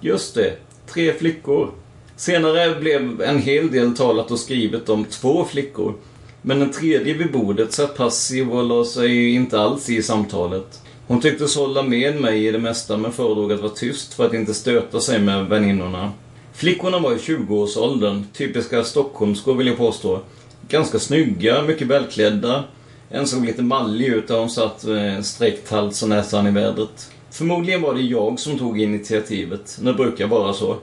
Just 0.00 0.34
det, 0.34 0.52
tre 0.86 1.12
flickor. 1.12 1.70
Senare 2.16 2.80
blev 2.80 3.22
en 3.22 3.38
hel 3.38 3.70
del 3.70 3.96
talat 3.96 4.30
och 4.30 4.38
skrivet 4.38 4.88
om 4.88 5.04
två 5.04 5.44
flickor. 5.44 5.94
Men 6.42 6.58
den 6.58 6.70
tredje 6.70 7.14
vid 7.14 7.32
bordet 7.32 7.72
satt 7.72 7.96
passiv 7.96 8.50
och 8.52 8.64
la 8.64 8.84
sig 8.84 9.34
inte 9.34 9.60
alls 9.60 9.90
i 9.90 10.02
samtalet. 10.02 10.80
Hon 11.08 11.20
tycktes 11.20 11.56
hålla 11.56 11.82
med 11.82 12.20
mig 12.20 12.46
i 12.46 12.50
det 12.50 12.58
mesta 12.58 12.96
men 12.96 13.12
föredrog 13.12 13.52
att 13.52 13.60
vara 13.60 13.72
tyst 13.72 14.14
för 14.14 14.26
att 14.26 14.34
inte 14.34 14.54
stöta 14.54 15.00
sig 15.00 15.20
med 15.20 15.46
väninnorna. 15.46 16.12
Flickorna 16.52 16.98
var 16.98 17.12
i 17.12 17.16
20-årsåldern, 17.16 18.24
typiska 18.32 18.84
Stockholmskor 18.84 19.54
vill 19.54 19.66
jag 19.66 19.76
påstå. 19.76 20.20
Ganska 20.68 20.98
snygga, 20.98 21.62
mycket 21.62 21.86
välklädda 21.86 22.64
en 23.10 23.26
såg 23.26 23.44
lite 23.44 23.62
mallig 23.62 24.06
ut 24.06 24.28
där 24.28 24.38
hon 24.38 24.50
satt 24.50 24.84
med 24.84 25.26
sträckt 25.26 25.70
hals 25.70 26.02
och 26.02 26.08
näsan 26.08 26.46
i 26.46 26.50
vädret. 26.50 27.10
Förmodligen 27.30 27.82
var 27.82 27.94
det 27.94 28.00
jag 28.00 28.40
som 28.40 28.58
tog 28.58 28.80
initiativet. 28.80 29.78
Det 29.80 29.94
brukar 29.94 30.26
vara 30.26 30.52
så. 30.52 30.76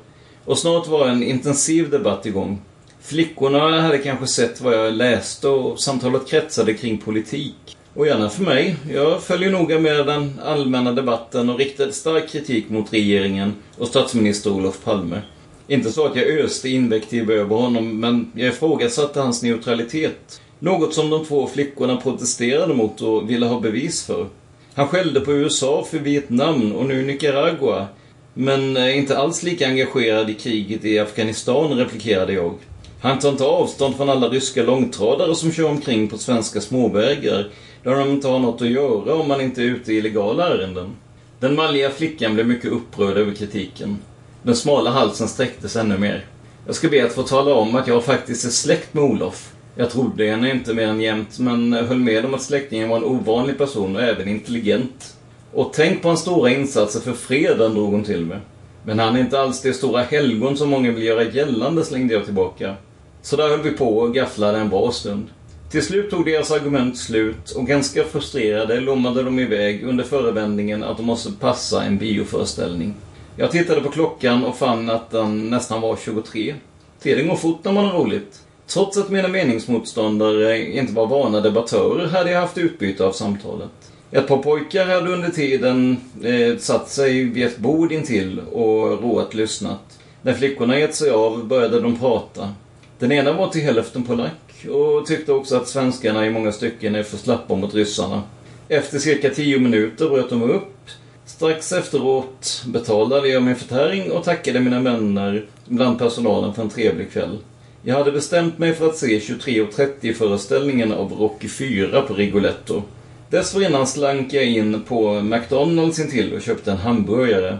Och 0.45 0.57
snart 0.57 0.88
var 0.88 1.07
en 1.07 1.23
intensiv 1.23 1.89
debatt 1.89 2.26
igång. 2.26 2.61
Flickorna 3.01 3.82
hade 3.82 3.97
kanske 3.97 4.28
sett 4.28 4.61
vad 4.61 4.73
jag 4.73 4.93
läste 4.93 5.47
och 5.47 5.80
samtalet 5.80 6.28
kretsade 6.28 6.73
kring 6.73 6.97
politik. 6.97 7.74
Och 7.96 8.08
gärna 8.08 8.30
för 8.30 8.43
mig. 8.43 8.76
Jag 8.93 9.24
följer 9.24 9.52
noga 9.52 9.80
med 9.80 10.06
den 10.06 10.39
allmänna 10.43 10.91
debatten 10.91 11.50
och 11.50 11.60
riktade 11.60 11.93
stark 11.93 12.30
kritik 12.30 12.70
mot 12.70 12.93
regeringen 12.93 13.54
och 13.78 13.88
statsminister 13.88 14.52
Olof 14.52 14.84
Palme. 14.84 15.22
Inte 15.68 15.91
så 15.91 16.06
att 16.06 16.16
jag 16.16 16.28
öste 16.28 16.70
invektiv 16.70 17.32
över 17.32 17.56
honom, 17.56 18.00
men 18.00 18.32
jag 18.36 18.48
ifrågasatte 18.48 19.20
hans 19.20 19.43
neutralitet 19.43 20.41
något 20.60 20.93
som 20.93 21.10
de 21.10 21.26
två 21.26 21.48
flickorna 21.48 21.98
protesterade 21.98 22.74
mot 22.74 23.02
och 23.02 23.30
ville 23.30 23.46
ha 23.46 23.60
bevis 23.60 24.06
för. 24.06 24.28
Han 24.74 24.88
skällde 24.88 25.20
på 25.20 25.34
USA 25.34 25.86
för 25.91 25.98
Vietnam 26.00 26.72
och 26.72 26.86
nu 26.86 27.06
Nicaragua. 27.06 27.88
Men 28.34 28.78
inte 28.78 29.18
alls 29.18 29.43
lika 29.43 29.68
engagerad 29.68 30.30
i 30.30 30.34
kriget 30.34 30.86
i 30.86 31.00
Afghanistan, 31.00 31.78
replikerade 31.78 32.34
jag. 32.34 32.54
Han 33.02 33.20
tar 33.20 33.30
inte 33.30 33.43
avstånd 33.43 33.96
från 33.96 34.10
alla 34.10 34.30
ryska 34.30 34.64
långtradare 34.64 35.36
som 35.36 35.52
kör 35.52 35.70
omkring 35.70 36.08
på 36.08 36.18
svenska 36.18 36.62
småvägar 36.62 37.50
där 37.86 37.95
de 37.95 38.09
inte 38.09 38.27
har 38.27 38.39
något 38.39 38.61
att 38.61 38.69
göra 38.69 39.15
om 39.15 39.27
man 39.27 39.41
inte 39.41 39.61
är 39.61 39.65
ute 39.65 39.93
i 39.93 39.97
illegala 39.97 40.49
ärenden. 40.49 40.95
Den 41.39 41.55
malliga 41.55 41.89
flickan 41.89 42.33
blev 42.33 42.47
mycket 42.47 42.71
upprörd 42.71 43.17
över 43.17 43.33
kritiken. 43.33 43.97
Den 44.43 44.55
smala 44.55 44.89
halsen 44.89 45.27
sträcktes 45.27 45.75
ännu 45.75 45.97
mer. 45.97 46.25
Jag 46.65 46.75
ska 46.75 46.89
be 46.89 47.05
att 47.05 47.13
få 47.13 47.23
tala 47.23 47.53
om 47.53 47.75
att 47.75 47.88
jag 47.88 48.03
faktiskt 48.03 48.45
är 48.45 48.49
släkt 48.49 48.93
med 48.93 49.03
Olof. 49.03 49.53
Jag 49.75 49.89
trodde 49.89 50.25
henne 50.25 50.51
inte 50.51 50.73
mer 50.73 50.88
än 50.88 51.01
jämt, 51.01 51.39
men 51.39 51.73
höll 51.73 51.99
med 51.99 52.25
om 52.25 52.33
att 52.33 52.41
släktingen 52.41 52.89
var 52.89 52.97
en 52.97 53.03
ovanlig 53.03 53.57
person 53.57 53.95
och 53.95 54.01
även 54.01 54.27
intelligent. 54.27 55.15
Och 55.53 55.73
tänk 55.73 56.01
på 56.01 56.07
hans 56.07 56.21
stora 56.21 56.51
insatser 56.51 56.99
för 56.99 57.13
freden, 57.13 57.73
drog 57.73 57.91
hon 57.91 58.03
till 58.03 58.25
med. 58.25 58.39
Men 58.86 58.99
han 58.99 59.15
är 59.15 59.19
inte 59.19 59.39
alls 59.39 59.61
det 59.61 59.73
stora 59.73 60.01
helgon 60.03 60.57
som 60.57 60.69
många 60.69 60.91
vill 60.91 61.03
göra 61.03 61.23
gällande, 61.23 61.83
slängde 61.83 62.13
jag 62.13 62.25
tillbaka. 62.25 62.75
Så 63.21 63.36
där 63.36 63.49
höll 63.49 63.61
vi 63.61 63.71
på 63.71 63.97
och 63.97 64.13
gafflade 64.13 64.57
en 64.57 64.69
bra 64.69 64.91
stund. 64.91 65.27
Till 65.76 65.86
slut 65.86 66.09
tog 66.09 66.26
deras 66.26 66.51
argument 66.51 66.97
slut 66.97 67.51
och 67.51 67.67
ganska 67.67 68.03
frustrerade 68.03 68.80
lommade 68.80 69.23
de 69.23 69.39
iväg 69.39 69.84
under 69.84 70.03
förevändningen 70.03 70.84
att 70.84 70.97
de 70.97 71.05
måste 71.05 71.32
passa 71.39 71.84
en 71.84 71.97
bioföreställning. 71.97 72.93
Jag 73.38 73.51
tittade 73.51 73.82
på 73.82 73.89
klockan 73.89 74.45
och 74.45 74.57
fann 74.57 74.89
att 74.89 75.11
den 75.11 75.49
nästan 75.49 75.82
var 75.82 75.97
23. 76.05 76.55
Tiden 77.01 77.28
går 77.28 77.36
fort 77.36 77.59
när 77.63 77.71
man 77.71 77.86
har 77.86 77.99
roligt. 77.99 78.39
Trots 78.67 78.97
att 78.97 79.09
mina 79.09 79.28
meningsmotståndare 79.28 80.65
inte 80.65 80.93
var 80.93 81.07
vana 81.07 81.41
debattörer 81.41 82.07
hade 82.07 82.32
jag 82.32 82.41
haft 82.41 82.57
utbyte 82.57 83.05
av 83.05 83.11
samtalet. 83.11 83.91
Ett 84.11 84.28
par 84.28 84.38
pojkar 84.38 84.86
hade 84.86 85.13
under 85.13 85.30
tiden 85.30 85.97
eh, 86.23 86.57
satt 86.57 86.89
sig 86.89 87.23
vid 87.23 87.45
ett 87.45 87.57
bord 87.57 87.91
intill 87.91 88.39
och 88.39 89.01
roat 89.01 89.34
lyssnat. 89.34 89.99
När 90.21 90.34
flickorna 90.34 90.80
gett 90.80 90.95
sig 90.95 91.09
av 91.09 91.47
började 91.47 91.80
de 91.80 91.99
prata. 91.99 92.53
Den 92.99 93.11
ena 93.11 93.34
var 93.34 93.47
till 93.47 93.61
hälften 93.61 94.03
polack 94.03 94.45
och 94.70 95.06
tyckte 95.06 95.32
också 95.32 95.58
att 95.58 95.68
svenskarna 95.68 96.26
i 96.26 96.30
många 96.30 96.51
stycken 96.51 96.95
är 96.95 97.03
för 97.03 97.18
slappa 97.18 97.56
mot 97.56 97.74
ryssarna. 97.74 98.24
Efter 98.70 98.99
cirka 98.99 99.30
tio 99.30 99.60
minuter 99.60 100.10
bröt 100.10 100.30
de 100.30 100.43
upp. 100.43 100.89
Strax 101.26 101.72
efteråt 101.72 102.64
betalade 102.66 103.28
jag 103.28 103.43
min 103.43 103.56
förtäring 103.56 104.12
och 104.12 104.24
tackade 104.24 104.60
mina 104.60 104.80
vänner 104.80 105.45
bland 105.66 105.99
personalen 105.99 106.53
för 106.53 106.62
en 106.62 106.70
trevlig 106.70 107.12
kväll. 107.12 107.38
Jag 107.82 107.95
hade 107.95 108.12
bestämt 108.12 108.58
mig 108.58 108.74
för 108.74 108.88
att 108.88 108.97
se 108.97 109.20
23.30 109.20 110.14
föreställningen 110.14 110.91
av 110.91 111.14
Rocky 111.14 111.47
4 111.47 112.01
på 112.01 112.14
Rigoletto. 112.14 112.82
Dessförinnan 113.30 113.88
slank 113.88 114.34
jag 114.34 114.45
in 114.45 114.82
på 114.82 115.22
McDonalds 115.22 115.99
intill 115.99 116.34
och 116.34 116.41
köpte 116.41 116.72
en 116.72 116.78
hamburgare. 116.78 117.58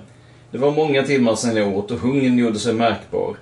Det 0.52 0.58
var 0.58 0.72
många 0.72 1.04
timmar 1.04 1.36
sedan 1.36 1.56
jag 1.56 1.78
åt 1.78 1.92
och 1.92 2.00
hungern 2.00 2.38
gjorde 2.38 2.60
sig 2.60 2.74
märkbar. 2.74 3.36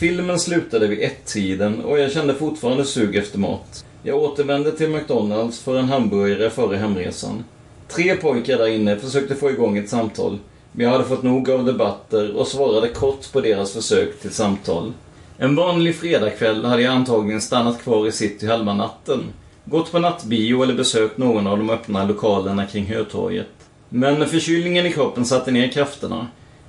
Filmen 0.00 0.38
slutade 0.38 0.86
vid 0.86 1.02
ett-tiden 1.02 1.84
och 1.84 1.98
jag 1.98 2.12
kände 2.12 2.34
fortfarande 2.34 2.84
sug 2.84 3.16
efter 3.16 3.38
mat. 3.38 3.84
Jag 4.02 4.16
återvände 4.16 4.72
till 4.72 4.90
McDonalds 4.90 5.60
för 5.60 5.78
en 5.78 5.88
hamburgare 5.88 6.50
före 6.50 6.76
hemresan. 6.76 7.44
Tre 7.88 8.16
pojkar 8.16 8.58
där 8.58 8.66
inne 8.66 8.96
försökte 8.96 9.34
få 9.34 9.50
igång 9.50 9.78
ett 9.78 9.88
samtal, 9.88 10.38
men 10.72 10.86
jag 10.86 10.92
hade 10.92 11.04
fått 11.04 11.22
nog 11.22 11.50
av 11.50 11.64
debatter 11.64 12.36
och 12.36 12.46
svarade 12.46 12.88
kort 12.88 13.32
på 13.32 13.40
deras 13.40 13.72
försök 13.72 14.20
till 14.20 14.30
samtal. 14.30 14.92
En 15.38 15.56
vanlig 15.56 15.94
fredagkväll 15.94 16.64
hade 16.64 16.82
jag 16.82 16.92
antagligen 16.92 17.40
stannat 17.40 17.82
kvar 17.82 18.06
i 18.06 18.12
city 18.12 18.46
halva 18.46 18.74
natten. 18.74 19.24
Gått 19.64 19.92
på 19.92 19.98
nattbio 19.98 20.62
eller 20.62 20.74
besökt 20.74 21.18
någon 21.18 21.46
av 21.46 21.58
de 21.58 21.70
öppna 21.70 22.04
lokalerna 22.04 22.66
kring 22.66 22.86
Hötorget. 22.86 23.48
Men 23.88 24.26
förkylningen 24.26 24.86
i 24.86 24.92
kroppen 24.92 25.24
satte 25.24 25.50
ner 25.50 25.68
krafterna. 25.68 26.26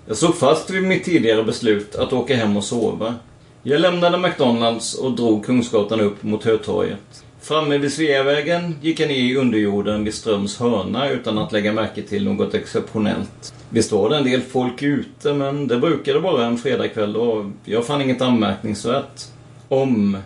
Jag 0.09 0.17
såg 0.17 0.35
fast 0.35 0.69
vid 0.69 0.83
mitt 0.83 1.03
tidigare 1.03 1.43
beslut 1.43 1.95
att 1.95 2.13
åka 2.13 2.35
hem 2.35 2.57
och 2.57 2.63
sova. 2.63 3.15
Jag 3.63 3.81
lämnade 3.81 4.17
McDonalds 4.17 4.95
och 4.95 5.11
drog 5.11 5.45
Kungsgatan 5.45 5.99
upp 5.99 6.23
mot 6.23 6.43
Hötorget. 6.43 7.23
Framme 7.41 7.77
vid 7.77 7.93
Sveavägen 7.93 8.75
gick 8.81 8.99
jag 8.99 9.07
ner 9.07 9.15
i 9.15 9.35
underjorden 9.35 10.03
vid 10.03 10.13
Ströms 10.13 10.59
hörna 10.59 11.09
utan 11.09 11.37
att 11.37 11.51
lägga 11.51 11.73
märke 11.73 12.01
till 12.01 12.25
något 12.25 12.53
exceptionellt. 12.53 13.53
Visst 13.69 13.91
var 13.91 14.09
det 14.09 14.17
en 14.17 14.23
del 14.23 14.41
folk 14.41 14.83
ute, 14.83 15.33
men 15.33 15.67
det 15.67 15.77
brukade 15.77 16.19
vara 16.19 16.45
en 16.45 16.57
fredagkväll 16.57 17.15
och 17.15 17.45
jag 17.65 17.85
fann 17.85 18.01
inget 18.01 18.21
anmärkningsvärt. 18.21 19.21
Om 19.67 20.17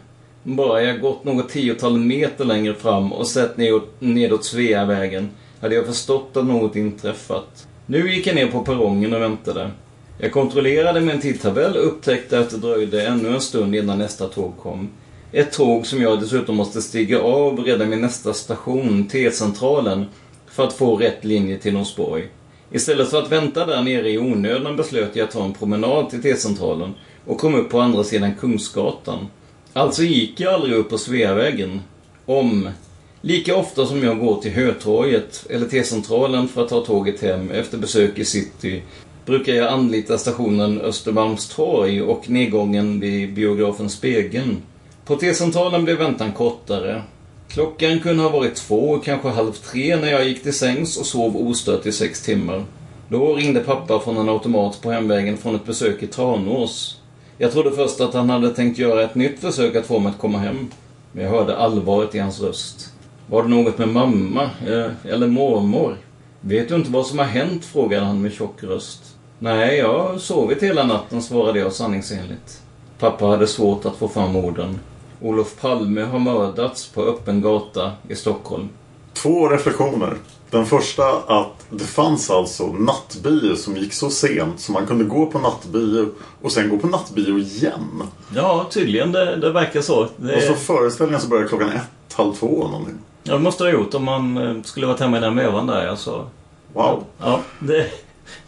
bara 0.44 0.84
jag 0.84 1.02
gått 1.02 1.24
något 1.24 1.50
tiotal 1.50 1.98
meter 1.98 2.46
längre 2.46 2.74
fram 2.74 3.14
och 3.14 3.28
sett 3.28 3.58
nedåt, 3.58 3.96
nedåt 4.00 4.46
Sveavägen 4.46 5.30
hade 5.62 5.76
jag 5.76 5.86
förstått 5.86 6.38
att 6.38 6.46
något 6.46 6.76
inträffat. 6.76 7.68
Nu 7.86 8.14
gick 8.14 8.28
jag 8.28 8.36
ner 8.36 8.48
på 8.48 8.62
perrongen 8.62 9.14
och 9.14 9.22
väntade. 9.22 9.72
Jag 10.18 10.32
kontrollerade 10.32 11.02
med 11.02 11.16
en 11.16 11.22
tidtabell 11.22 11.78
och 11.78 11.88
upptäckte 11.88 12.40
att 12.40 12.50
det 12.50 12.58
dröjde 12.58 13.08
ännu 13.08 13.34
en 13.34 13.42
stund 13.42 13.76
innan 13.76 13.98
nästa 13.98 14.28
tåg 14.28 14.58
kom. 14.58 14.90
Ett 15.32 15.52
tåg 15.52 15.88
som 15.88 16.02
jag 16.02 16.20
dessutom 16.20 16.56
måste 16.56 16.82
stiga 16.82 17.22
av 17.22 17.60
redan 17.60 17.90
vid 17.90 18.00
nästa 18.00 18.34
station, 18.34 19.08
T-centralen, 19.08 20.06
för 20.48 20.64
att 20.64 20.74
få 20.74 20.96
rätt 20.96 21.24
linje 21.26 21.58
till 21.58 21.74
Norsborg. 21.74 22.28
Istället 22.72 23.10
för 23.10 23.22
att 23.22 23.32
vänta 23.32 23.66
där 23.66 23.82
nere 23.82 24.10
i 24.10 24.18
onödan 24.18 24.76
beslöt 24.76 25.16
jag 25.16 25.24
att 25.24 25.32
ta 25.32 25.46
en 25.46 25.54
promenad 25.54 26.10
till 26.10 26.22
T-centralen 26.22 26.94
och 27.26 27.38
kom 27.38 27.56
upp 27.56 27.70
på 27.70 27.80
andra 27.80 28.04
sidan 28.04 28.36
Kungsgatan. 28.40 29.28
Alltså 29.74 30.04
gick 30.04 30.40
jag 30.40 30.54
aldrig 30.54 30.76
upp 30.76 30.90
på 30.90 30.98
Sveavägen. 30.98 31.82
Om. 32.26 32.70
Lika 33.26 33.56
ofta 33.56 33.86
som 33.86 34.04
jag 34.04 34.20
går 34.20 34.42
till 34.42 34.52
Hötorget 34.52 35.46
eller 35.50 35.68
T-centralen 35.68 36.48
för 36.48 36.64
att 36.64 36.70
ta 36.70 36.86
tåget 36.86 37.22
hem 37.22 37.52
efter 37.52 37.78
besök 37.78 38.20
i 38.20 38.26
city 38.26 38.82
brukar 39.26 39.54
jag 39.54 39.74
anlita 39.74 40.18
stationen 40.18 40.82
Östermalmstorg 40.82 42.02
och 42.02 42.30
nedgången 42.30 43.00
vid 43.00 43.34
biografen 43.34 43.90
Spegeln. 43.90 44.58
På 45.06 45.16
T-centralen 45.16 45.84
blev 45.84 45.98
väntan 45.98 46.32
kortare. 46.32 47.02
Klockan 47.48 48.00
kunde 48.00 48.24
ha 48.24 48.30
varit 48.30 48.56
två, 48.56 49.00
kanske 49.00 49.30
halv 49.30 49.52
tre 49.52 49.96
när 49.96 50.12
jag 50.12 50.28
gick 50.28 50.44
till 50.44 50.54
sängs 50.54 50.98
och 50.98 51.06
sov 51.06 51.48
ostört 51.48 51.86
i 51.86 51.92
sex 51.92 52.22
timmar. 52.22 52.64
Då 53.10 53.34
ringde 53.34 53.60
pappa 53.60 54.00
från 54.00 54.18
en 54.18 54.30
automat 54.30 54.82
på 54.82 54.92
hemvägen 54.92 55.38
från 55.38 55.56
ett 55.56 55.66
besök 55.66 56.04
i 56.04 56.08
Tranås. 56.08 57.02
Jag 57.38 57.52
trodde 57.52 57.72
först 57.72 58.02
att 58.02 58.14
han 58.14 58.30
hade 58.30 58.50
tänkt 58.50 58.80
göra 58.80 59.04
ett 59.04 59.16
nytt 59.16 59.40
försök 59.40 59.76
att 59.76 59.86
få 59.86 60.00
mig 60.00 60.10
att 60.10 60.20
komma 60.20 60.38
hem. 60.38 60.72
Men 61.12 61.24
jag 61.24 61.32
hörde 61.32 61.58
allvaret 61.58 62.16
i 62.16 62.20
hans 62.20 62.42
röst. 62.42 62.93
Var 63.28 63.44
det 63.44 63.50
något 63.50 63.78
med 63.78 63.88
mamma? 63.88 64.44
Eh, 64.44 65.12
eller 65.12 65.28
mormor? 65.28 65.98
Vet 66.42 66.70
du 66.70 66.76
inte 66.76 66.92
vad 66.92 67.06
som 67.06 67.20
har 67.20 67.26
hänt? 67.26 67.66
frågade 67.66 68.06
han 68.06 68.22
med 68.22 68.34
tjock 68.34 68.64
röst. 68.64 69.16
Nej, 69.40 69.78
jag 69.78 70.00
har 70.00 70.18
sovit 70.18 70.64
hela 70.64 70.84
natten, 70.84 71.22
svarade 71.22 71.60
jag 71.60 71.74
sanningsenligt. 71.74 72.62
Pappa 73.00 73.26
hade 73.26 73.48
svårt 73.48 73.86
att 73.86 73.96
få 73.96 74.08
fram 74.08 74.36
orden. 74.36 74.80
Olof 75.22 75.62
Palme 75.62 76.02
har 76.02 76.20
mördats 76.20 76.88
på 76.88 77.02
öppen 77.02 77.42
gata 77.42 77.92
i 78.10 78.16
Stockholm. 78.16 78.70
Två 79.14 79.50
reflektioner. 79.50 80.14
Den 80.50 80.66
första 80.66 81.04
att 81.28 81.66
det 81.70 81.84
fanns 81.84 82.30
alltså 82.30 82.68
nattbio 82.68 83.56
som 83.56 83.78
gick 83.78 83.94
så 83.94 84.10
sent 84.10 84.60
så 84.60 84.72
man 84.72 84.88
kunde 84.88 85.04
gå 85.04 85.26
på 85.26 85.40
nattbio 85.40 86.10
och 86.42 86.52
sen 86.52 86.70
gå 86.70 86.78
på 86.78 86.88
nattbio 86.88 87.40
igen. 87.40 88.04
Ja, 88.36 88.68
tydligen. 88.72 89.12
Det, 89.12 89.36
det 89.36 89.52
verkar 89.52 89.82
så. 89.82 90.08
Det... 90.18 90.36
Och 90.36 90.42
så 90.44 90.54
föreställningen 90.54 91.22
så 91.22 91.28
började 91.28 91.50
klockan 91.50 91.70
ett, 91.70 92.14
halv 92.14 92.34
två 92.34 92.68
någonting. 92.68 92.98
Ja, 93.24 93.34
det 93.34 93.40
måste 93.40 93.64
ha 93.64 93.72
gjort 93.72 93.94
om 93.94 94.04
man 94.04 94.38
eh, 94.38 94.64
skulle 94.64 94.88
varit 94.88 95.00
hemma 95.00 95.18
i 95.18 95.22
den 95.22 95.36
vevan 95.36 95.68
där. 95.68 95.88
Alltså. 95.88 96.30
Wow. 96.74 97.04
Ja, 97.20 97.40
det, 97.60 97.88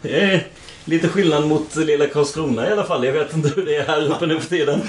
det 0.02 0.22
är 0.22 0.48
lite 0.86 1.08
skillnad 1.08 1.48
mot 1.48 1.76
lilla 1.76 2.08
Karlskrona 2.08 2.70
i 2.70 2.72
alla 2.72 2.84
fall. 2.84 3.06
Jag 3.06 3.14
vet 3.14 3.36
inte 3.36 3.50
hur 3.56 3.66
det 3.66 3.76
är 3.76 3.88
här 3.88 4.12
uppe 4.12 4.26
nu 4.26 4.40
för 4.40 4.50
tiden. 4.50 4.82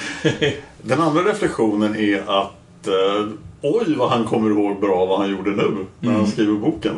Den 0.82 1.00
andra 1.00 1.22
reflektionen 1.22 1.96
är 1.96 2.18
att 2.18 2.86
eh, 2.86 3.28
oj 3.62 3.94
vad 3.98 4.10
han 4.10 4.24
kommer 4.24 4.50
ihåg 4.50 4.80
bra 4.80 5.06
vad 5.06 5.18
han 5.18 5.30
gjorde 5.30 5.50
nu 5.50 5.86
när 6.00 6.08
Mm. 6.10 6.20
han 6.20 6.30
skriver 6.30 6.52
boken. 6.54 6.94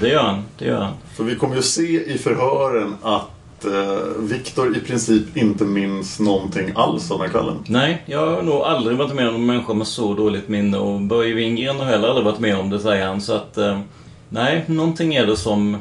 Det 0.00 0.08
gör 0.08 0.22
han. 0.22 0.42
Det 0.58 0.64
gör 0.64 0.80
han. 0.80 0.92
För 1.16 1.24
vi 1.24 1.34
kommer 1.36 1.56
ju 1.56 1.62
se 1.62 2.12
i 2.14 2.18
förhören 2.18 2.94
att 3.02 3.64
eh, 3.64 3.98
Viktor 4.18 4.76
i 4.76 4.80
princip 4.80 5.36
inte 5.36 5.64
minns 5.64 6.20
någonting 6.20 6.72
alls 6.74 7.08
den 7.08 7.20
här 7.20 7.28
kvällen. 7.28 7.56
Nej, 7.66 8.02
jag 8.06 8.26
har 8.36 8.42
nog 8.42 8.54
aldrig 8.62 8.96
varit 8.96 9.14
med 9.14 9.28
om 9.28 9.34
en 9.34 9.46
människa 9.46 9.74
med 9.74 9.86
så 9.86 10.14
dåligt 10.14 10.48
minne 10.48 10.78
och 10.78 11.00
Börje 11.00 11.34
Wingren 11.34 11.76
har 11.76 11.84
heller 11.84 12.08
aldrig 12.08 12.24
varit 12.24 12.38
med 12.40 12.58
om 12.58 12.70
det, 12.70 12.80
säger 12.80 13.06
han. 13.06 13.20
Så 13.20 13.32
att, 13.32 13.58
eh, 13.58 13.78
nej, 14.28 14.64
någonting 14.66 15.14
är 15.14 15.26
det 15.26 15.36
som, 15.36 15.76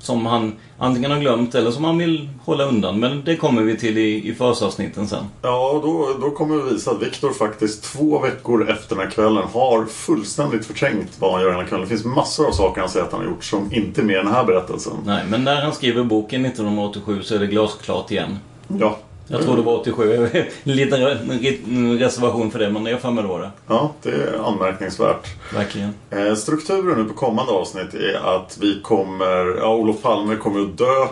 som 0.00 0.26
han 0.26 0.52
antingen 0.78 1.10
har 1.10 1.18
glömt 1.18 1.54
eller 1.54 1.70
som 1.70 1.84
han 1.84 1.98
vill 1.98 2.28
hålla 2.44 2.64
undan. 2.64 3.00
Men 3.00 3.24
det 3.24 3.36
kommer 3.36 3.62
vi 3.62 3.76
till 3.76 3.98
i, 3.98 4.28
i 4.28 4.34
försavsnitten 4.34 5.08
sen. 5.08 5.24
Ja, 5.42 5.70
och 5.70 5.82
då, 5.82 6.16
då 6.20 6.30
kommer 6.30 6.56
vi 6.56 6.72
visa 6.72 6.90
att 6.90 7.02
Viktor 7.02 7.32
faktiskt 7.32 7.82
två 7.82 8.18
veckor 8.18 8.70
efter 8.70 8.96
den 8.96 9.04
här 9.04 9.10
kvällen 9.10 9.44
har 9.52 9.84
fullständigt 9.86 10.66
förträngt 10.66 11.10
vad 11.18 11.32
han 11.32 11.42
gör 11.42 11.48
den 11.48 11.58
här 11.58 11.66
kvällen. 11.66 11.88
Det 11.88 11.88
finns 11.88 12.04
massor 12.04 12.46
av 12.46 12.52
saker 12.52 12.80
han 12.80 12.90
säger 12.90 13.06
att 13.06 13.12
han 13.12 13.20
har 13.20 13.28
gjort 13.28 13.44
som 13.44 13.72
inte 13.72 14.00
är 14.00 14.04
med 14.04 14.14
i 14.14 14.18
den 14.18 14.32
här 14.32 14.44
berättelsen. 14.44 14.92
Nej, 15.04 15.24
men 15.28 15.44
när 15.44 15.62
han 15.62 15.72
skriver 15.72 16.04
boken 16.04 16.46
1987 16.46 17.22
så 17.22 17.34
är 17.34 17.38
det 17.38 17.46
glasklart 17.46 18.10
igen. 18.10 18.38
Ja. 18.68 18.98
Jag 19.30 19.42
tror 19.42 19.56
det 19.56 19.62
var 19.62 19.80
87. 19.80 20.28
En 20.64 20.76
liten 20.76 21.00
re- 21.00 21.98
reservation 21.98 22.50
för 22.50 22.58
det, 22.58 22.70
men 22.70 22.86
jag 22.86 23.00
för 23.00 23.10
mig 23.10 23.24
då 23.24 23.38
det. 23.38 23.50
Ja, 23.66 23.92
det 24.02 24.10
är 24.10 24.38
anmärkningsvärt. 24.48 25.26
Verkligen. 25.54 25.94
Eh, 26.10 26.34
strukturen 26.34 26.98
nu 27.02 27.04
på 27.08 27.14
kommande 27.14 27.52
avsnitt 27.52 27.94
är 27.94 28.36
att 28.36 28.58
vi 28.60 28.80
kommer, 28.82 29.56
ja 29.58 29.74
Olof 29.74 30.02
Palme 30.02 30.36
kommer 30.36 30.60
att 30.62 30.78
dö 30.78 31.06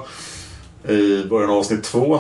i 0.95 1.25
början 1.25 1.51
av 1.51 1.57
avsnitt 1.57 1.85
två. 1.85 2.19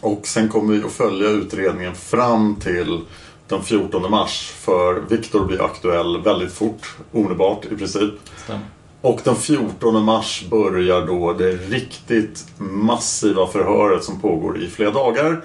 Och 0.00 0.26
sen 0.26 0.48
kommer 0.48 0.74
vi 0.74 0.84
att 0.84 0.92
följa 0.92 1.28
utredningen 1.28 1.94
fram 1.94 2.56
till 2.56 3.00
den 3.48 3.62
14 3.62 4.10
mars. 4.10 4.50
För 4.56 4.94
Viktor 5.08 5.44
blir 5.46 5.64
aktuell 5.64 6.20
väldigt 6.22 6.52
fort, 6.52 6.96
omedelbart 7.12 7.64
i 7.64 7.76
princip. 7.76 8.12
Stämmer. 8.44 8.62
Och 9.02 9.20
den 9.24 9.36
14 9.36 10.04
mars 10.04 10.44
börjar 10.50 11.06
då 11.06 11.32
det 11.32 11.52
riktigt 11.52 12.46
massiva 12.58 13.46
förhöret 13.46 14.04
som 14.04 14.20
pågår 14.20 14.62
i 14.62 14.68
flera 14.68 14.90
dagar. 14.90 15.44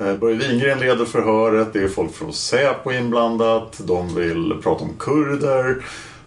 Eh, 0.00 0.16
Börje 0.16 0.36
Wingren 0.36 0.78
leder 0.78 1.04
förhöret, 1.04 1.72
det 1.72 1.82
är 1.82 1.88
folk 1.88 2.14
från 2.14 2.32
Säpo 2.32 2.92
inblandat, 2.92 3.80
de 3.84 4.14
vill 4.14 4.54
prata 4.62 4.84
om 4.84 4.90
kurder. 4.98 5.84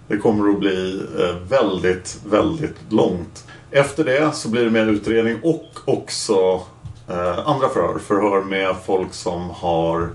Det 0.08 0.18
kommer 0.18 0.50
att 0.50 0.60
bli 0.60 1.02
eh, 1.20 1.36
väldigt, 1.50 2.20
väldigt 2.30 2.78
långt. 2.90 3.46
Efter 3.72 4.04
det 4.04 4.36
så 4.36 4.50
blir 4.50 4.64
det 4.64 4.72
mer 4.72 4.88
utredning 4.88 5.40
och 5.44 5.66
också 5.86 6.62
eh, 7.08 7.48
andra 7.48 7.70
förhör. 7.70 8.00
Förhör 8.00 8.42
med 8.42 8.76
folk 8.86 9.14
som 9.14 9.50
har 9.50 10.10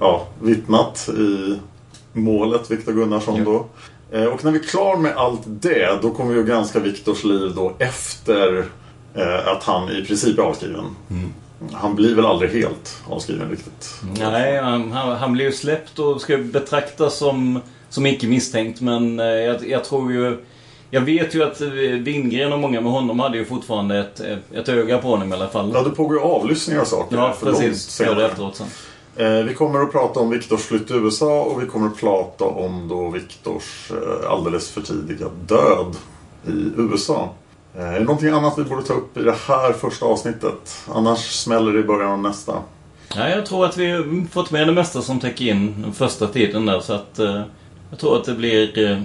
ja, 0.00 0.26
vittnat 0.40 1.08
i 1.08 1.58
målet, 2.12 2.70
Viktor 2.70 2.92
Gunnarsson 2.92 3.44
då. 3.44 3.66
Eh, 4.12 4.24
och 4.24 4.44
när 4.44 4.52
vi 4.52 4.58
är 4.58 4.62
klar 4.62 4.96
med 4.96 5.16
allt 5.16 5.40
det, 5.44 5.98
då 6.02 6.10
kommer 6.10 6.34
vi 6.34 6.40
att 6.40 6.46
granska 6.46 6.78
Viktors 6.78 7.24
liv 7.24 7.52
då 7.56 7.72
efter 7.78 8.64
eh, 9.14 9.48
att 9.48 9.62
han 9.64 9.90
i 9.90 10.04
princip 10.04 10.38
är 10.38 10.42
avskriven. 10.42 10.96
Mm. 11.10 11.32
Han 11.72 11.94
blir 11.94 12.14
väl 12.14 12.26
aldrig 12.26 12.50
helt 12.50 13.02
avskriven 13.08 13.50
riktigt. 13.50 13.94
Nej, 14.18 14.60
han, 14.60 14.92
han, 14.92 15.32
blir 15.32 15.44
ju 15.44 15.52
släppt 15.52 15.98
och 15.98 16.20
ska 16.20 16.38
betraktas 16.38 17.16
som, 17.16 17.60
som 17.88 18.06
icke 18.06 18.26
misstänkt. 18.26 18.80
Men 18.80 19.20
eh, 19.20 19.26
jag, 19.26 19.68
jag 19.68 19.84
tror 19.84 20.12
ju... 20.12 20.44
Jag 20.94 21.00
vet 21.00 21.34
ju 21.34 21.42
att 21.42 21.60
Wingren 21.60 22.52
och 22.52 22.58
många 22.58 22.80
med 22.80 22.92
honom 22.92 23.20
hade 23.20 23.38
ju 23.38 23.44
fortfarande 23.44 23.98
ett, 23.98 24.20
ett 24.54 24.68
öga 24.68 24.98
på 24.98 25.08
honom 25.08 25.32
i 25.32 25.36
alla 25.36 25.48
fall. 25.48 25.70
Ja, 25.74 25.82
det 25.82 25.90
pågår 25.90 26.16
ju 26.16 26.22
avlyssningar 26.22 26.80
och 26.80 26.86
saker. 26.86 27.16
Ja, 27.16 27.34
precis. 27.40 27.82
senare. 27.82 28.14
Gör 28.14 28.20
det 28.20 28.26
efteråt 28.26 28.56
sen. 28.56 28.66
Eh, 29.16 29.32
vi 29.44 29.54
kommer 29.54 29.80
att 29.80 29.92
prata 29.92 30.20
om 30.20 30.30
Viktors 30.30 30.60
flytt 30.60 30.86
till 30.86 30.96
USA 30.96 31.42
och 31.42 31.62
vi 31.62 31.66
kommer 31.66 31.86
att 31.86 31.96
prata 32.00 32.44
om 32.44 32.88
då 32.88 33.08
Viktors 33.10 33.90
eh, 33.90 34.30
alldeles 34.30 34.70
för 34.70 34.80
tidiga 34.80 35.26
död 35.46 35.96
i 36.46 36.70
USA. 36.76 37.30
Eh, 37.76 37.84
är 37.88 37.92
det 37.98 38.04
någonting 38.04 38.28
annat 38.28 38.58
vi 38.58 38.64
borde 38.64 38.82
ta 38.82 38.94
upp 38.94 39.16
i 39.16 39.22
det 39.22 39.36
här 39.48 39.72
första 39.72 40.06
avsnittet? 40.06 40.84
Annars 40.94 41.18
smäller 41.30 41.72
det 41.72 41.78
i 41.80 41.82
början 41.82 42.12
av 42.12 42.18
nästa. 42.18 42.52
Ja, 43.16 43.28
jag 43.28 43.46
tror 43.46 43.64
att 43.64 43.76
vi 43.76 43.90
har 43.90 44.28
fått 44.28 44.50
med 44.50 44.66
det 44.68 44.72
mesta 44.72 45.02
som 45.02 45.20
täcker 45.20 45.44
in 45.44 45.82
den 45.82 45.92
första 45.92 46.26
tiden 46.26 46.66
där. 46.66 46.80
Så 46.80 46.92
att 46.92 47.18
eh, 47.18 47.42
jag 47.90 47.98
tror 47.98 48.16
att 48.16 48.24
det 48.24 48.34
blir, 48.34 48.90
eh, 48.90 48.98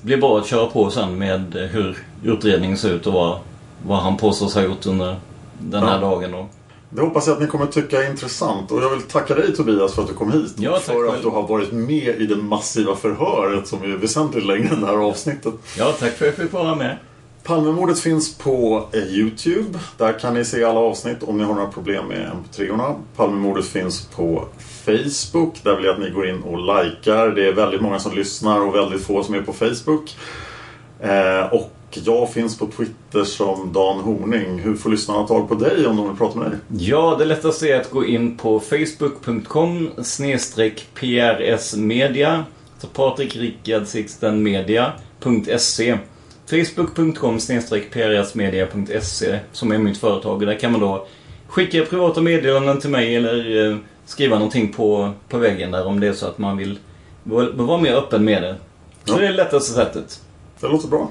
blir 0.00 0.16
bra 0.16 0.38
att 0.38 0.46
köra 0.46 0.66
på 0.66 0.90
sen 0.90 1.18
med 1.18 1.68
hur 1.72 1.98
utredningen 2.24 2.76
ser 2.78 2.90
ut 2.90 3.06
och 3.06 3.12
vad, 3.12 3.38
vad 3.86 3.98
han 3.98 4.16
påstås 4.16 4.54
ha 4.54 4.62
gjort 4.62 4.86
under 4.86 5.16
den 5.58 5.82
här 5.82 5.94
Ja. 5.94 6.00
dagen. 6.00 6.32
Då. 6.32 6.46
Det 6.94 7.00
hoppas 7.00 7.26
jag 7.26 7.34
att 7.34 7.40
ni 7.40 7.46
kommer 7.46 7.66
tycka 7.66 8.04
är 8.04 8.10
intressant. 8.10 8.70
Och 8.70 8.82
jag 8.82 8.90
vill 8.90 9.02
tacka 9.02 9.34
dig 9.34 9.56
Tobias 9.56 9.94
för 9.94 10.02
att 10.02 10.08
du 10.08 10.14
kom 10.14 10.32
hit. 10.32 10.54
Ja, 10.56 10.78
för 10.78 11.08
att 11.08 11.22
du 11.22 11.28
har 11.28 11.48
varit 11.48 11.72
med 11.72 12.20
i 12.20 12.26
det 12.26 12.36
massiva 12.36 12.96
förhöret 12.96 13.66
som 13.66 13.82
är 13.82 13.96
väsentligt 13.96 14.46
längre 14.46 14.68
än 14.74 14.80
det 14.80 14.86
här 14.86 14.96
avsnittet. 14.96 15.54
Ja, 15.78 15.92
tack 15.98 16.12
för 16.12 16.28
att 16.28 16.38
jag 16.38 16.46
fick 16.46 16.52
vara 16.52 16.74
med. 16.74 16.98
Palmemordet 17.42 18.00
finns 18.00 18.38
på 18.38 18.88
Youtube. 18.92 19.78
Där 19.96 20.18
kan 20.18 20.34
ni 20.34 20.44
se 20.44 20.64
alla 20.64 20.80
avsnitt 20.80 21.22
om 21.22 21.38
ni 21.38 21.44
har 21.44 21.54
några 21.54 21.68
problem 21.70 22.06
med 22.06 22.30
mp3orna. 22.30 22.94
Palmemordet 23.16 23.66
finns 23.66 24.06
på 24.06 24.44
Facebook. 24.84 25.60
Där 25.62 25.76
vill 25.76 25.84
jag 25.84 25.94
att 25.94 26.00
ni 26.00 26.10
går 26.10 26.28
in 26.28 26.42
och 26.42 26.58
likar. 26.58 27.28
Det 27.28 27.48
är 27.48 27.52
väldigt 27.52 27.80
många 27.80 27.98
som 27.98 28.14
lyssnar 28.14 28.60
och 28.60 28.74
väldigt 28.74 29.06
få 29.06 29.22
som 29.22 29.34
är 29.34 29.42
på 29.42 29.52
Facebook. 29.52 30.16
Eh, 31.00 31.52
och 31.52 31.73
jag 32.04 32.32
finns 32.32 32.58
på 32.58 32.66
Twitter 32.66 33.24
som 33.24 33.72
Dan 33.72 34.00
Horning. 34.00 34.58
Hur 34.58 34.76
får 34.76 34.90
lyssnarna 34.90 35.26
tag 35.26 35.48
på 35.48 35.54
dig 35.54 35.86
om 35.86 35.96
de 35.96 36.08
vill 36.08 36.16
prata 36.16 36.38
med 36.38 36.50
dig? 36.50 36.58
Ja, 36.78 37.16
det 37.18 37.24
lättaste 37.24 37.68
är 37.68 37.80
att 37.80 37.90
gå 37.90 38.04
in 38.04 38.36
på 38.36 38.60
facebook.com 38.60 39.90
snedstreck 40.02 40.86
prsmedia. 40.94 42.44
Så 42.78 42.86
Patrik 42.86 43.36
Rickard 43.36 43.86
Sixten 43.86 44.42
Media.se 44.42 45.98
Facebook.com 46.50 47.38
prsmedia.se 47.90 49.38
som 49.52 49.72
är 49.72 49.78
mitt 49.78 49.98
företag. 49.98 50.34
Och 50.34 50.46
där 50.46 50.58
kan 50.58 50.72
man 50.72 50.80
då 50.80 51.06
skicka 51.48 51.84
privata 51.84 52.20
meddelanden 52.20 52.80
till 52.80 52.90
mig 52.90 53.16
eller 53.16 53.70
eh, 53.70 53.76
skriva 54.06 54.36
någonting 54.36 54.72
på, 54.72 55.10
på 55.28 55.38
väggen 55.38 55.70
där 55.70 55.86
om 55.86 56.00
det 56.00 56.06
är 56.06 56.12
så 56.12 56.26
att 56.26 56.38
man 56.38 56.56
vill 56.56 56.78
vara 57.54 57.80
mer 57.80 57.94
öppen 57.94 58.24
med 58.24 58.42
det. 58.42 58.56
Så 59.04 59.18
det 59.18 59.26
är 59.26 59.30
det 59.30 59.36
lättaste 59.36 59.72
sättet. 59.72 60.20
Det 60.60 60.68
låter 60.68 60.88
bra. 60.88 61.10